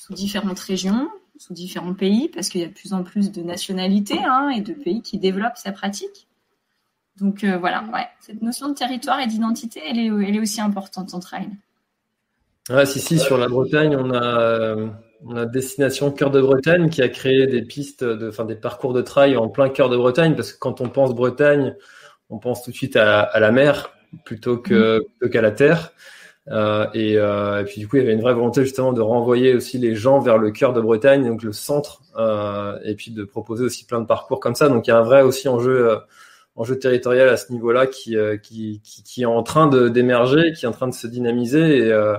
sous 0.03 0.15
différentes 0.15 0.59
régions, 0.59 1.09
sous 1.39 1.55
différents 1.55 1.95
pays, 1.95 2.29
parce 2.29 2.49
qu'il 2.49 2.61
y 2.61 2.65
a 2.65 2.67
de 2.67 2.73
plus 2.73 2.93
en 2.93 3.05
plus 3.05 3.31
de 3.31 3.41
nationalités 3.41 4.19
hein, 4.19 4.49
et 4.49 4.61
de 4.61 4.73
pays 4.73 5.01
qui 5.01 5.17
développent 5.17 5.57
sa 5.57 5.71
pratique. 5.71 6.27
Donc 7.21 7.45
euh, 7.45 7.57
voilà, 7.57 7.85
ouais, 7.95 8.09
cette 8.19 8.43
notion 8.43 8.69
de 8.69 8.75
territoire 8.75 9.21
et 9.21 9.29
d'identité, 9.29 9.81
elle 9.89 10.01
est, 10.01 10.07
elle 10.07 10.35
est 10.35 10.41
aussi 10.41 10.61
importante 10.61 11.15
en 11.15 11.21
trail. 11.21 11.49
Ah, 12.69 12.85
si, 12.85 12.99
si, 12.99 13.17
sur 13.17 13.39
la 13.39 13.47
Bretagne, 13.47 13.95
on 13.97 14.11
a, 14.11 14.41
euh, 14.41 14.89
on 15.25 15.37
a 15.37 15.47
Destination 15.47 16.11
Cœur 16.11 16.33
de 16.33 16.41
Bretagne 16.41 16.91
qui 16.91 17.01
a 17.01 17.09
créé 17.09 17.47
des 17.47 17.63
pistes, 17.63 18.03
de, 18.03 18.29
enfin 18.29 18.45
des 18.45 18.57
parcours 18.57 18.95
de 18.95 19.03
trail 19.03 19.37
en 19.37 19.49
plein 19.49 19.69
cœur 19.69 19.89
de 19.89 19.97
Bretagne, 19.97 20.35
parce 20.35 20.53
que 20.53 20.59
quand 20.59 20.81
on 20.81 20.89
pense 20.89 21.15
Bretagne, 21.15 21.77
on 22.29 22.39
pense 22.39 22.65
tout 22.65 22.73
de 22.73 22.77
suite 22.77 22.97
à, 22.97 23.21
à 23.21 23.39
la 23.39 23.53
mer 23.53 23.93
plutôt 24.25 24.59
que 24.59 24.99
mmh. 24.99 25.05
plutôt 25.05 25.33
qu'à 25.33 25.43
la 25.43 25.53
terre. 25.53 25.93
Euh, 26.49 26.87
et, 26.93 27.19
euh, 27.19 27.61
et, 27.61 27.65
puis 27.65 27.81
du 27.81 27.89
coup, 27.89 27.97
il 27.97 28.01
y 28.01 28.03
avait 28.03 28.15
une 28.15 28.21
vraie 28.21 28.35
volonté 28.35 28.63
justement 28.65 28.93
de 28.93 29.01
renvoyer 29.01 29.55
aussi 29.55 29.79
les 29.79 29.95
gens 29.95 30.19
vers 30.19 30.39
le 30.39 30.51
cœur 30.51 30.73
de 30.73 30.81
Bretagne, 30.81 31.27
donc 31.27 31.43
le 31.43 31.53
centre, 31.53 32.03
euh, 32.17 32.79
et 32.85 32.95
puis 32.95 33.13
de 33.13 33.25
proposer 33.25 33.65
aussi 33.65 33.85
plein 33.85 34.01
de 34.01 34.07
parcours 34.07 34.41
comme 34.41 34.55
ça. 34.55 34.69
Donc 34.69 34.87
il 34.87 34.91
y 34.91 34.93
a 34.93 34.99
un 34.99 35.03
vrai 35.03 35.23
aussi 35.23 35.49
enjeu, 35.49 35.91
euh, 35.91 35.97
enjeu 36.57 36.79
territorial 36.79 37.29
à 37.29 37.37
ce 37.37 37.53
niveau-là 37.53 37.87
qui, 37.87 38.17
euh, 38.17 38.37
qui, 38.37 38.81
qui, 38.83 39.05
qui, 39.05 39.23
est 39.23 39.27
en 39.27 39.43
train 39.43 39.69
d'émerger, 39.69 40.53
qui 40.53 40.65
est 40.65 40.69
en 40.69 40.73
train 40.73 40.89
de 40.89 40.95
se 40.95 41.07
dynamiser. 41.07 41.79
Et, 41.79 41.93
euh, 41.93 42.17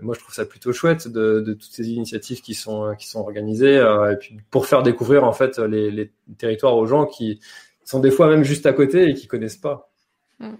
moi, 0.00 0.14
je 0.14 0.20
trouve 0.20 0.34
ça 0.34 0.44
plutôt 0.44 0.72
chouette 0.72 1.08
de, 1.08 1.40
de, 1.40 1.52
toutes 1.54 1.72
ces 1.72 1.88
initiatives 1.88 2.42
qui 2.42 2.54
sont 2.54 2.94
qui 2.98 3.08
sont 3.08 3.20
organisées, 3.20 3.76
et 3.76 4.16
puis 4.16 4.36
pour 4.50 4.66
faire 4.66 4.82
découvrir 4.82 5.24
en 5.24 5.32
fait 5.32 5.58
les, 5.58 5.90
les 5.90 6.12
territoires 6.36 6.76
aux 6.76 6.86
gens 6.86 7.06
qui 7.06 7.40
sont 7.84 8.00
des 8.00 8.10
fois 8.10 8.28
même 8.28 8.42
juste 8.42 8.66
à 8.66 8.72
côté 8.72 9.08
et 9.08 9.14
qui 9.14 9.28
connaissent 9.28 9.56
pas. 9.56 9.93
Mm. 10.38 10.54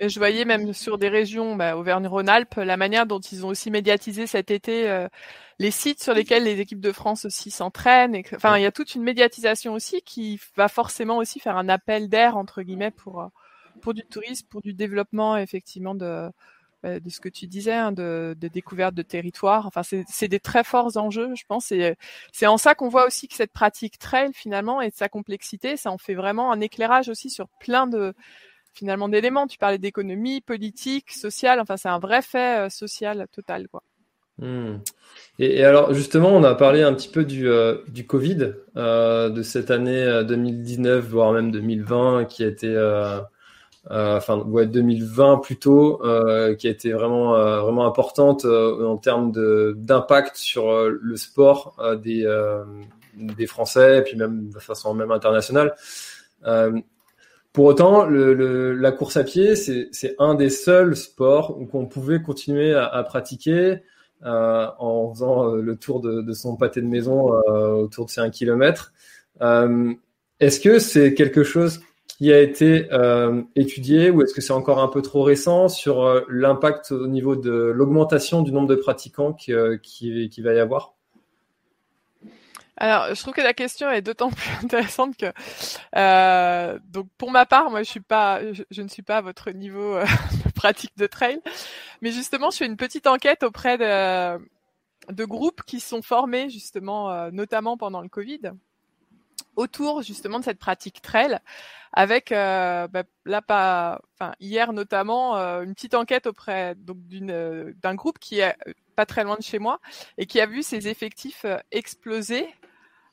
Et 0.00 0.08
je 0.08 0.18
voyais 0.18 0.44
même 0.44 0.72
sur 0.72 0.98
des 0.98 1.08
régions, 1.08 1.56
bah, 1.56 1.76
Auvergne-Rhône-Alpes, 1.76 2.56
la 2.56 2.76
manière 2.76 3.06
dont 3.06 3.20
ils 3.20 3.44
ont 3.44 3.48
aussi 3.48 3.70
médiatisé 3.70 4.26
cet 4.26 4.50
été 4.50 4.88
euh, 4.88 5.08
les 5.58 5.70
sites 5.70 6.02
sur 6.02 6.14
lesquels 6.14 6.44
les 6.44 6.60
équipes 6.60 6.80
de 6.80 6.92
France 6.92 7.24
aussi 7.24 7.50
s'entraînent. 7.50 8.20
Enfin, 8.34 8.56
il 8.56 8.62
y 8.62 8.66
a 8.66 8.72
toute 8.72 8.94
une 8.94 9.02
médiatisation 9.02 9.72
aussi 9.74 10.02
qui 10.02 10.40
va 10.56 10.68
forcément 10.68 11.18
aussi 11.18 11.40
faire 11.40 11.56
un 11.56 11.68
appel 11.68 12.08
d'air 12.08 12.36
entre 12.36 12.62
guillemets 12.62 12.90
pour 12.90 13.22
euh, 13.22 13.26
pour 13.82 13.94
du 13.94 14.02
tourisme, 14.04 14.46
pour 14.48 14.62
du 14.62 14.72
développement 14.72 15.36
effectivement 15.36 15.94
de 15.94 16.30
bah, 16.82 17.00
de 17.00 17.08
ce 17.08 17.18
que 17.18 17.30
tu 17.30 17.46
disais, 17.46 17.72
hein, 17.72 17.92
de, 17.92 18.36
de, 18.38 18.48
découverte 18.48 18.94
de 18.94 19.00
territoire. 19.00 19.66
Enfin, 19.66 19.80
c'est 19.82 20.28
des 20.28 20.38
très 20.38 20.62
forts 20.62 20.98
enjeux, 20.98 21.34
je 21.34 21.44
pense. 21.48 21.72
Et 21.72 21.96
c'est 22.30 22.46
en 22.46 22.58
ça 22.58 22.74
qu'on 22.74 22.90
voit 22.90 23.06
aussi 23.06 23.26
que 23.26 23.34
cette 23.34 23.52
pratique 23.52 23.98
trail 23.98 24.32
finalement 24.34 24.82
et 24.82 24.90
de 24.90 24.94
sa 24.94 25.08
complexité, 25.08 25.78
ça 25.78 25.90
en 25.90 25.96
fait 25.96 26.12
vraiment 26.14 26.52
un 26.52 26.60
éclairage 26.60 27.08
aussi 27.08 27.30
sur 27.30 27.48
plein 27.58 27.86
de 27.86 28.14
finalement 28.74 29.08
d'éléments. 29.08 29.46
Tu 29.46 29.58
parlais 29.58 29.78
d'économie, 29.78 30.40
politique, 30.40 31.12
sociale. 31.12 31.60
Enfin, 31.60 31.76
c'est 31.76 31.88
un 31.88 31.98
vrai 31.98 32.22
fait 32.22 32.66
euh, 32.66 32.68
social 32.68 33.26
total, 33.32 33.68
quoi. 33.68 33.82
Hmm. 34.38 34.78
Et, 35.38 35.64
alors 35.64 35.94
justement, 35.94 36.30
on 36.30 36.42
a 36.42 36.54
parlé 36.54 36.82
un 36.82 36.92
petit 36.92 37.08
peu 37.08 37.24
du, 37.24 37.48
euh, 37.48 37.76
du 37.88 38.06
Covid, 38.06 38.54
euh, 38.76 39.30
de 39.30 39.42
cette 39.42 39.70
année 39.70 40.22
2019, 40.26 41.04
euh, 41.04 41.08
voire 41.08 41.32
même 41.32 41.52
2020, 41.52 42.24
qui 42.24 42.42
a 42.42 42.48
été, 42.48 42.66
euh, 42.68 43.20
enfin 43.88 44.38
ouais 44.38 44.66
2020 44.66 45.38
plutôt, 45.38 45.98
qui 46.58 46.66
a 46.66 46.70
été 46.70 46.92
vraiment 46.92 47.32
vraiment 47.62 47.86
importante 47.86 48.44
en 48.44 48.96
termes 48.96 49.30
d'impact 49.76 50.36
sur 50.36 50.88
le 50.88 51.16
sport 51.16 51.76
des 52.02 52.26
des 53.14 53.46
Français, 53.46 53.98
et 53.98 54.02
puis 54.02 54.16
même 54.16 54.48
de 54.48 54.58
façon 54.58 54.94
même 54.94 55.12
internationale. 55.12 55.74
Pour 57.54 57.66
autant, 57.66 58.04
le, 58.04 58.34
le, 58.34 58.74
la 58.74 58.90
course 58.90 59.16
à 59.16 59.22
pied, 59.22 59.54
c'est 59.54 60.16
un 60.18 60.34
des 60.34 60.50
seuls 60.50 60.96
sports 60.96 61.56
qu'on 61.70 61.86
pouvait 61.86 62.20
continuer 62.20 62.74
à, 62.74 62.84
à 62.84 63.04
pratiquer 63.04 63.78
euh, 64.24 64.66
en 64.80 65.14
faisant 65.14 65.48
euh, 65.48 65.62
le 65.62 65.76
tour 65.76 66.00
de, 66.00 66.20
de, 66.20 66.32
son 66.32 66.56
pâté 66.56 66.82
de 66.82 66.88
maison 66.88 67.32
euh, 67.32 67.74
autour 67.74 68.06
de 68.06 68.10
ces 68.10 68.20
1 68.20 68.30
km. 68.30 68.92
Euh, 69.40 69.94
est-ce 70.40 70.58
que 70.58 70.80
c'est 70.80 71.14
quelque 71.14 71.44
chose 71.44 71.80
qui 72.08 72.32
a 72.32 72.40
été 72.40 72.92
euh, 72.92 73.42
étudié 73.54 74.10
ou 74.10 74.22
est-ce 74.22 74.34
que 74.34 74.40
c'est 74.40 74.52
encore 74.52 74.80
un 74.80 74.88
peu 74.88 75.00
trop 75.00 75.22
récent 75.22 75.68
sur 75.68 76.24
l'impact 76.28 76.90
au 76.90 77.06
niveau 77.06 77.36
de 77.36 77.52
l'augmentation 77.52 78.42
du 78.42 78.50
nombre 78.50 78.68
de 78.68 78.74
pratiquants 78.74 79.32
qui, 79.32 79.52
qui, 79.80 80.28
qui 80.28 80.42
va 80.42 80.54
y 80.54 80.58
avoir? 80.58 80.93
Alors, 82.76 83.14
je 83.14 83.20
trouve 83.20 83.34
que 83.34 83.40
la 83.40 83.54
question 83.54 83.90
est 83.90 84.02
d'autant 84.02 84.30
plus 84.30 84.50
intéressante 84.62 85.16
que, 85.16 85.32
euh, 85.96 86.78
donc 86.84 87.08
pour 87.18 87.30
ma 87.30 87.46
part, 87.46 87.70
moi, 87.70 87.82
je 87.82 87.90
suis 87.90 88.00
pas, 88.00 88.40
je, 88.52 88.82
ne 88.82 88.88
suis 88.88 89.02
pas 89.02 89.18
à 89.18 89.20
votre 89.20 89.50
niveau 89.52 89.94
euh, 89.94 90.04
de 90.46 90.52
pratique 90.52 90.96
de 90.96 91.06
trail, 91.06 91.40
mais 92.00 92.10
justement, 92.10 92.50
je 92.50 92.58
fais 92.58 92.66
une 92.66 92.76
petite 92.76 93.06
enquête 93.06 93.44
auprès 93.44 93.78
de, 93.78 94.38
de 95.12 95.24
groupes 95.24 95.62
qui 95.62 95.78
sont 95.78 96.02
formés 96.02 96.50
justement, 96.50 97.10
euh, 97.10 97.30
notamment 97.30 97.76
pendant 97.76 98.00
le 98.00 98.08
Covid, 98.08 98.40
autour 99.54 100.02
justement 100.02 100.40
de 100.40 100.44
cette 100.44 100.58
pratique 100.58 101.00
trail, 101.00 101.38
avec 101.92 102.32
euh, 102.32 102.88
bah, 102.88 103.04
là 103.24 103.40
pas, 103.40 104.00
enfin 104.14 104.34
hier 104.40 104.72
notamment, 104.72 105.36
une 105.36 105.74
petite 105.74 105.94
enquête 105.94 106.26
auprès 106.26 106.74
donc 106.74 106.98
d'une 107.06 107.72
d'un 107.80 107.94
groupe 107.94 108.18
qui 108.18 108.40
est 108.40 108.56
pas 108.96 109.06
très 109.06 109.22
loin 109.22 109.36
de 109.36 109.42
chez 109.42 109.60
moi 109.60 109.78
et 110.18 110.26
qui 110.26 110.40
a 110.40 110.46
vu 110.46 110.64
ses 110.64 110.88
effectifs 110.88 111.46
exploser 111.70 112.48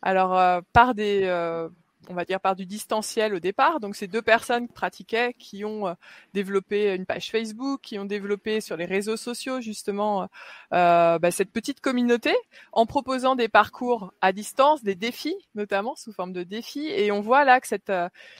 alors 0.01 0.37
euh, 0.37 0.61
par 0.73 0.95
des 0.95 1.21
euh, 1.25 1.69
on 2.09 2.13
va 2.13 2.25
dire 2.25 2.39
par 2.39 2.55
du 2.55 2.65
distanciel 2.65 3.33
au 3.33 3.39
départ. 3.39 3.79
Donc 3.79 3.95
c'est 3.95 4.07
deux 4.07 4.21
personnes 4.21 4.67
qui 4.67 4.73
pratiquaient, 4.73 5.33
qui 5.37 5.63
ont 5.65 5.87
euh, 5.87 5.93
développé 6.33 6.93
une 6.95 7.05
page 7.05 7.29
Facebook, 7.29 7.81
qui 7.81 7.99
ont 7.99 8.05
développé 8.05 8.61
sur 8.61 8.77
les 8.77 8.85
réseaux 8.85 9.17
sociaux 9.17 9.61
justement 9.61 10.27
euh, 10.73 11.19
bah, 11.19 11.31
cette 11.31 11.51
petite 11.51 11.79
communauté 11.81 12.33
en 12.71 12.85
proposant 12.85 13.35
des 13.35 13.47
parcours 13.47 14.13
à 14.21 14.33
distance, 14.33 14.83
des 14.83 14.95
défis 14.95 15.35
notamment 15.55 15.95
sous 15.95 16.13
forme 16.13 16.33
de 16.33 16.43
défis. 16.43 16.87
Et 16.87 17.11
on 17.11 17.21
voit 17.21 17.45
là 17.45 17.59
que 17.61 17.67
cette 17.67 17.91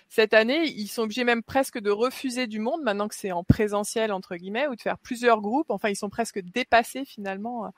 cette 0.10 0.34
année 0.34 0.66
ils 0.66 0.88
sont 0.88 1.04
obligés 1.04 1.24
même 1.24 1.44
presque 1.44 1.80
de 1.80 1.92
refuser 1.92 2.48
du 2.48 2.60
monde 2.60 2.82
maintenant 2.84 3.08
que 3.08 3.16
c'est 3.16 3.32
en 3.32 3.44
présentiel 3.44 4.12
entre 4.12 4.36
guillemets 4.36 4.68
ou 4.68 4.76
de 4.76 4.82
faire 4.82 4.98
plusieurs 4.98 5.42
groupes. 5.42 5.70
Enfin 5.70 5.90
ils 5.90 5.96
sont 5.96 6.10
presque 6.10 6.40
dépassés 6.40 7.06
finalement 7.06 7.72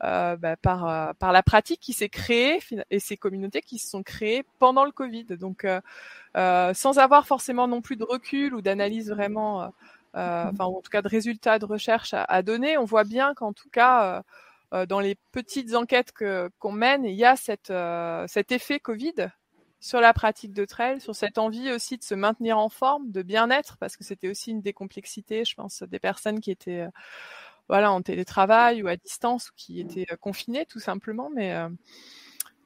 bah, 0.00 0.56
par 0.60 1.14
par 1.16 1.32
la 1.32 1.42
pratique 1.42 1.80
qui 1.80 1.92
s'est 1.92 2.08
créée 2.08 2.58
et 2.90 2.98
ces 2.98 3.16
communautés 3.16 3.62
qui 3.62 3.78
se 3.78 3.88
sont 3.88 4.02
créées 4.02 4.44
pendant 4.58 4.84
le 4.84 4.92
Covid. 4.92 5.24
Donc 5.24 5.66
sans 6.34 6.98
avoir 6.98 7.26
forcément 7.26 7.68
non 7.68 7.80
plus 7.80 7.96
de 7.96 8.04
recul 8.04 8.54
ou 8.54 8.60
d'analyse 8.60 9.10
vraiment, 9.10 9.72
enfin 10.14 10.64
en 10.64 10.80
tout 10.80 10.90
cas 10.90 11.02
de 11.02 11.08
résultats 11.08 11.58
de 11.58 11.64
recherche 11.64 12.14
à, 12.14 12.24
à 12.24 12.42
donner, 12.42 12.76
on 12.78 12.84
voit 12.84 13.04
bien 13.04 13.34
qu'en 13.34 13.52
tout 13.52 13.70
cas 13.70 14.22
dans 14.88 15.00
les 15.00 15.16
petites 15.32 15.74
enquêtes 15.74 16.12
que 16.12 16.50
qu'on 16.58 16.72
mène, 16.72 17.04
il 17.04 17.14
y 17.14 17.24
a 17.24 17.36
cette 17.36 17.72
cet 18.28 18.52
effet 18.52 18.80
Covid 18.80 19.30
sur 19.84 20.00
la 20.00 20.14
pratique 20.14 20.54
de 20.54 20.64
trail, 20.64 20.98
sur 20.98 21.14
cette 21.14 21.36
envie 21.36 21.70
aussi 21.70 21.98
de 21.98 22.02
se 22.02 22.14
maintenir 22.14 22.56
en 22.56 22.70
forme, 22.70 23.10
de 23.10 23.20
bien-être, 23.20 23.76
parce 23.76 23.98
que 23.98 24.02
c'était 24.02 24.30
aussi 24.30 24.50
une 24.50 24.62
des 24.62 24.72
complexités, 24.72 25.44
je 25.44 25.54
pense, 25.54 25.82
des 25.82 25.98
personnes 25.98 26.40
qui 26.40 26.50
étaient 26.50 26.80
euh, 26.80 26.88
voilà 27.68 27.92
en 27.92 28.02
télétravail 28.02 28.82
ou 28.82 28.88
à 28.88 28.96
distance 28.96 29.50
ou 29.50 29.52
qui 29.56 29.80
étaient 29.80 30.06
euh, 30.12 30.16
confinées 30.16 30.66
tout 30.66 30.80
simplement. 30.80 31.30
Mais 31.34 31.54
euh, 31.54 31.68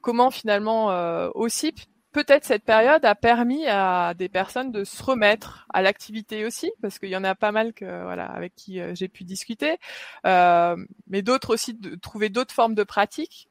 comment 0.01 0.31
finalement 0.31 0.87
aussi 1.35 1.73
peut-être 2.11 2.45
cette 2.45 2.63
période 2.63 3.05
a 3.05 3.15
permis 3.15 3.67
à 3.67 4.13
des 4.13 4.29
personnes 4.29 4.71
de 4.71 4.83
se 4.83 5.03
remettre 5.03 5.67
à 5.73 5.81
l'activité 5.81 6.45
aussi, 6.45 6.71
parce 6.81 6.99
qu'il 6.99 7.09
y 7.09 7.17
en 7.17 7.23
a 7.23 7.35
pas 7.35 7.51
mal 7.51 7.73
que 7.73 7.85
voilà 7.85 8.25
avec 8.25 8.55
qui 8.55 8.79
j'ai 8.95 9.09
pu 9.09 9.25
discuter, 9.25 9.77
mais 10.23 11.21
d'autres 11.21 11.53
aussi 11.53 11.73
de 11.73 11.95
trouver 11.95 12.29
d'autres 12.29 12.53
formes 12.53 12.75
de 12.75 12.83
pratiques 12.83 13.49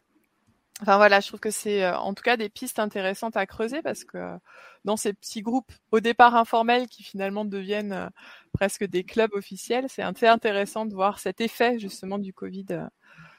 Enfin 0.81 0.97
voilà, 0.97 1.21
je 1.21 1.27
trouve 1.27 1.41
que 1.41 1.51
c'est 1.51 1.85
euh, 1.85 1.97
en 1.99 2.15
tout 2.15 2.23
cas 2.23 2.37
des 2.37 2.49
pistes 2.49 2.79
intéressantes 2.79 3.37
à 3.37 3.47
creuser 3.47 3.83
parce 3.83 4.05
que 4.05 4.17
euh, 4.17 4.37
dans 4.85 4.97
ces 4.97 5.13
petits 5.13 5.43
groupes 5.43 5.73
au 5.91 5.99
départ 5.99 6.37
informels 6.37 6.87
qui 6.87 7.03
finalement 7.03 7.45
deviennent 7.45 7.93
euh, 7.93 8.09
presque 8.53 8.85
des 8.85 9.03
clubs 9.03 9.33
officiels, 9.35 9.87
c'est 9.89 10.03
assez 10.03 10.29
intéressant 10.29 10.87
de 10.87 10.95
voir 10.95 11.19
cet 11.19 11.41
effet 11.41 11.79
justement 11.79 12.19
du 12.19 12.33
Covid 12.33 12.67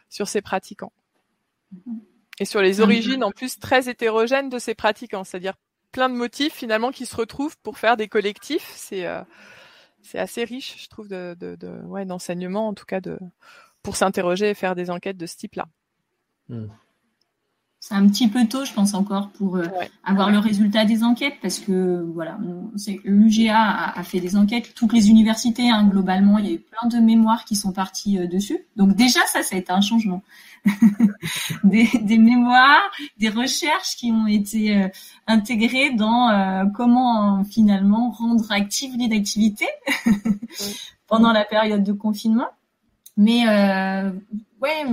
sur 0.09 0.27
ces 0.27 0.41
pratiquants. 0.41 0.91
Et 2.39 2.45
sur 2.45 2.61
les 2.61 2.81
origines 2.81 3.23
en 3.23 3.31
plus 3.31 3.59
très 3.59 3.89
hétérogènes 3.89 4.49
de 4.49 4.59
ces 4.59 4.75
pratiquants, 4.75 5.23
c'est-à-dire 5.23 5.53
plein 5.91 6.09
de 6.09 6.15
motifs 6.15 6.53
finalement 6.53 6.91
qui 6.91 7.05
se 7.05 7.15
retrouvent 7.15 7.57
pour 7.59 7.77
faire 7.77 7.95
des 7.95 8.07
collectifs. 8.07 8.71
C'est 8.75 9.05
assez 10.17 10.43
riche, 10.45 10.83
je 10.83 10.87
trouve, 10.87 11.07
de, 11.07 11.35
de, 11.39 11.55
d'enseignement 12.05 12.67
en 12.67 12.73
tout 12.73 12.85
cas 12.85 13.01
pour 13.83 13.95
s'interroger 13.95 14.49
et 14.49 14.53
faire 14.53 14.75
des 14.75 14.89
enquêtes 14.89 15.17
de 15.17 15.25
ce 15.25 15.37
type-là. 15.37 15.67
Mmh. 16.47 16.67
C'est 17.89 17.95
un 17.95 18.07
petit 18.07 18.27
peu 18.27 18.45
tôt, 18.47 18.65
je 18.65 18.71
pense 18.71 18.93
encore, 18.93 19.29
pour 19.29 19.55
euh, 19.55 19.65
avoir 20.03 20.29
le 20.29 20.37
résultat 20.37 20.85
des 20.85 21.03
enquêtes, 21.03 21.37
parce 21.41 21.57
que 21.57 22.05
voilà, 22.13 22.37
l'UGA 23.03 23.57
a, 23.57 23.99
a, 23.99 24.03
fait 24.03 24.19
des 24.19 24.35
enquêtes, 24.35 24.75
toutes 24.75 24.93
les 24.93 25.09
universités, 25.09 25.71
hein, 25.71 25.87
globalement, 25.87 26.37
il 26.37 26.45
y 26.45 26.49
a 26.49 26.51
eu 26.51 26.59
plein 26.59 26.87
de 26.87 27.03
mémoires 27.03 27.45
qui 27.45 27.55
sont 27.55 27.71
parties 27.71 28.19
euh, 28.19 28.27
dessus. 28.27 28.59
Donc 28.75 28.93
déjà, 28.95 29.21
ça, 29.25 29.41
ça 29.41 29.55
a 29.55 29.57
été 29.57 29.71
un 29.71 29.81
changement. 29.81 30.21
des, 31.63 31.89
des, 32.01 32.19
mémoires, 32.19 32.91
des 33.17 33.29
recherches 33.29 33.95
qui 33.95 34.11
ont 34.11 34.27
été 34.27 34.77
euh, 34.77 34.87
intégrées 35.25 35.89
dans 35.89 36.69
comment 36.75 37.43
finalement 37.43 38.11
rendre 38.11 38.51
active 38.51 38.97
l'activité 38.99 39.65
pendant 41.07 41.31
la 41.31 41.43
période 41.43 41.83
de 41.83 41.93
confinement. 41.93 42.49
Mais 43.17 43.45
ouais, 44.62 44.86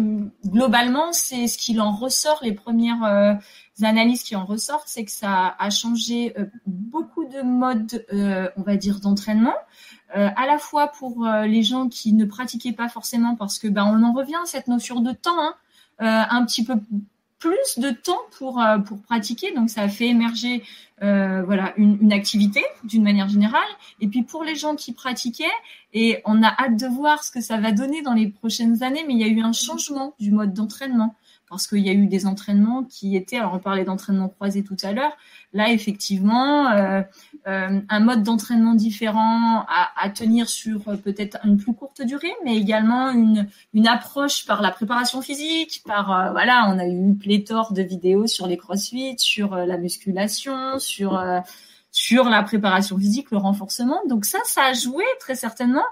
globalement, 0.47 1.13
c'est 1.13 1.47
ce 1.47 1.59
qu'il 1.59 1.81
en 1.81 1.93
ressort. 1.93 2.39
Les 2.43 2.53
premières 2.53 3.05
euh, 3.05 3.35
analyses 3.83 4.23
qui 4.23 4.37
en 4.37 4.45
ressortent, 4.45 4.89
c'est 4.89 5.05
que 5.05 5.11
ça 5.11 5.55
a 5.59 5.71
changé 5.71 6.35
euh, 6.39 6.47
beaucoup 6.67 7.25
de 7.25 7.43
modes, 7.43 8.05
euh, 8.13 8.49
on 8.57 8.63
va 8.63 8.77
dire, 8.77 9.01
d'entraînement. 9.01 9.55
à 10.15 10.47
la 10.47 10.59
fois 10.59 10.89
pour 10.89 11.27
les 11.27 11.63
gens 11.63 11.89
qui 11.89 12.13
ne 12.13 12.25
pratiquaient 12.25 12.73
pas 12.73 12.89
forcément, 12.89 13.35
parce 13.35 13.59
que 13.59 13.69
ben 13.69 13.85
on 13.85 14.03
en 14.05 14.13
revient 14.13 14.41
à 14.43 14.47
cette 14.47 14.69
notion 14.69 15.01
de 15.01 15.13
temps, 15.13 15.37
hein, 15.39 15.55
un 16.31 16.45
petit 16.47 16.65
peu 16.65 16.75
plus 17.39 17.79
de 17.79 17.91
temps 17.91 18.21
pour 18.39 18.61
euh, 18.61 18.79
pour 18.79 19.01
pratiquer. 19.03 19.53
Donc 19.53 19.71
ça 19.71 19.83
a 19.83 19.89
fait 19.89 20.07
émerger 20.07 20.63
euh, 21.03 21.43
voilà 21.45 21.75
une, 21.77 21.99
une 22.01 22.13
activité 22.13 22.63
d'une 22.85 23.03
manière 23.03 23.29
générale. 23.29 23.69
Et 24.01 24.09
puis 24.09 24.23
pour 24.23 24.45
les 24.45 24.55
gens 24.55 24.75
qui 24.77 24.93
pratiquaient, 24.93 25.45
et 25.93 26.21
on 26.25 26.43
a 26.43 26.49
hâte 26.49 26.77
de 26.77 26.87
voir 26.87 27.23
ce 27.23 27.31
que 27.31 27.41
ça 27.41 27.59
va 27.59 27.73
donner 27.73 28.03
dans 28.03 28.15
les 28.15 28.29
prochaines 28.29 28.83
années. 28.83 29.05
Mais 29.07 29.15
il 29.15 29.21
y 29.21 29.25
a 29.25 29.29
eu 29.29 29.41
un 29.41 29.53
changement 29.53 30.15
du 30.19 30.31
mode 30.31 30.55
d'entraînement 30.55 31.15
parce 31.49 31.67
qu'il 31.67 31.87
y 31.87 31.89
a 31.89 31.93
eu 31.93 32.07
des 32.07 32.27
entraînements 32.27 32.85
qui 32.85 33.17
étaient, 33.17 33.39
alors 33.39 33.55
on 33.55 33.59
parlait 33.59 33.85
d'entraînement 33.85 34.29
croisé 34.29 34.65
tout 34.65 34.77
à 34.83 34.93
l'heure, 34.93 35.13
là 35.53 35.71
effectivement, 35.71 36.71
euh, 36.71 37.03
euh, 37.47 37.81
un 37.89 38.01
mode 38.01 38.23
d'entraînement 38.23 38.75
différent 38.75 39.65
à, 39.69 39.91
à, 39.97 40.11
tenir 40.11 40.49
sur 40.49 40.89
euh, 40.89 40.97
peut-être 40.97 41.39
une 41.45 41.57
plus 41.57 41.73
courte 41.73 42.03
durée, 42.03 42.33
mais 42.45 42.57
également 42.57 43.11
une, 43.11 43.49
une 43.75 43.87
approche 43.87 44.45
par 44.47 44.61
la 44.61 44.71
préparation 44.71 45.23
physique, 45.23 45.83
par, 45.87 46.11
euh, 46.11 46.31
voilà, 46.33 46.67
on 46.69 46.79
a 46.79 46.87
eu 46.87 47.15
pléthore 47.15 47.73
de 47.73 47.83
vidéos 47.83 48.27
sur 48.27 48.47
les 48.47 48.57
crossfit, 48.57 49.15
sur 49.19 49.55
euh, 49.55 49.67
la 49.67 49.79
musculation, 49.79 50.79
sur 50.79 51.21
sur 51.93 52.29
la 52.29 52.43
préparation 52.43 52.99
physique, 52.99 53.31
le 53.31 53.39
renforcement. 53.39 54.03
Donc 54.07 54.27
ça, 54.27 54.39
ça 54.45 54.65
a 54.65 54.75
joué 54.75 55.03
très 55.19 55.35
certainement. 55.35 55.87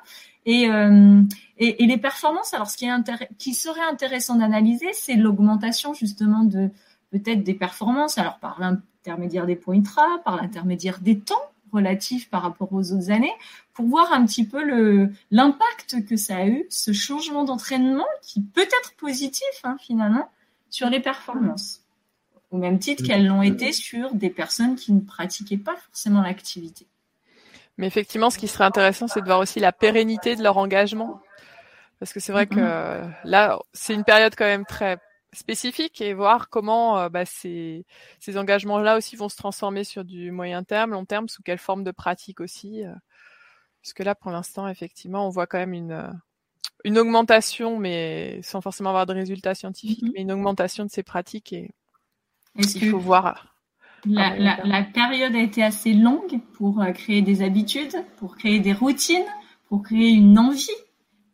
Et, 0.45 0.69
euh, 0.69 1.23
et, 1.59 1.85
et, 1.85 1.87
les 1.87 1.99
performances, 1.99 2.53
alors 2.53 2.69
ce 2.69 2.77
qui, 2.77 2.87
est 2.87 3.29
qui 3.39 3.55
serait 3.55 3.85
intéressant 3.85 4.35
d'analyser, 4.35 4.93
c'est 4.93 5.15
l'augmentation 5.15 5.95
justement 5.95 6.43
de 6.43 6.71
peut-être 7.11 7.45
des 7.45 7.55
performances, 7.55 8.19
alors 8.19 8.39
par 8.39 8.59
l'intermédiaire 8.61 9.47
des 9.47 9.55
points 9.55 9.77
intra, 9.77 10.05
par 10.25 10.37
l'intermédiaire 10.37 10.99
des 11.01 11.21
temps 11.21 11.43
relatifs 11.73 12.31
par 12.31 12.43
rapport 12.43 12.73
aux 12.73 12.93
autres 12.93 13.11
années, 13.11 13.33
pour 13.73 13.87
voir 13.87 14.13
un 14.13 14.25
petit 14.25 14.47
peu 14.47 14.65
le 14.65 15.11
l'impact 15.31 16.05
que 16.07 16.17
ça 16.17 16.39
a 16.39 16.47
eu, 16.47 16.65
ce 16.71 16.93
changement 16.93 17.45
d'entraînement 17.45 18.07
qui 18.23 18.43
peut 18.43 18.63
être 18.63 18.95
positif 18.97 19.43
hein, 19.65 19.77
finalement 19.81 20.31
sur 20.71 20.89
les 20.89 21.01
performances, 21.01 21.83
au 22.51 22.59
même 22.59 22.79
titre 22.79 23.05
qu'elles 23.05 23.27
l'ont 23.27 23.43
été 23.43 23.73
sur 23.73 24.13
des 24.15 24.31
personnes 24.31 24.75
qui 24.77 24.93
ne 24.93 25.01
pratiquaient 25.01 25.57
pas 25.57 25.77
forcément 25.77 26.23
l'activité. 26.23 26.87
Mais 27.77 27.87
effectivement, 27.87 28.31
ce 28.31 28.39
qui 28.39 28.47
serait 28.47 28.65
intéressant, 28.65 29.09
c'est 29.09 29.21
de 29.21 29.27
voir 29.27 29.41
aussi 29.41 29.59
la 29.59 29.73
pérennité 29.73 30.37
de 30.37 30.43
leur 30.43 30.57
engagement. 30.59 31.21
Parce 31.99 32.13
que 32.13 32.21
c'est 32.21 32.33
vrai 32.33 32.47
que 32.47 32.55
mm-hmm. 32.57 33.15
là, 33.25 33.59
c'est 33.73 33.95
une 33.95 34.05
période 34.05 34.35
quand 34.37 34.45
même 34.45 34.67
très 34.67 34.99
spécifique 35.33 36.01
et 36.01 36.15
voir 36.15 36.49
comment 36.49 36.99
euh, 36.99 37.09
bah, 37.09 37.25
ces, 37.25 37.85
ces 38.21 38.39
engagements-là 38.39 38.97
aussi 38.97 39.17
vont 39.17 39.29
se 39.29 39.37
transformer 39.37 39.85
sur 39.85 40.05
du 40.05 40.31
moyen 40.31 40.63
terme, 40.63 40.93
long 40.93 41.05
terme, 41.05 41.29
sous 41.29 41.43
quelle 41.43 41.59
forme 41.59 41.85
de 41.85 41.91
pratique 41.91 42.41
aussi. 42.41 42.85
Euh. 42.85 42.93
parce 43.83 43.93
que 43.95 44.03
là, 44.03 44.15
pour 44.15 44.31
l'instant, 44.31 44.69
effectivement, 44.69 45.27
on 45.27 45.31
voit 45.31 45.47
quand 45.47 45.59
même 45.59 45.75
une, 45.75 46.13
une 46.85 46.99
augmentation, 46.99 47.79
mais 47.79 48.41
sans 48.43 48.61
forcément 48.61 48.91
avoir 48.91 49.07
de 49.07 49.15
résultats 49.15 49.55
scientifiques, 49.55 50.03
mm-hmm. 50.03 50.13
mais 50.15 50.23
une 50.23 50.33
augmentation 50.33 50.85
de 50.85 50.91
ces 50.91 51.03
pratiques 51.03 51.53
et 51.53 51.75
il 52.57 52.91
faut 52.91 52.99
voir 52.99 53.55
la, 54.07 54.37
la, 54.37 54.59
la, 54.65 54.83
période 54.83 55.35
a 55.35 55.41
été 55.41 55.63
assez 55.63 55.95
longue 55.95 56.41
pour 56.55 56.81
euh, 56.81 56.93
créer 56.93 57.23
des 57.23 57.43
habitudes, 57.43 57.97
pour 58.19 58.37
créer 58.37 58.61
des 58.61 58.73
routines, 58.73 59.25
pour 59.69 59.83
créer 59.83 60.11
une 60.11 60.39
envie, 60.39 60.69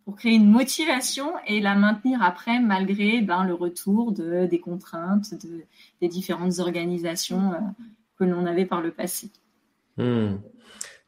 pour 0.04 0.16
créer 0.16 0.32
une 0.32 0.50
motivation 0.50 1.32
et 1.46 1.60
la 1.60 1.74
maintenir 1.74 2.22
après 2.22 2.60
malgré 2.60 3.20
ben, 3.20 3.44
le 3.44 3.54
retour 3.54 4.12
de, 4.12 4.46
des 4.46 4.60
contraintes 4.60 5.34
de, 5.42 5.64
des 6.00 6.08
différentes 6.08 6.58
organisations 6.58 7.52
euh, 7.52 7.58
que 8.18 8.24
l'on 8.24 8.46
avait 8.46 8.66
par 8.66 8.80
le 8.80 8.90
passé. 8.90 9.30
Hmm. 9.96 10.36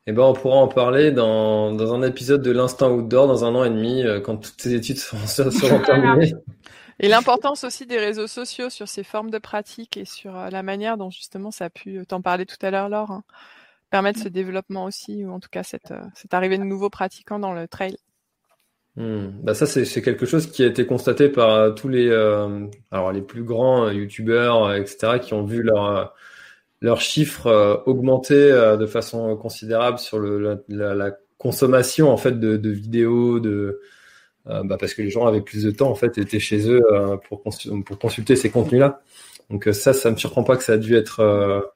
Eh 0.07 0.13
ben, 0.13 0.23
on 0.23 0.33
pourra 0.33 0.57
en 0.57 0.69
parler 0.69 1.13
dans, 1.13 1.73
dans 1.73 1.95
un 1.95 2.03
épisode 2.03 2.43
de 2.43 2.51
l'Instant 2.51 2.91
Outdoor 2.91 3.29
dans 3.29 3.45
un 3.45 3.55
an 3.55 3.65
et 3.65 3.71
demi, 3.71 4.03
euh, 4.03 4.21
quand 4.21 4.37
toutes 4.37 4.61
ces 4.61 4.75
études 4.75 4.99
seront, 4.99 5.27
seront 5.27 5.81
terminées. 5.85 6.35
Et 6.99 7.09
l'importance 7.09 7.65
aussi 7.65 7.87
des 7.87 7.99
réseaux 7.99 8.27
sociaux 8.27 8.69
sur 8.69 8.89
ces 8.89 9.05
formes 9.05 9.31
de 9.31 9.39
pratique 9.39 9.97
et 9.97 10.05
sur 10.05 10.37
euh, 10.37 10.51
la 10.51 10.63
manière 10.63 10.97
dont 10.97 11.11
justement 11.11 11.51
ça 11.51 11.67
a 11.67 11.71
pu, 11.71 12.05
t'en 12.07 12.21
parler 12.21 12.47
tout 12.47 12.57
à 12.63 12.71
l'heure 12.71 12.89
Laure, 12.89 13.13
hein, 13.13 13.25
permettre 13.91 14.21
ce 14.21 14.29
développement 14.29 14.85
aussi, 14.85 15.25
ou 15.25 15.33
en 15.33 15.41
tout 15.41 15.51
cas 15.51 15.63
cette, 15.63 15.95
cette 16.15 16.35
arrivée 16.35 16.59
de 16.59 16.65
nouveaux 16.65 16.91
pratiquants 16.91 17.39
dans 17.39 17.53
le 17.53 17.69
trail. 17.69 17.97
Hmm. 18.97 19.29
Bah 19.43 19.55
ça 19.55 19.65
c'est 19.67 20.03
quelque 20.03 20.27
chose 20.27 20.51
qui 20.51 20.63
a 20.63 20.67
été 20.67 20.85
constaté 20.85 21.31
par 21.31 21.75
tous 21.75 21.89
les 21.89 22.11
alors 22.91 23.11
les 23.11 23.23
plus 23.23 23.43
grands 23.43 23.89
youtubeurs 23.91 24.75
etc 24.75 25.19
qui 25.19 25.33
ont 25.33 25.45
vu 25.45 25.63
leur 25.63 26.15
leurs 26.83 27.01
chiffres 27.01 27.83
augmenter 27.87 28.51
de 28.79 28.87
façon 28.87 29.35
considérable 29.37 29.99
sur 29.99 30.19
le, 30.19 30.61
la, 30.69 30.95
la, 30.95 31.11
consommation 31.39 32.11
en 32.11 32.17
fait 32.17 32.39
de, 32.39 32.57
de 32.57 32.71
vidéos 32.71 33.41
de 33.41 33.81
euh, 34.49 34.63
bah, 34.65 34.77
parce 34.79 34.95
que 34.95 35.03
les 35.03 35.11
gens 35.11 35.27
avaient 35.27 35.41
plus 35.41 35.65
de 35.65 35.71
temps 35.71 35.91
en 35.91 35.95
fait, 35.95 36.19
étaient 36.19 36.41
chez 36.41 36.69
eux 36.69 36.83
euh, 36.93 37.17
pour, 37.29 37.43
pour 37.43 37.99
consulter 37.99 38.37
ces 38.37 38.51
contenus-là. 38.51 39.01
Donc 39.51 39.69
euh, 39.69 39.73
ça, 39.73 39.93
ça 39.93 40.11
me 40.11 40.17
surprend 40.17 40.43
pas 40.43 40.57
que 40.57 40.65
ça 40.65 40.75
a 40.75 40.77
dû 40.79 40.97
être 40.97 41.75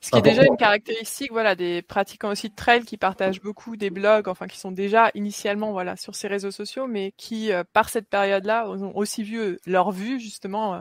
ce 0.00 0.10
qui 0.10 0.18
est 0.18 0.22
déjà 0.22 0.44
une 0.44 0.56
caractéristique, 0.56 1.30
voilà, 1.30 1.54
des 1.54 1.82
pratiquants 1.82 2.30
aussi 2.30 2.48
de 2.48 2.54
trail 2.54 2.84
qui 2.84 2.96
partagent 2.96 3.40
beaucoup 3.40 3.76
des 3.76 3.90
blogs, 3.90 4.28
enfin 4.28 4.46
qui 4.46 4.58
sont 4.58 4.72
déjà 4.72 5.10
initialement, 5.14 5.72
voilà, 5.72 5.96
sur 5.96 6.14
ces 6.14 6.28
réseaux 6.28 6.50
sociaux, 6.50 6.86
mais 6.86 7.12
qui, 7.16 7.50
par 7.72 7.88
cette 7.88 8.08
période-là, 8.08 8.68
ont 8.68 8.96
aussi 8.96 9.22
vu 9.22 9.58
leur 9.66 9.90
vue 9.90 10.20
justement 10.20 10.74
euh, 10.74 10.78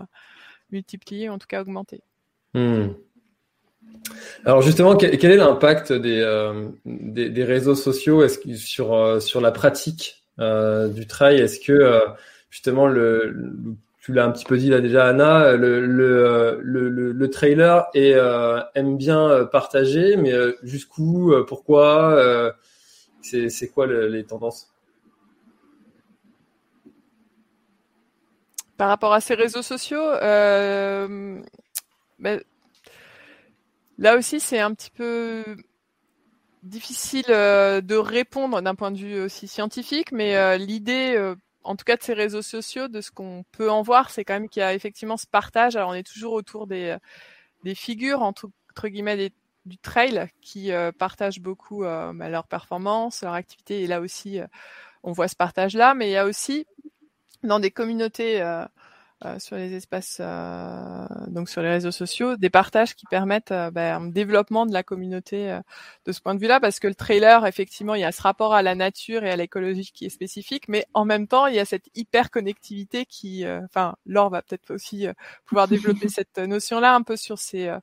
multiplier, 0.72 1.30
en 1.30 1.38
tout 1.38 1.48
cas 1.48 1.62
augmenter. 1.62 2.02
Hmm. 2.54 2.90
Alors 4.46 4.62
justement, 4.62 4.96
quel, 4.96 5.14
est 5.14 5.38
l'impact 5.38 5.92
des, 5.94 6.62
des, 6.86 7.30
des, 7.30 7.44
réseaux 7.44 7.76
sociaux? 7.76 8.20
Que, 8.20 8.56
sur 8.56 9.22
sur 9.22 9.42
la 9.42 9.52
pratique 9.52 10.24
euh, 10.40 10.88
du 10.88 11.08
trail? 11.08 11.40
Est-ce 11.40 11.60
que 11.60 11.74
euh, 11.74 12.02
justement 12.50 12.88
le, 12.88 13.54
tu 14.00 14.14
l'as 14.14 14.26
un 14.26 14.32
petit 14.32 14.46
peu 14.46 14.58
dit 14.58 14.70
là 14.70 14.80
déjà 14.80 15.08
Anna, 15.08 15.56
le 15.56 15.86
le, 15.86 16.60
le, 16.62 16.90
le 17.12 17.30
trailer 17.30 17.88
est, 17.94 18.16
aime 18.76 18.98
bien 18.98 19.46
partager, 19.52 20.16
mais 20.16 20.32
jusqu'où, 20.64 21.34
pourquoi, 21.48 22.54
c'est 23.22 23.68
quoi 23.74 23.88
les 23.88 24.24
tendances? 24.26 24.74
Par 28.78 28.88
rapport 28.88 29.12
à 29.12 29.20
ces 29.20 29.34
réseaux 29.34 29.62
sociaux, 29.62 30.00
euh, 30.00 31.42
ben, 32.18 32.42
là 33.98 34.16
aussi 34.16 34.40
c'est 34.40 34.60
un 34.60 34.74
petit 34.74 34.90
peu 34.90 35.44
difficile 36.64 37.26
euh, 37.28 37.82
de 37.82 37.96
répondre 37.96 38.62
d'un 38.62 38.76
point 38.76 38.92
de 38.92 38.98
vue 38.98 39.20
aussi 39.20 39.50
scientifique, 39.50 40.14
mais 40.14 40.38
euh, 40.38 40.56
l'idée, 40.56 41.18
en 41.64 41.76
tout 41.76 41.86
cas 41.86 41.98
de 41.98 42.04
ces 42.04 42.14
réseaux 42.14 42.42
sociaux, 42.42 42.88
de 42.88 43.02
ce 43.02 43.12
qu'on 43.12 43.44
peut 43.52 43.70
en 43.70 43.82
voir, 43.82 44.10
c'est 44.10 44.24
quand 44.24 44.34
même 44.34 44.50
qu'il 44.50 44.62
y 44.62 44.64
a 44.64 44.74
effectivement 44.74 45.18
ce 45.18 45.28
partage. 45.28 45.76
Alors 45.76 45.90
on 45.90 45.94
est 45.94 46.08
toujours 46.08 46.34
autour 46.34 46.68
des, 46.68 46.98
des 47.64 47.76
figures 47.76 48.22
entre, 48.22 48.50
guillemets 48.86 49.32
du 49.66 49.78
trail 49.78 50.30
qui 50.42 50.72
partagent 50.98 51.42
beaucoup 51.42 51.82
ben, 51.82 52.30
leur 52.30 52.48
performance, 52.48 53.24
leur 53.24 53.34
activité, 53.34 53.84
et 53.84 53.88
là 53.88 54.00
aussi 54.00 54.40
on 55.04 55.12
voit 55.12 55.28
ce 55.28 55.36
partage 55.36 55.76
là, 55.76 55.94
mais 55.94 56.10
il 56.10 56.14
y 56.14 56.18
a 56.18 56.26
aussi 56.26 56.66
dans 57.44 57.60
des 57.60 57.72
communautés 57.72 58.42
euh, 58.42 58.64
euh, 58.64 58.66
sur 59.40 59.58
les 59.58 59.74
espaces, 59.74 60.18
euh, 60.22 61.06
donc 61.28 61.50
sur 61.50 61.62
les 61.62 61.70
réseaux 61.70 61.92
sociaux, 61.92 62.38
des 62.38 62.50
partages 62.50 62.96
qui 62.96 63.06
permettent 63.06 63.54
ben, 63.74 64.02
un 64.02 64.08
développement 64.08 64.66
de 64.66 64.72
la 64.72 64.82
communauté 64.82 65.60
de 66.06 66.12
ce 66.12 66.22
point 66.22 66.36
de 66.36 66.40
vue-là, 66.40 66.60
parce 66.60 66.80
que 66.80 66.88
le 66.88 66.96
trailer, 66.96 67.46
effectivement, 67.46 67.96
il 67.96 68.02
y 68.02 68.06
a 68.06 68.14
ce 68.14 68.22
rapport 68.22 68.54
à 68.54 68.62
la 68.62 68.76
nature 68.76 69.26
et 69.26 69.30
à 69.30 69.36
l'écologie 69.36 69.92
qui 69.94 70.06
est 70.06 70.10
spécifique, 70.10 70.70
mais 70.70 70.86
en 70.94 71.04
même 71.04 71.28
temps, 71.28 71.48
il 71.48 71.56
y 71.56 71.60
a 71.60 71.66
cette 71.66 71.88
hyper 71.96 72.32
connectivité 72.32 73.06
qui, 73.06 73.46
enfin, 73.46 73.96
Laure 74.06 74.30
va 74.30 74.42
peut-être 74.42 74.74
aussi 74.74 75.08
pouvoir 75.46 75.68
développer 75.98 76.08
cette 76.08 76.38
notion-là 76.38 76.96
un 76.96 77.02
peu 77.02 77.18
sur 77.18 77.40
ces, 77.40 77.76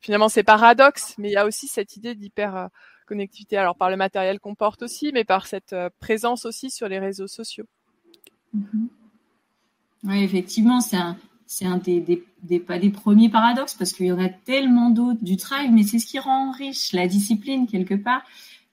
finalement, 0.00 0.28
ces 0.28 0.44
paradoxes, 0.44 1.14
mais 1.18 1.30
il 1.30 1.32
y 1.32 1.36
a 1.36 1.46
aussi 1.46 1.66
cette 1.66 1.96
idée 1.96 2.14
d'hyper 2.14 2.68
connectivité, 3.06 3.56
alors 3.56 3.76
par 3.76 3.90
le 3.90 3.96
matériel 3.96 4.38
qu'on 4.38 4.54
porte 4.54 4.82
aussi, 4.82 5.10
mais 5.12 5.24
par 5.24 5.46
cette 5.48 5.74
présence 5.98 6.44
aussi 6.44 6.70
sur 6.70 6.88
les 6.88 7.00
réseaux 7.00 7.28
sociaux. 7.28 7.66
Mm-hmm. 8.56 9.05
Oui, 10.04 10.22
effectivement, 10.22 10.80
c'est 10.80 10.96
un, 10.96 11.78
des, 11.78 12.24
pas 12.66 12.78
des 12.78 12.90
premiers 12.90 13.28
paradoxes 13.28 13.74
parce 13.74 13.92
qu'il 13.92 14.06
y 14.06 14.12
en 14.12 14.22
a 14.22 14.28
tellement 14.28 14.90
d'autres 14.90 15.22
du 15.22 15.36
trail, 15.36 15.70
mais 15.70 15.82
c'est 15.82 15.98
ce 15.98 16.06
qui 16.06 16.18
rend 16.18 16.52
riche 16.52 16.92
la 16.92 17.06
discipline 17.06 17.66
quelque 17.66 17.94
part. 17.94 18.22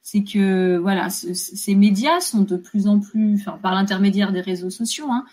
C'est 0.02 0.24
que 0.24 0.78
voilà, 0.78 1.10
ces 1.10 1.76
médias 1.76 2.20
sont 2.20 2.42
de 2.42 2.58
plus 2.58 2.88
en 2.88 3.00
plus, 3.00 3.46
par 3.62 3.74
l'intermédiaire 3.74 4.34
des 4.34 4.42
réseaux 4.42 4.70
sociaux, 4.70 5.08
hein, 5.10 5.26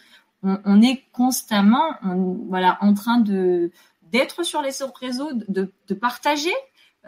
on, 0.42 0.80
est 0.80 1.04
constamment, 1.12 1.94
en 2.02 2.94
train 2.94 3.18
de 3.18 3.70
d'être 4.10 4.44
sur 4.44 4.60
les 4.62 4.70
réseaux, 5.00 5.30
de, 5.32 5.72
de 5.86 5.94
partager 5.94 6.52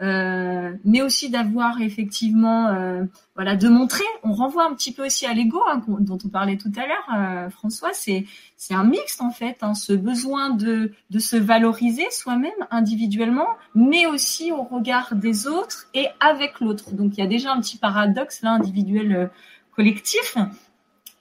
euh, 0.01 0.73
mais 0.83 1.03
aussi 1.03 1.29
d'avoir 1.29 1.79
effectivement, 1.81 2.67
euh, 2.69 3.03
voilà, 3.35 3.55
de 3.55 3.69
montrer. 3.69 4.03
On 4.23 4.33
renvoie 4.33 4.65
un 4.65 4.73
petit 4.73 4.91
peu 4.91 5.05
aussi 5.05 5.27
à 5.27 5.33
l'ego 5.33 5.59
hein, 5.69 5.83
dont 5.99 6.17
on 6.25 6.29
parlait 6.29 6.57
tout 6.57 6.71
à 6.75 6.87
l'heure, 6.87 7.07
euh, 7.15 7.49
François. 7.51 7.93
C'est 7.93 8.25
c'est 8.57 8.73
un 8.73 8.85
mixte 8.85 9.21
en 9.21 9.29
fait, 9.29 9.57
hein, 9.61 9.75
ce 9.75 9.93
besoin 9.93 10.49
de 10.49 10.93
de 11.11 11.19
se 11.19 11.35
valoriser 11.35 12.09
soi-même 12.09 12.51
individuellement, 12.71 13.47
mais 13.75 14.07
aussi 14.07 14.51
au 14.51 14.63
regard 14.63 15.13
des 15.15 15.47
autres 15.47 15.87
et 15.93 16.07
avec 16.19 16.59
l'autre. 16.59 16.91
Donc 16.93 17.17
il 17.17 17.19
y 17.19 17.23
a 17.23 17.27
déjà 17.27 17.53
un 17.53 17.61
petit 17.61 17.77
paradoxe 17.77 18.41
là 18.41 18.53
individuel 18.53 19.29
collectif. 19.75 20.37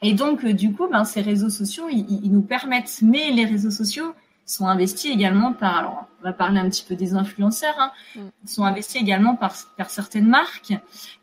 Et 0.00 0.14
donc 0.14 0.46
du 0.46 0.72
coup, 0.72 0.88
ben 0.88 1.04
ces 1.04 1.20
réseaux 1.20 1.50
sociaux, 1.50 1.88
ils, 1.90 2.06
ils 2.24 2.32
nous 2.32 2.42
permettent, 2.42 3.00
mais 3.02 3.30
les 3.32 3.44
réseaux 3.44 3.70
sociaux 3.70 4.14
sont 4.46 4.66
investis 4.66 5.10
également 5.10 5.52
par, 5.52 5.78
alors 5.78 6.06
on 6.20 6.24
va 6.24 6.32
parler 6.32 6.60
un 6.60 6.68
petit 6.68 6.84
peu 6.86 6.94
des 6.94 7.14
influenceurs, 7.14 7.74
hein, 7.78 7.92
mm. 8.16 8.20
sont 8.46 8.64
investis 8.64 9.00
également 9.00 9.36
par, 9.36 9.54
par 9.76 9.90
certaines 9.90 10.26
marques. 10.26 10.72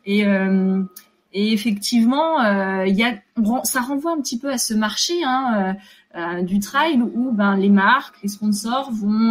Et, 0.04 0.26
euh, 0.26 0.82
et 1.32 1.52
effectivement, 1.52 2.40
euh, 2.40 2.86
y 2.86 3.04
a, 3.04 3.14
ça 3.64 3.80
renvoie 3.80 4.12
un 4.12 4.20
petit 4.20 4.38
peu 4.38 4.50
à 4.50 4.58
ce 4.58 4.74
marché 4.74 5.14
hein, 5.24 5.76
euh, 6.16 6.42
du 6.42 6.58
trail 6.58 7.00
où 7.00 7.30
ben, 7.30 7.56
les 7.56 7.68
marques, 7.68 8.16
les 8.22 8.28
sponsors 8.28 8.90
vont 8.90 9.30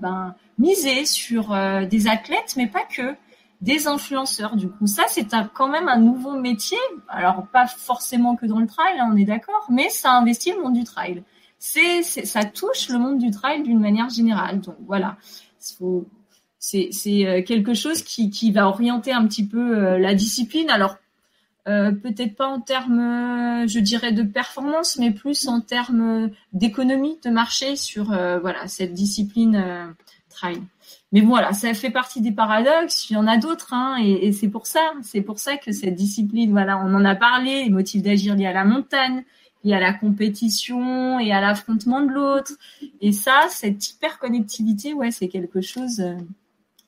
ben, 0.00 0.34
miser 0.58 1.06
sur 1.06 1.56
des 1.88 2.08
athlètes, 2.08 2.54
mais 2.56 2.66
pas 2.66 2.84
que 2.84 3.14
des 3.62 3.88
influenceurs. 3.88 4.56
Du 4.56 4.68
coup, 4.68 4.86
ça, 4.86 5.04
c'est 5.08 5.26
quand 5.54 5.68
même 5.68 5.88
un 5.88 5.98
nouveau 5.98 6.38
métier. 6.38 6.78
Alors, 7.08 7.46
pas 7.46 7.66
forcément 7.66 8.36
que 8.36 8.44
dans 8.44 8.58
le 8.58 8.66
trail, 8.66 8.98
hein, 8.98 9.08
on 9.10 9.16
est 9.16 9.24
d'accord, 9.24 9.66
mais 9.70 9.88
ça 9.88 10.12
investit 10.12 10.52
le 10.52 10.62
monde 10.62 10.74
du 10.74 10.84
trail 10.84 11.22
c'est, 11.60 12.02
ça 12.02 12.44
touche 12.44 12.88
le 12.88 12.98
monde 12.98 13.18
du 13.18 13.30
trail 13.30 13.62
d'une 13.62 13.78
manière 13.78 14.08
générale. 14.08 14.60
Donc 14.60 14.76
voilà, 14.86 15.18
c'est, 16.58 17.26
euh, 17.26 17.42
quelque 17.42 17.74
chose 17.74 18.02
qui, 18.02 18.30
qui 18.30 18.50
va 18.50 18.66
orienter 18.66 19.12
un 19.12 19.26
petit 19.26 19.46
peu 19.46 19.78
euh, 19.78 19.98
la 19.98 20.14
discipline. 20.14 20.70
Alors 20.70 20.96
euh, 21.68 21.92
peut-être 21.92 22.34
pas 22.34 22.48
en 22.48 22.60
termes, 22.60 23.68
je 23.68 23.78
dirais, 23.78 24.12
de 24.12 24.22
performance, 24.22 24.96
mais 24.98 25.10
plus 25.10 25.46
en 25.46 25.60
termes 25.60 26.30
d'économie 26.54 27.18
de 27.22 27.28
marché 27.28 27.76
sur 27.76 28.06
voilà 28.06 28.66
cette 28.66 28.94
discipline 28.94 29.94
trail. 30.30 30.62
Mais 31.12 31.20
voilà, 31.20 31.52
ça 31.52 31.74
fait 31.74 31.90
partie 31.90 32.22
des 32.22 32.32
paradoxes. 32.32 33.10
Il 33.10 33.14
y 33.14 33.16
en 33.16 33.26
a 33.26 33.36
d'autres, 33.36 33.74
hein, 33.74 33.98
et, 34.02 34.28
et 34.28 34.32
c'est 34.32 34.48
pour 34.48 34.66
ça, 34.66 34.80
c'est 35.02 35.20
pour 35.20 35.38
ça 35.38 35.58
que 35.58 35.72
cette 35.72 35.94
discipline, 35.94 36.50
voilà, 36.50 36.78
on 36.78 36.94
en 36.94 37.04
a 37.04 37.14
parlé, 37.14 37.64
les 37.64 37.70
motifs 37.70 38.02
d'agir 38.02 38.34
liés 38.34 38.46
à 38.46 38.52
la 38.54 38.64
montagne, 38.64 39.24
il 39.64 39.70
y 39.70 39.74
a 39.74 39.80
la 39.80 39.92
compétition 39.92 41.18
et 41.20 41.32
à 41.32 41.40
l'affrontement 41.40 42.00
de 42.00 42.10
l'autre. 42.10 42.52
Et 43.00 43.12
ça, 43.12 43.46
cette 43.50 43.90
hyperconnectivité, 43.90 44.94
ouais, 44.94 45.10
c'est 45.10 45.28
quelque 45.28 45.60
chose 45.60 46.00
euh, 46.00 46.16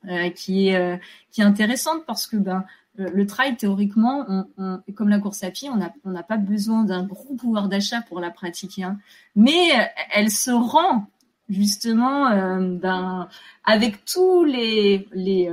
euh 0.08 0.30
qui 0.30 0.68
est 0.68 0.76
euh, 0.76 0.96
qui 1.30 1.42
est 1.42 1.44
intéressante 1.44 2.04
parce 2.06 2.26
que 2.26 2.36
ben 2.36 2.64
le 2.96 3.26
trail 3.26 3.56
théoriquement, 3.56 4.26
on, 4.28 4.46
on, 4.58 4.92
comme 4.94 5.08
la 5.08 5.18
course 5.18 5.42
à 5.44 5.50
pied, 5.50 5.70
on 5.70 5.76
n'a 5.76 5.92
on 6.04 6.10
n'a 6.10 6.22
pas 6.22 6.36
besoin 6.36 6.84
d'un 6.84 7.04
gros 7.04 7.34
pouvoir 7.34 7.68
d'achat 7.68 8.02
pour 8.02 8.20
la 8.20 8.30
pratiquer, 8.30 8.84
hein. 8.84 8.98
mais 9.34 9.70
elle 10.12 10.30
se 10.30 10.50
rend 10.50 11.06
justement 11.48 12.28
euh, 12.28 12.76
ben 12.76 13.28
avec 13.64 14.04
tous 14.04 14.44
les 14.44 15.08
les, 15.12 15.48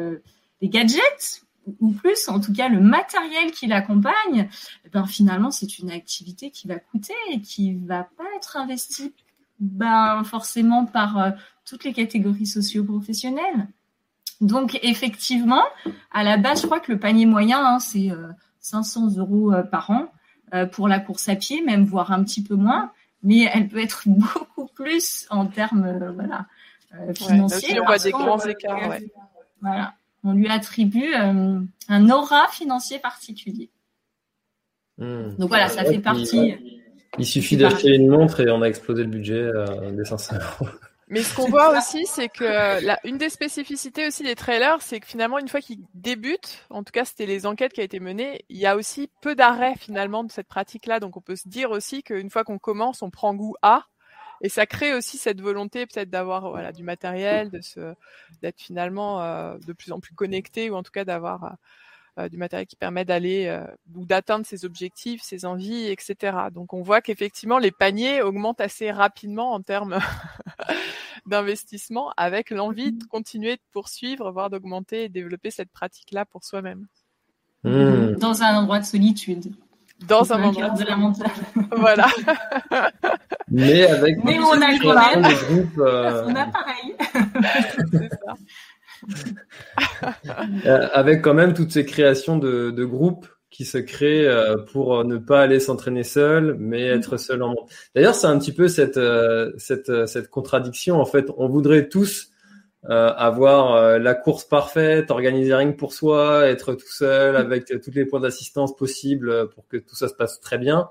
les 0.61 0.69
gadgets 0.69 1.43
ou 1.79 1.91
plus, 1.91 2.27
en 2.29 2.39
tout 2.39 2.53
cas 2.53 2.69
le 2.69 2.79
matériel 2.79 3.51
qui 3.51 3.67
l'accompagne, 3.67 4.49
eh 4.85 4.89
ben 4.89 5.05
finalement 5.05 5.51
c'est 5.51 5.79
une 5.79 5.91
activité 5.91 6.51
qui 6.51 6.67
va 6.67 6.79
coûter 6.79 7.13
et 7.31 7.41
qui 7.41 7.73
va 7.73 8.03
pas 8.03 8.25
être 8.37 8.57
investie 8.57 9.13
ben 9.59 10.23
forcément 10.23 10.85
par 10.85 11.17
euh, 11.17 11.31
toutes 11.65 11.83
les 11.83 11.93
catégories 11.93 12.45
socio-professionnelles. 12.45 13.67
Donc 14.41 14.79
effectivement, 14.83 15.63
à 16.11 16.23
la 16.23 16.37
base, 16.37 16.61
je 16.61 16.65
crois 16.65 16.79
que 16.79 16.91
le 16.91 16.99
panier 16.99 17.25
moyen 17.25 17.59
hein, 17.63 17.79
c'est 17.79 18.09
500 18.61 19.07
euh, 19.07 19.19
euros 19.19 19.53
euh, 19.53 19.63
par 19.63 19.89
an 19.91 20.11
pour 20.71 20.87
la 20.87 20.99
course 20.99 21.29
à 21.29 21.35
pied, 21.35 21.61
même 21.61 21.85
voire 21.85 22.11
un 22.11 22.23
petit 22.23 22.41
peu 22.41 22.55
moins, 22.55 22.91
mais 23.21 23.41
elle 23.53 23.67
peut 23.67 23.77
être 23.77 24.03
beaucoup 24.07 24.65
plus 24.73 25.27
en 25.29 25.45
termes 25.45 26.11
voilà 26.15 26.47
financiers. 27.13 27.79
on 27.79 27.85
voit 27.85 27.99
des 27.99 28.09
grands 28.09 28.39
écarts. 28.39 28.97
Voilà 29.61 29.93
on 30.23 30.33
lui 30.33 30.49
attribue 30.49 31.13
euh, 31.15 31.59
un 31.87 32.09
aura 32.09 32.47
financier 32.49 32.99
particulier. 32.99 33.69
Hmm. 34.97 35.35
Donc 35.37 35.49
voilà, 35.49 35.69
ça 35.69 35.85
fait 35.85 35.99
partie. 35.99 36.55
Il, 37.17 37.25
suffit 37.25 37.57
d'acheter 37.57 37.95
une 37.95 38.07
montre 38.07 38.41
et 38.41 38.51
on 38.51 38.61
a 38.61 38.67
explosé 38.67 39.03
le 39.03 39.09
budget 39.09 39.41
euh, 39.41 39.91
des 39.91 40.05
500 40.05 40.35
euros. 40.35 40.71
Mais 41.09 41.23
ce 41.23 41.35
qu'on 41.35 41.49
voit 41.49 41.75
aussi, 41.75 42.05
c'est 42.05 42.29
que 42.29 42.85
la, 42.85 42.99
une 43.03 43.17
des 43.17 43.29
spécificités 43.29 44.05
aussi 44.05 44.21
des 44.21 44.35
trailers, 44.35 44.79
c'est 44.81 44.99
que 44.99 45.07
finalement, 45.07 45.39
une 45.39 45.47
fois 45.47 45.59
qu'ils 45.59 45.79
débutent, 45.95 46.67
en 46.69 46.83
tout 46.83 46.91
cas, 46.91 47.03
c'était 47.03 47.25
les 47.25 47.47
enquêtes 47.47 47.73
qui 47.73 47.81
ont 47.81 47.83
été 47.83 47.99
menées, 47.99 48.45
il 48.49 48.57
y 48.57 48.67
a 48.67 48.75
aussi 48.75 49.09
peu 49.21 49.33
d'arrêt 49.33 49.73
finalement 49.75 50.23
de 50.23 50.31
cette 50.31 50.47
pratique-là. 50.47 50.99
Donc, 50.99 51.17
on 51.17 51.21
peut 51.21 51.35
se 51.35 51.49
dire 51.49 51.71
aussi 51.71 52.03
qu'une 52.03 52.29
fois 52.29 52.43
qu'on 52.43 52.59
commence, 52.59 53.01
on 53.01 53.09
prend 53.09 53.33
goût 53.33 53.55
à, 53.63 53.85
et 54.41 54.49
ça 54.49 54.65
crée 54.65 54.93
aussi 54.93 55.17
cette 55.17 55.41
volonté 55.41 55.85
peut-être 55.85 56.09
d'avoir 56.09 56.49
voilà 56.49 56.71
du 56.71 56.83
matériel, 56.83 57.49
de 57.49 57.61
se 57.61 57.93
d'être 58.41 58.59
finalement 58.59 59.21
euh, 59.21 59.57
de 59.65 59.73
plus 59.73 59.91
en 59.91 59.99
plus 59.99 60.13
connecté 60.13 60.69
ou 60.69 60.75
en 60.75 60.83
tout 60.83 60.91
cas 60.91 61.05
d'avoir 61.05 61.57
euh, 62.17 62.29
du 62.29 62.37
matériel 62.37 62.67
qui 62.67 62.75
permet 62.75 63.05
d'aller 63.05 63.47
euh, 63.47 63.65
ou 63.95 64.05
d'atteindre 64.05 64.45
ses 64.45 64.65
objectifs, 64.65 65.21
ses 65.21 65.45
envies, 65.45 65.87
etc. 65.87 66.37
Donc 66.53 66.73
on 66.73 66.81
voit 66.81 67.01
qu'effectivement 67.01 67.59
les 67.59 67.71
paniers 67.71 68.21
augmentent 68.21 68.61
assez 68.61 68.91
rapidement 68.91 69.53
en 69.53 69.61
termes 69.61 69.99
d'investissement 71.25 72.11
avec 72.17 72.49
l'envie 72.49 72.91
de 72.91 73.03
continuer 73.05 73.57
de 73.57 73.61
poursuivre, 73.71 74.31
voire 74.31 74.49
d'augmenter 74.49 75.03
et 75.03 75.09
développer 75.09 75.51
cette 75.51 75.71
pratique-là 75.71 76.25
pour 76.25 76.43
soi-même. 76.43 76.87
Mmh. 77.63 78.13
Dans 78.15 78.41
un 78.41 78.55
endroit 78.55 78.79
de 78.79 78.85
solitude 78.85 79.53
dans 80.07 80.31
un 80.33 80.43
endroit 80.43 80.69
de 80.69 80.83
la 80.83 80.95
montagne. 80.95 81.29
voilà. 81.77 82.07
Mais 83.49 83.85
avec 83.87 84.23
Mais 84.23 84.39
on 84.39 84.61
a 84.61 84.77
quand 84.79 85.21
même 85.21 85.33
groupes, 85.33 85.79
euh... 85.79 86.23
on 86.27 86.35
a 86.35 86.45
pareil. 86.45 86.95
euh, 90.65 90.87
avec 90.93 91.21
quand 91.21 91.33
même 91.33 91.53
toutes 91.53 91.71
ces 91.71 91.85
créations 91.85 92.37
de, 92.37 92.71
de 92.71 92.85
groupes 92.85 93.27
qui 93.49 93.65
se 93.65 93.77
crée 93.77 94.27
euh, 94.27 94.57
pour 94.57 95.03
ne 95.03 95.17
pas 95.17 95.41
aller 95.41 95.59
s'entraîner 95.59 96.03
seul, 96.03 96.55
mais 96.59 96.83
être 96.83 97.17
seul 97.17 97.41
en 97.41 97.49
monde. 97.49 97.67
D'ailleurs, 97.95 98.15
c'est 98.15 98.27
un 98.27 98.37
petit 98.37 98.53
peu 98.53 98.67
cette, 98.67 98.99
cette, 99.57 100.07
cette 100.07 100.29
contradiction. 100.29 101.01
En 101.01 101.05
fait, 101.05 101.25
on 101.37 101.47
voudrait 101.47 101.89
tous 101.89 102.28
avoir 102.87 103.99
la 103.99 104.13
course 104.15 104.45
parfaite, 104.45 105.11
organiser 105.11 105.53
rien 105.53 105.71
pour 105.73 105.93
soi, 105.93 106.47
être 106.47 106.73
tout 106.75 106.87
seul 106.87 107.35
avec 107.35 107.65
tous 107.65 107.91
les 107.91 108.05
points 108.05 108.21
d'assistance 108.21 108.75
possibles 108.75 109.49
pour 109.49 109.67
que 109.67 109.77
tout 109.77 109.95
ça 109.95 110.07
se 110.07 110.13
passe 110.13 110.39
très 110.39 110.57
bien, 110.57 110.89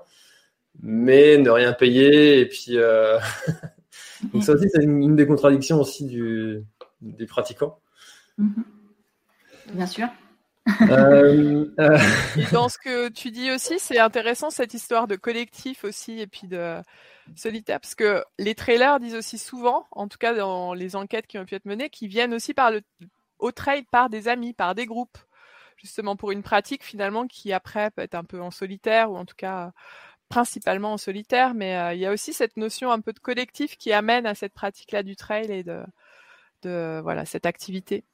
mais 0.81 1.37
ne 1.37 1.49
rien 1.49 1.73
payer. 1.73 2.39
Et 2.39 2.45
puis, 2.45 2.77
donc 4.33 4.43
ça 4.43 4.53
aussi, 4.53 4.67
c'est 4.73 4.83
une, 4.83 5.15
des 5.15 5.25
contradictions 5.25 5.79
aussi 5.81 6.05
du, 6.05 6.63
des 7.01 7.25
pratiquants. 7.25 7.79
Mm-hmm. 8.39 8.63
Bien 9.73 9.87
sûr. 9.87 10.07
Euh, 10.81 11.65
euh, 11.79 11.97
dans 12.51 12.69
ce 12.69 12.77
que 12.77 13.09
tu 13.09 13.31
dis 13.31 13.51
aussi, 13.51 13.79
c'est 13.79 13.99
intéressant 13.99 14.49
cette 14.49 14.73
histoire 14.73 15.07
de 15.07 15.15
collectif 15.15 15.83
aussi 15.83 16.19
et 16.19 16.27
puis 16.27 16.47
de 16.47 16.77
solitaire, 17.35 17.79
parce 17.79 17.95
que 17.95 18.23
les 18.37 18.55
trailers 18.55 18.99
disent 18.99 19.15
aussi 19.15 19.37
souvent, 19.37 19.87
en 19.91 20.07
tout 20.07 20.17
cas 20.17 20.33
dans 20.33 20.73
les 20.73 20.95
enquêtes 20.95 21.27
qui 21.27 21.37
ont 21.37 21.45
pu 21.45 21.55
être 21.55 21.65
menées, 21.65 21.89
qu'ils 21.89 22.09
viennent 22.09 22.33
aussi 22.33 22.53
par 22.53 22.71
le, 22.71 22.81
au 23.39 23.51
trail 23.51 23.83
par 23.91 24.09
des 24.09 24.27
amis, 24.27 24.53
par 24.53 24.75
des 24.75 24.85
groupes, 24.85 25.17
justement 25.77 26.15
pour 26.15 26.31
une 26.31 26.43
pratique 26.43 26.83
finalement 26.83 27.27
qui 27.27 27.53
après 27.53 27.91
peut 27.91 28.01
être 28.01 28.15
un 28.15 28.23
peu 28.23 28.41
en 28.41 28.51
solitaire 28.51 29.11
ou 29.11 29.17
en 29.17 29.25
tout 29.25 29.35
cas 29.35 29.71
principalement 30.29 30.93
en 30.93 30.97
solitaire, 30.97 31.53
mais 31.55 31.75
euh, 31.77 31.93
il 31.93 31.99
y 31.99 32.05
a 32.05 32.11
aussi 32.11 32.33
cette 32.33 32.55
notion 32.57 32.91
un 32.91 33.01
peu 33.01 33.13
de 33.13 33.19
collectif 33.19 33.77
qui 33.77 33.91
amène 33.91 34.27
à 34.27 34.35
cette 34.35 34.53
pratique-là 34.53 35.03
du 35.03 35.15
trail 35.15 35.51
et 35.51 35.63
de, 35.63 35.83
de 36.63 36.99
voilà 37.01 37.25
cette 37.25 37.45
activité. 37.45 38.05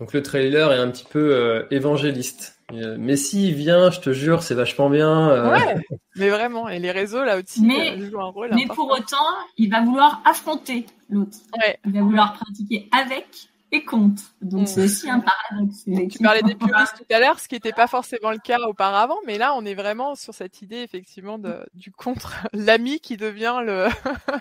Donc 0.00 0.14
le 0.14 0.22
trailer 0.22 0.72
est 0.72 0.78
un 0.78 0.90
petit 0.90 1.04
peu 1.04 1.34
euh, 1.34 1.66
évangéliste. 1.70 2.56
Euh, 2.72 2.96
mais 2.98 3.16
s'il 3.16 3.54
vient, 3.54 3.90
je 3.90 4.00
te 4.00 4.12
jure, 4.12 4.42
c'est 4.42 4.54
vachement 4.54 4.88
bien. 4.88 5.28
Euh. 5.30 5.52
Ouais, 5.52 5.76
mais 6.16 6.30
vraiment. 6.30 6.68
Et 6.68 6.78
les 6.78 6.90
réseaux 6.90 7.22
là 7.22 7.36
aussi 7.36 7.62
mais, 7.62 8.00
jouent 8.08 8.20
un 8.20 8.30
rôle. 8.30 8.50
Mais 8.54 8.66
pour 8.66 8.90
autant, 8.90 9.16
il 9.58 9.70
va 9.70 9.82
vouloir 9.82 10.22
affronter 10.24 10.86
l'autre. 11.10 11.36
Ouais. 11.58 11.78
Il 11.84 11.92
va 11.92 12.00
vouloir 12.00 12.32
pratiquer 12.32 12.88
avec 12.92 13.26
et 13.72 13.84
contre. 13.84 14.22
Donc 14.42 14.68
c'est 14.68 14.80
mm. 14.80 14.84
aussi 14.84 15.10
un 15.10 15.20
paradoxe. 15.20 15.84
Tu 15.84 16.18
parlais 16.18 16.42
des 16.42 16.54
puristes 16.54 16.96
tout 16.96 17.14
à 17.14 17.20
l'heure, 17.20 17.38
ce 17.38 17.48
qui 17.48 17.54
n'était 17.54 17.72
pas 17.72 17.86
forcément 17.86 18.30
le 18.30 18.38
cas 18.38 18.58
auparavant, 18.66 19.18
mais 19.26 19.38
là 19.38 19.54
on 19.56 19.64
est 19.64 19.74
vraiment 19.74 20.14
sur 20.14 20.34
cette 20.34 20.62
idée 20.62 20.78
effectivement 20.78 21.38
de, 21.38 21.66
du 21.74 21.92
contre 21.92 22.46
l'ami 22.52 23.00
qui 23.00 23.16
devient 23.16 23.60
le 23.64 23.88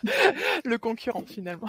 le 0.66 0.78
concurrent 0.78 1.24
finalement. 1.28 1.68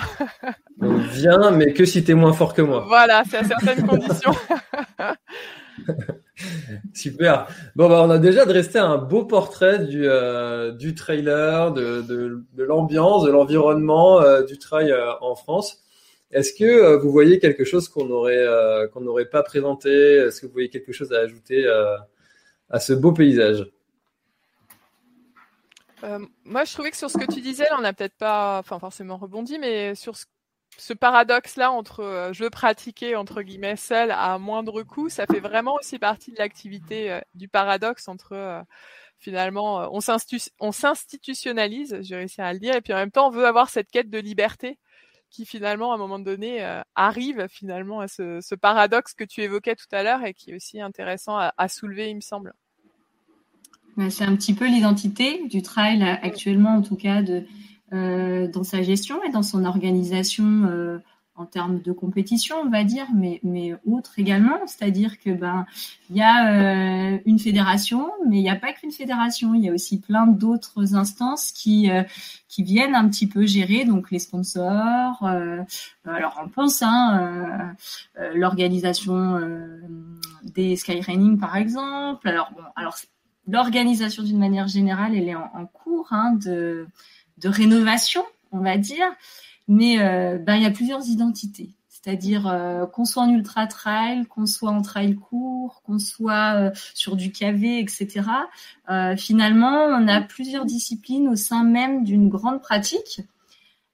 viens, 0.81 1.51
mais 1.51 1.73
que 1.73 1.85
si 1.85 2.05
t'es 2.05 2.15
moins 2.15 2.33
fort 2.33 2.55
que 2.55 2.63
moi. 2.63 2.85
Voilà, 2.87 3.23
c'est 3.29 3.39
à 3.39 3.45
certaines 3.45 3.87
conditions. 3.87 4.35
Super. 6.95 7.47
Bon, 7.77 7.89
bah, 7.89 8.03
on 8.05 8.11
a 8.11 8.19
déjà 8.19 8.45
dressé 8.45 8.79
un 8.79 8.97
beau 8.97 9.25
portrait 9.25 9.85
du, 9.85 10.07
euh, 10.07 10.73
du 10.73 10.95
trailer, 10.95 11.73
de, 11.73 12.03
de, 12.03 12.45
de 12.55 12.65
l'ambiance, 12.65 13.25
de 13.25 13.31
l'environnement 13.31 14.21
euh, 14.21 14.43
du 14.43 14.59
trail 14.59 14.93
euh, 14.93 15.13
en 15.21 15.35
France. 15.35 15.83
Est-ce 16.33 16.53
que 16.53 16.65
euh, 16.65 16.97
vous 16.97 17.11
voyez 17.11 17.41
quelque 17.41 17.65
chose 17.65 17.93
euh, 17.97 18.89
qu'on 18.89 19.01
n'aurait 19.01 19.29
pas 19.29 19.43
présenté? 19.43 19.91
Est-ce 19.91 20.41
que 20.41 20.47
vous 20.47 20.53
voyez 20.53 20.71
quelque 20.71 20.93
chose 20.93 21.13
à 21.13 21.19
ajouter 21.19 21.67
euh, 21.67 21.97
à 22.69 22.79
ce 22.79 22.93
beau 22.93 23.13
paysage? 23.13 23.67
Moi, 26.45 26.65
je 26.65 26.73
trouvais 26.73 26.91
que 26.91 26.97
sur 26.97 27.11
ce 27.11 27.19
que 27.19 27.31
tu 27.31 27.43
disais, 27.43 27.67
on 27.77 27.83
n'a 27.83 27.93
peut-être 27.93 28.17
pas, 28.17 28.63
forcément 28.63 29.19
rebondi, 29.19 29.59
mais 29.59 29.95
sur 29.95 30.15
ce, 30.17 30.95
paradoxe-là 30.95 31.71
entre 31.71 32.31
je 32.33 32.49
pratiquer 32.49 33.17
entre 33.17 33.43
guillemets 33.43 33.77
seul 33.77 34.11
à 34.11 34.39
moindre 34.39 34.83
coût, 34.83 35.11
ça 35.11 35.27
fait 35.27 35.41
vraiment 35.41 35.75
aussi 35.75 35.99
partie 35.99 36.33
de 36.33 36.39
l'activité 36.39 37.21
du 37.35 37.49
paradoxe 37.49 38.09
entre 38.09 38.65
finalement 39.19 39.91
on 39.93 40.01
s'institutionnalise, 40.71 41.99
j'ai 42.01 42.17
réussi 42.17 42.41
à 42.41 42.51
le 42.55 42.61
dire, 42.61 42.77
et 42.77 42.81
puis 42.81 42.95
en 42.95 42.97
même 42.97 43.11
temps 43.11 43.29
on 43.29 43.31
veut 43.31 43.45
avoir 43.45 43.69
cette 43.69 43.91
quête 43.91 44.09
de 44.09 44.19
liberté 44.19 44.79
qui 45.31 45.47
finalement 45.47 45.93
à 45.93 45.95
un 45.95 45.99
moment 45.99 46.19
donné 46.19 46.65
euh, 46.65 46.81
arrive 46.95 47.47
finalement 47.49 48.01
à 48.01 48.09
ce, 48.09 48.41
ce, 48.41 48.55
paradoxe 48.55 49.15
que 49.15 49.25
tu 49.25 49.43
évoquais 49.43 49.77
tout 49.77 49.87
à 49.93 50.03
l'heure 50.03 50.25
et 50.25 50.35
qui 50.35 50.51
est 50.51 50.57
aussi 50.57 50.81
intéressant 50.81 51.37
à, 51.37 51.55
à 51.57 51.69
soulever, 51.69 52.11
il 52.11 52.17
me 52.17 52.21
semble. 52.21 52.53
C'est 54.09 54.25
un 54.25 54.35
petit 54.37 54.55
peu 54.55 54.67
l'identité 54.67 55.47
du 55.49 55.63
trail 55.63 56.03
actuellement, 56.23 56.77
en 56.77 56.83
tout 56.83 56.97
cas, 56.97 57.23
de, 57.23 57.45
euh, 57.93 58.47
dans 58.49 58.63
sa 58.63 58.83
gestion 58.83 59.23
et 59.25 59.31
dans 59.31 59.43
son 59.43 59.65
organisation 59.65 60.65
euh, 60.71 60.99
en 61.37 61.47
termes 61.47 61.81
de 61.81 61.93
compétition, 61.93 62.57
on 62.63 62.69
va 62.69 62.85
dire, 62.85 63.07
mais, 63.15 63.41
mais 63.43 63.75
autre 63.87 64.19
également. 64.19 64.59
C'est-à-dire 64.67 65.19
que 65.19 65.31
ben 65.31 65.65
il 66.11 66.17
y 66.17 66.23
a 66.23 67.15
euh, 67.15 67.19
une 67.25 67.39
fédération, 67.39 68.11
mais 68.29 68.39
il 68.39 68.43
n'y 68.43 68.51
a 68.51 68.57
pas 68.57 68.73
qu'une 68.73 68.93
fédération. 68.93 69.55
Il 69.55 69.65
y 69.65 69.69
a 69.69 69.73
aussi 69.73 70.01
plein 70.01 70.27
d'autres 70.27 70.95
instances 70.95 71.53
qui 71.53 71.91
euh, 71.91 72.03
qui 72.49 72.63
viennent 72.63 72.95
un 72.95 73.09
petit 73.09 73.27
peu 73.27 73.47
gérer 73.47 73.85
donc 73.85 74.11
les 74.11 74.19
sponsors. 74.19 75.23
Euh, 75.25 75.63
alors 76.05 76.39
on 76.45 76.49
pense 76.49 76.83
hein, 76.83 77.75
l'organisation 78.35 79.41
des 80.45 80.77
skyrunning 80.77 81.39
par 81.39 81.57
exemple. 81.57 82.29
Alors 82.29 82.51
bon, 82.55 82.65
alors 82.77 82.97
l'organisation 83.49 84.23
d'une 84.23 84.39
manière 84.39 84.69
générale, 84.69 85.15
elle 85.15 85.29
est 85.29 85.35
en, 85.35 85.51
en 85.55 85.67
cours 85.67 86.09
hein, 86.11 86.35
de 86.35 86.87
de 87.39 87.49
rénovation, 87.49 88.25
on 88.53 88.59
va 88.59 88.77
dire. 88.77 89.07
Mais 89.71 90.03
euh, 90.03 90.37
ben, 90.37 90.57
il 90.57 90.65
y 90.65 90.67
a 90.67 90.73
plusieurs 90.73 91.07
identités. 91.07 91.71
C'est-à-dire 91.89 92.49
euh, 92.49 92.87
qu'on 92.87 93.05
soit 93.05 93.23
en 93.23 93.31
ultra 93.31 93.69
trail, 93.69 94.27
qu'on 94.27 94.47
soit 94.47 94.71
en 94.71 94.83
trail 94.83 95.15
court, 95.15 95.83
qu'on 95.85 96.01
soit 96.01 96.57
euh, 96.57 96.71
sur 96.93 97.15
du 97.15 97.31
KV, 97.31 97.79
etc. 97.79 98.23
finalement, 99.17 99.85
on 99.85 100.09
a 100.09 100.23
plusieurs 100.23 100.65
disciplines 100.65 101.29
au 101.29 101.37
sein 101.37 101.63
même 101.63 102.03
d'une 102.03 102.29
grande 102.29 102.61
pratique. 102.61 103.21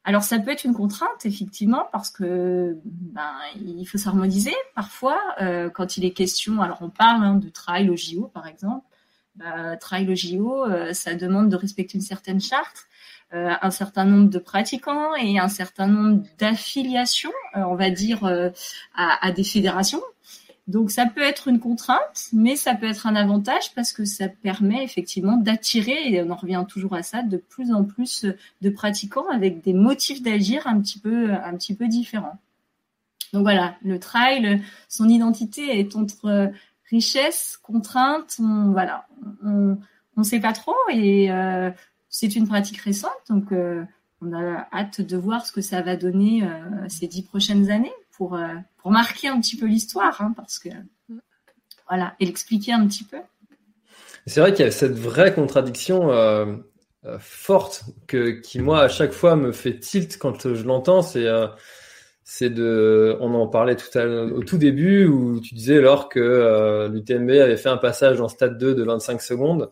Alors 0.05 0.23
ça 0.23 0.39
peut 0.39 0.51
être 0.51 0.65
une 0.65 0.73
contrainte 0.73 1.27
effectivement 1.27 1.89
parce 1.93 2.09
que 2.09 2.79
ben, 2.85 3.35
il 3.57 3.85
faut 3.85 3.99
s'harmoniser 3.99 4.55
parfois 4.75 5.19
quand 5.75 5.97
il 5.99 6.05
est 6.07 6.13
question. 6.13 6.63
Alors 6.63 6.79
on 6.81 6.91
parle 6.91 7.25
hein, 7.25 7.35
de 7.35 7.51
trail 7.51 7.91
au 7.91 7.97
JO 7.97 8.31
par 8.33 8.47
exemple. 8.47 8.87
Ben, 9.35 9.77
trail 9.77 10.09
au 10.11 10.15
JO, 10.15 10.65
ça 10.95 11.15
demande 11.17 11.51
de 11.51 11.57
respecter 11.57 11.99
une 11.99 12.05
certaine 12.05 12.41
charte. 12.41 12.87
Euh, 13.37 13.51
un 13.61 13.71
certain 13.71 14.05
nombre 14.05 14.31
de 14.31 14.39
pratiquants 14.39 15.15
et 15.15 15.39
un 15.39 15.49
certain 15.49 15.89
nombre 15.89 16.23
d'affiliations, 16.39 17.33
euh, 17.55 17.61
on 17.67 17.75
va 17.75 17.91
dire, 17.91 18.25
euh, 18.25 18.49
à, 18.95 19.31
des 19.31 19.45
fédérations. 19.45 20.03
Donc 20.69 20.91
ça 20.91 21.05
peut 21.07 21.23
être 21.23 21.49
une 21.49 21.61
contrainte, 21.61 22.29
mais 22.33 22.57
ça 22.57 22.75
peut 22.75 22.87
être 22.87 23.07
un 23.07 23.15
avantage 23.15 23.75
parce 23.75 23.93
que 23.93 24.05
ça 24.05 24.29
permet 24.29 24.83
effectivement 24.83 25.37
d'attirer, 25.37 26.15
et 26.15 26.23
on 26.23 26.31
en 26.31 26.37
revient 26.37 26.65
toujours 26.67 26.95
à 26.95 27.03
ça, 27.03 27.23
de 27.23 27.37
plus 27.37 27.73
en 27.73 27.85
plus 27.85 28.25
de 28.63 28.71
pratiquants 28.71 29.29
avec 29.29 29.63
des 29.63 29.75
motifs 29.75 30.23
d'agir 30.23 30.67
un 30.67 30.81
petit 30.81 30.99
peu, 30.99 31.33
un 31.33 31.55
petit 31.57 31.75
peu 31.75 31.89
différents. 31.89 32.39
Donc 33.33 33.43
voilà, 33.43 33.77
le 33.83 33.99
trail, 33.99 34.63
son 34.89 35.09
identité 35.09 35.79
est 35.79 35.95
entre 35.95 36.51
richesse, 36.91 37.59
contrainte, 37.63 38.37
on, 38.39 38.71
voilà, 38.71 39.07
on 39.45 39.77
ne 40.17 40.23
sait 40.23 40.41
pas 40.41 40.53
trop 40.53 40.77
et 40.91 41.29
c'est 42.09 42.37
une 42.37 42.49
pratique 42.49 42.79
récente, 42.79 43.13
donc 43.29 43.53
euh, 43.53 43.85
on 44.21 44.33
a 44.33 44.67
hâte 44.73 45.01
de 45.01 45.17
voir 45.17 45.45
ce 45.47 45.53
que 45.53 45.61
ça 45.61 45.83
va 45.83 45.97
donner 45.97 46.43
euh, 46.45 46.89
ces 46.89 47.07
dix 47.07 47.23
prochaines 47.23 47.71
années 47.71 47.93
pour, 48.17 48.35
euh, 48.35 48.47
pour 48.79 48.91
marquer 48.91 49.29
un 49.29 49.41
petit 49.41 49.57
peu 49.57 49.67
l'histoire, 49.67 50.21
hein, 50.21 50.33
parce 50.37 50.59
que 50.59 50.69
voilà, 51.89 52.15
et 52.19 52.27
l'expliquer 52.27 52.73
un 52.73 52.87
petit 52.87 53.05
peu. 53.05 53.19
C'est 54.27 54.41
vrai 54.41 54.53
qu'il 54.53 54.65
y 54.65 54.69
a 54.69 54.73
cette 54.73 54.99
vraie 54.99 55.33
contradiction 55.33 56.11
forte 57.21 57.85
que, 58.09 58.31
qui, 58.41 58.59
moi, 58.59 58.81
à 58.81 58.89
chaque 58.89 59.13
fois 59.13 59.37
me 59.37 59.53
fait 59.53 59.79
tilt 59.79 60.19
quand 60.19 60.53
je 60.53 60.65
l'entends. 60.65 61.03
C'est 62.25 62.51
de, 62.51 63.17
on 63.21 63.35
en 63.35 63.47
parlait 63.47 63.77
tout 63.77 63.97
à, 63.97 64.05
au 64.05 64.43
tout 64.43 64.59
début 64.59 65.07
où 65.07 65.39
tu 65.39 65.55
disais 65.55 65.81
lors 65.81 66.09
que 66.09 66.89
l'UTMB 66.93 67.31
avait 67.31 67.57
fait 67.57 67.69
un 67.69 67.77
passage 67.77 68.21
en 68.21 68.27
stade 68.27 68.59
2 68.59 68.75
de 68.75 68.83
25 68.83 69.23
secondes. 69.23 69.71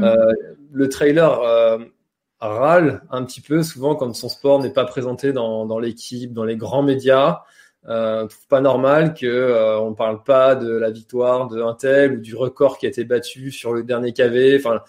Euh, 0.00 0.32
le 0.72 0.88
trailer 0.88 1.40
euh, 1.40 1.78
râle 2.40 3.02
un 3.10 3.24
petit 3.24 3.40
peu 3.40 3.62
souvent 3.62 3.94
quand 3.94 4.14
son 4.14 4.28
sport 4.28 4.60
n'est 4.60 4.72
pas 4.72 4.84
présenté 4.84 5.32
dans, 5.32 5.78
l'équipe, 5.78 6.32
dans 6.32 6.44
les 6.44 6.56
grands 6.56 6.82
médias. 6.82 7.42
Euh, 7.88 8.26
trouve 8.26 8.46
pas 8.48 8.60
normal 8.60 9.14
que 9.14 9.26
euh, 9.26 9.78
on 9.80 9.94
parle 9.94 10.22
pas 10.22 10.54
de 10.54 10.70
la 10.70 10.90
victoire 10.90 11.48
de 11.48 11.64
tel 11.78 12.18
ou 12.18 12.20
du 12.20 12.36
record 12.36 12.76
qui 12.76 12.84
a 12.84 12.90
été 12.90 13.04
battu 13.04 13.50
sur 13.50 13.72
le 13.72 13.82
dernier 13.82 14.12
KV. 14.12 14.58
Enfin, 14.58 14.82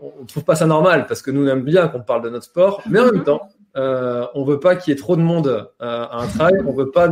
on 0.00 0.24
trouve 0.24 0.44
pas 0.44 0.54
ça 0.54 0.66
normal 0.66 1.06
parce 1.06 1.20
que 1.22 1.30
nous 1.30 1.44
on 1.44 1.48
aime 1.48 1.62
bien 1.62 1.88
qu'on 1.88 2.00
parle 2.00 2.22
de 2.22 2.30
notre 2.30 2.46
sport, 2.46 2.82
mais 2.88 2.98
en 2.98 3.12
même 3.12 3.24
temps, 3.24 3.48
euh, 3.76 4.26
on 4.34 4.44
veut 4.44 4.60
pas 4.60 4.76
qu'il 4.76 4.92
y 4.92 4.96
ait 4.96 4.98
trop 4.98 5.16
de 5.16 5.20
monde 5.20 5.48
euh, 5.48 5.66
à 5.80 6.22
un 6.22 6.26
trail. 6.26 6.54
On 6.66 6.72
veut 6.72 6.90
pas 6.90 7.10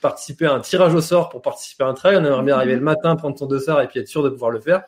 participer 0.00 0.46
à 0.46 0.54
un 0.54 0.60
tirage 0.60 0.94
au 0.94 1.00
sort 1.00 1.28
pour 1.28 1.42
participer 1.42 1.84
à 1.84 1.88
un 1.88 1.94
trail. 1.94 2.16
On 2.16 2.24
aimerait 2.24 2.44
bien 2.44 2.56
arriver 2.56 2.76
le 2.76 2.82
matin, 2.82 3.16
prendre 3.16 3.38
son 3.38 3.46
dossard 3.46 3.82
et 3.82 3.88
puis 3.88 4.00
être 4.00 4.08
sûr 4.08 4.22
de 4.22 4.30
pouvoir 4.30 4.50
le 4.50 4.60
faire. 4.60 4.84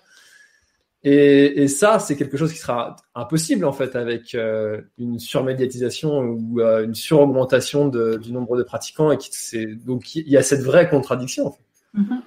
Et, 1.03 1.69
ça, 1.69 2.01
c'est 2.01 2.17
quelque 2.17 2.37
chose 2.37 2.53
qui 2.53 2.59
sera 2.59 2.97
impossible 3.15 3.65
en 3.65 3.73
fait 3.73 3.95
avec 3.95 4.35
euh, 4.35 4.81
une 4.99 5.21
surmédiatisation 5.21 6.19
ou 6.21 6.61
euh, 6.61 6.85
une 6.85 6.95
suraugmentation 6.95 7.89
du 7.89 8.33
nombre 8.33 8.57
de 8.57 8.65
pratiquants. 8.65 9.13
Et 9.13 9.67
donc 9.67 10.17
il 10.17 10.29
y 10.29 10.37
a 10.37 10.43
cette 10.43 10.63
vraie 10.63 10.89
contradiction. 10.89 11.55
Mm-hmm. 11.95 12.21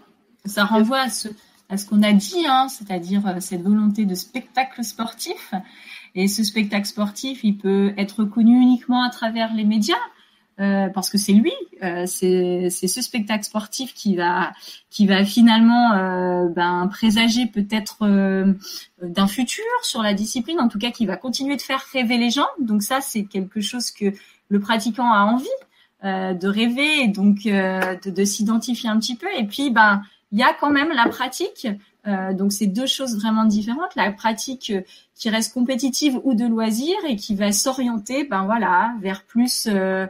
Ça 0.45 0.63
renvoie 0.63 1.01
à 1.01 1.09
ce, 1.09 1.27
à 1.69 1.77
ce 1.77 1.85
qu'on 1.85 2.01
a 2.03 2.13
dit, 2.13 2.45
hein, 2.47 2.67
c'est-à-dire 2.67 3.25
euh, 3.27 3.39
cette 3.39 3.61
volonté 3.61 4.05
de 4.05 4.15
spectacle 4.15 4.83
sportif. 4.83 5.53
Et 6.15 6.27
ce 6.27 6.43
spectacle 6.43 6.87
sportif, 6.87 7.43
il 7.43 7.57
peut 7.57 7.93
être 7.97 8.23
connu 8.23 8.59
uniquement 8.59 9.03
à 9.03 9.09
travers 9.09 9.53
les 9.53 9.63
médias, 9.63 9.95
euh, 10.59 10.89
parce 10.89 11.09
que 11.09 11.17
c'est 11.17 11.31
lui, 11.31 11.53
euh, 11.83 12.05
c'est 12.05 12.69
ce 12.69 13.01
spectacle 13.01 13.45
sportif 13.45 13.93
qui 13.93 14.15
va 14.15 14.51
qui 14.89 15.07
va 15.07 15.23
finalement 15.23 15.93
euh, 15.93 16.47
ben, 16.49 16.87
présager 16.91 17.45
peut-être 17.45 17.99
euh, 18.01 18.53
d'un 19.01 19.27
futur 19.27 19.63
sur 19.83 20.01
la 20.01 20.13
discipline, 20.13 20.59
en 20.59 20.67
tout 20.67 20.79
cas 20.79 20.91
qui 20.91 21.05
va 21.05 21.15
continuer 21.15 21.55
de 21.55 21.61
faire 21.61 21.81
rêver 21.93 22.17
les 22.17 22.29
gens. 22.29 22.47
Donc 22.59 22.83
ça, 22.83 22.99
c'est 22.99 23.23
quelque 23.23 23.61
chose 23.61 23.91
que 23.91 24.11
le 24.49 24.59
pratiquant 24.59 25.11
a 25.11 25.23
envie 25.23 25.47
de 26.01 26.47
rêver 26.47 27.03
et 27.03 27.07
donc 27.09 27.43
de, 27.43 28.09
de 28.09 28.23
s'identifier 28.23 28.89
un 28.89 28.97
petit 28.99 29.15
peu. 29.15 29.27
Et 29.37 29.43
puis, 29.45 29.69
ben 29.69 30.01
il 30.31 30.39
y 30.39 30.43
a 30.43 30.53
quand 30.53 30.69
même 30.69 30.91
la 30.93 31.09
pratique. 31.09 31.67
donc 32.05 32.53
c'est 32.53 32.67
deux 32.67 32.85
choses 32.85 33.17
vraiment 33.17 33.43
différentes. 33.43 33.95
La 33.95 34.11
pratique 34.11 34.71
qui 35.19 35.29
reste 35.29 35.53
compétitive 35.53 36.19
ou 36.23 36.33
de 36.33 36.45
loisir 36.45 36.95
et 37.07 37.17
qui 37.17 37.35
va 37.35 37.51
s'orienter, 37.51 38.23
ben 38.23 38.45
voilà, 38.45 38.93
vers 39.01 39.23
plus 39.23 39.67
euh, 39.67 40.07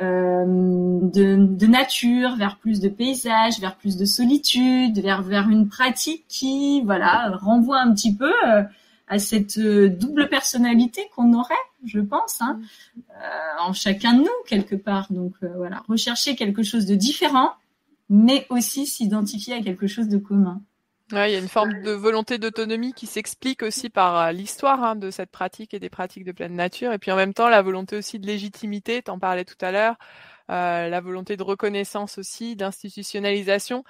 de, 0.00 1.36
de, 1.36 1.66
nature, 1.66 2.36
vers 2.36 2.56
plus 2.58 2.80
de 2.80 2.88
paysages, 2.88 3.58
vers 3.60 3.76
plus 3.76 3.96
de 3.96 4.04
solitude, 4.04 5.00
vers 5.00 5.22
vers 5.22 5.48
une 5.48 5.68
pratique 5.68 6.24
qui 6.28 6.82
voilà 6.82 7.36
renvoie 7.36 7.80
un 7.80 7.92
petit 7.94 8.14
peu 8.14 8.32
euh, 8.46 8.62
à 9.08 9.18
cette 9.18 9.58
euh, 9.58 9.88
double 9.88 10.28
personnalité 10.28 11.02
qu'on 11.14 11.32
aurait, 11.32 11.54
je 11.84 12.00
pense, 12.00 12.40
hein, 12.40 12.60
en 13.60 13.72
chacun 13.72 14.14
de 14.14 14.20
nous 14.20 14.44
quelque 14.46 14.76
part. 14.76 15.06
Donc 15.10 15.34
voilà, 15.56 15.82
rechercher 15.88 16.36
quelque 16.36 16.62
chose 16.62 16.86
de 16.86 16.94
différent, 16.94 17.52
mais 18.08 18.46
aussi 18.50 18.86
s'identifier 18.86 19.54
à 19.54 19.62
quelque 19.62 19.86
chose 19.86 20.08
de 20.08 20.18
commun. 20.18 20.60
Ouais, 21.12 21.30
il 21.30 21.32
y 21.32 21.36
a 21.36 21.38
une 21.38 21.48
forme 21.48 21.80
de 21.82 21.92
volonté 21.92 22.36
d'autonomie 22.36 22.92
qui 22.92 23.06
s'explique 23.06 23.62
aussi 23.62 23.88
par 23.88 24.18
euh, 24.18 24.32
l'histoire 24.32 24.84
hein, 24.84 24.94
de 24.94 25.10
cette 25.10 25.30
pratique 25.30 25.72
et 25.72 25.78
des 25.78 25.88
pratiques 25.88 26.24
de 26.24 26.32
pleine 26.32 26.54
nature. 26.54 26.92
Et 26.92 26.98
puis 26.98 27.10
en 27.10 27.16
même 27.16 27.32
temps, 27.32 27.48
la 27.48 27.62
volonté 27.62 27.96
aussi 27.96 28.18
de 28.18 28.26
légitimité, 28.26 29.00
t'en 29.02 29.18
parlais 29.18 29.46
tout 29.46 29.56
à 29.62 29.72
l'heure, 29.72 29.96
euh, 30.50 30.88
la 30.88 31.00
volonté 31.00 31.38
de 31.38 31.42
reconnaissance 31.42 32.18
aussi, 32.18 32.56
d'institutionnalisation. 32.56 33.84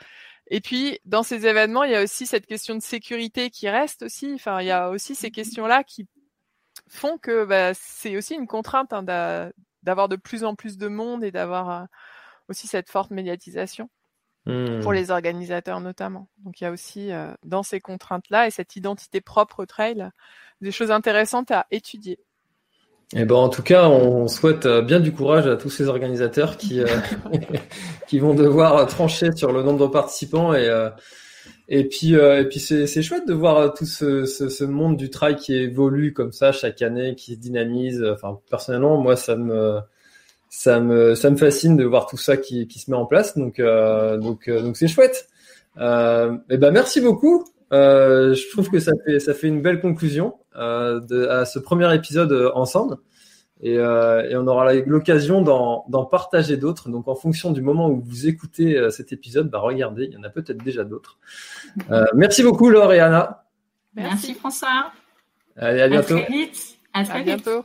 Et 0.49 0.61
puis, 0.61 1.01
dans 1.07 1.25
ces 1.25 1.47
événements, 1.47 1.83
il 1.83 1.91
y 1.91 1.97
a 1.97 2.05
aussi 2.05 2.25
cette 2.25 2.47
question 2.47 2.77
de 2.77 2.83
sécurité 2.83 3.51
qui 3.51 3.69
reste 3.69 4.03
aussi. 4.05 4.33
Enfin, 4.35 4.61
il 4.61 4.67
y 4.69 4.71
a 4.71 4.89
aussi 4.91 5.17
ces 5.17 5.33
questions-là 5.33 5.83
qui 5.85 6.07
font 6.89 7.19
que 7.19 7.45
bah, 7.45 7.75
c'est 7.75 8.17
aussi 8.17 8.35
une 8.35 8.47
contrainte 8.47 8.93
hein, 8.93 9.03
d'avoir 9.83 10.09
de 10.09 10.17
plus 10.17 10.45
en 10.45 10.55
plus 10.55 10.79
de 10.79 10.89
monde 10.89 11.25
et 11.25 11.33
d'avoir 11.33 11.71
euh, 11.71 11.85
aussi 12.49 12.69
cette 12.69 12.91
forte 12.91 13.11
médiatisation 13.11 13.91
pour 14.81 14.93
hmm. 14.93 14.95
les 14.95 15.11
organisateurs 15.11 15.81
notamment. 15.81 16.29
Donc 16.45 16.61
il 16.61 16.65
y 16.65 16.67
a 16.67 16.71
aussi 16.71 17.13
euh, 17.13 17.33
dans 17.45 17.63
ces 17.63 17.81
contraintes-là 17.81 18.47
et 18.47 18.51
cette 18.51 18.77
identité 18.77 19.21
propre 19.21 19.61
au 19.61 19.67
trail 19.67 20.09
des 20.63 20.71
choses 20.71 20.91
intéressantes 20.91 21.51
à 21.51 21.67
étudier. 21.71 22.19
Et 23.15 23.21
eh 23.21 23.25
ben 23.25 23.37
en 23.37 23.49
tout 23.49 23.63
cas, 23.63 23.89
on 23.89 24.29
souhaite 24.29 24.67
euh, 24.67 24.83
bien 24.83 25.01
du 25.01 25.13
courage 25.13 25.47
à 25.47 25.57
tous 25.57 25.71
ces 25.71 25.89
organisateurs 25.89 26.57
qui 26.57 26.81
euh, 26.81 26.87
qui 28.09 28.19
vont 28.19 28.35
devoir 28.35 28.87
trancher 28.87 29.33
sur 29.33 29.53
le 29.53 29.63
nombre 29.63 29.87
de 29.87 29.93
participants 29.93 30.55
et 30.55 30.69
et 31.69 31.85
puis 31.85 32.15
et 32.15 32.45
puis 32.49 32.61
c'est 32.61 32.87
c'est 32.87 33.03
chouette 33.03 33.29
de 33.29 33.35
voir 33.35 33.75
tout 33.75 33.87
ce, 33.87 34.25
ce, 34.25 34.49
ce 34.49 34.65
monde 34.65 34.97
du 34.97 35.11
trail 35.11 35.37
qui 35.37 35.55
évolue 35.55 36.15
comme 36.15 36.33
ça 36.33 36.53
chaque 36.53 36.81
année, 36.81 37.15
qui 37.15 37.35
se 37.35 37.39
dynamise. 37.39 38.03
Enfin 38.03 38.41
personnellement, 38.49 38.97
moi 38.97 39.17
ça 39.17 39.37
me 39.37 39.81
ça 40.49 40.81
me 40.81 41.15
ça 41.15 41.31
me 41.31 41.37
fascine 41.37 41.77
de 41.77 41.85
voir 41.85 42.07
tout 42.07 42.17
ça 42.17 42.37
qui, 42.37 42.67
qui 42.69 42.79
se 42.79 42.91
met 42.91 42.97
en 42.97 43.07
place. 43.07 43.37
Donc 43.37 43.59
euh, 43.59 44.17
donc 44.17 44.49
euh, 44.49 44.63
donc 44.63 44.77
c'est 44.77 44.89
chouette. 44.89 45.29
Euh, 45.79 46.37
et 46.51 46.57
ben 46.57 46.71
merci 46.71 47.01
beaucoup. 47.01 47.47
Euh, 47.73 48.35
je 48.35 48.51
trouve 48.51 48.71
que 48.71 48.81
ça 48.81 48.93
fait 49.05 49.21
ça 49.21 49.35
fait 49.35 49.49
une 49.49 49.61
belle 49.61 49.81
conclusion 49.81 50.37
euh, 50.57 51.01
de, 51.01 51.27
à 51.27 51.45
ce 51.45 51.59
premier 51.59 51.95
épisode 51.95 52.33
euh, 52.33 52.51
ensemble. 52.55 52.97
Et, 53.61 53.75
et 53.75 54.37
on 54.37 54.47
aura 54.47 54.73
l'occasion 54.73 55.43
d'en 55.43 55.85
d'en 55.89 56.05
partager 56.05 56.57
d'autres. 56.57 56.89
Donc 56.91 57.09
en 57.09 57.17
fonction 57.17 57.51
du 57.51 57.61
moment 57.61 57.91
où 57.91 58.01
vous 58.01 58.29
écoutez 58.29 58.89
cet 58.91 59.13
épisode 59.13 59.51
bah 59.51 59.59
regardez 59.59 60.05
il 60.05 60.13
y 60.13 60.17
en 60.17 60.23
a 60.23 60.31
peut-être 60.31 60.63
déjà 60.63 60.85
d'autres. 60.85 61.19
Merci 62.15 62.45
beaucoup 62.45 62.71
Laure 62.71 62.93
et 62.93 63.01
Anna. 63.01 63.47
Merci, 63.95 64.35
François. 64.35 64.93
Allez 65.57 65.83
à 65.83 65.89
bientôt 65.89 66.19
à 66.19 66.21
très 66.23 66.33
vite. 66.33 66.79
À 66.95 67.03
très 67.03 67.23
bientôt 67.25 67.65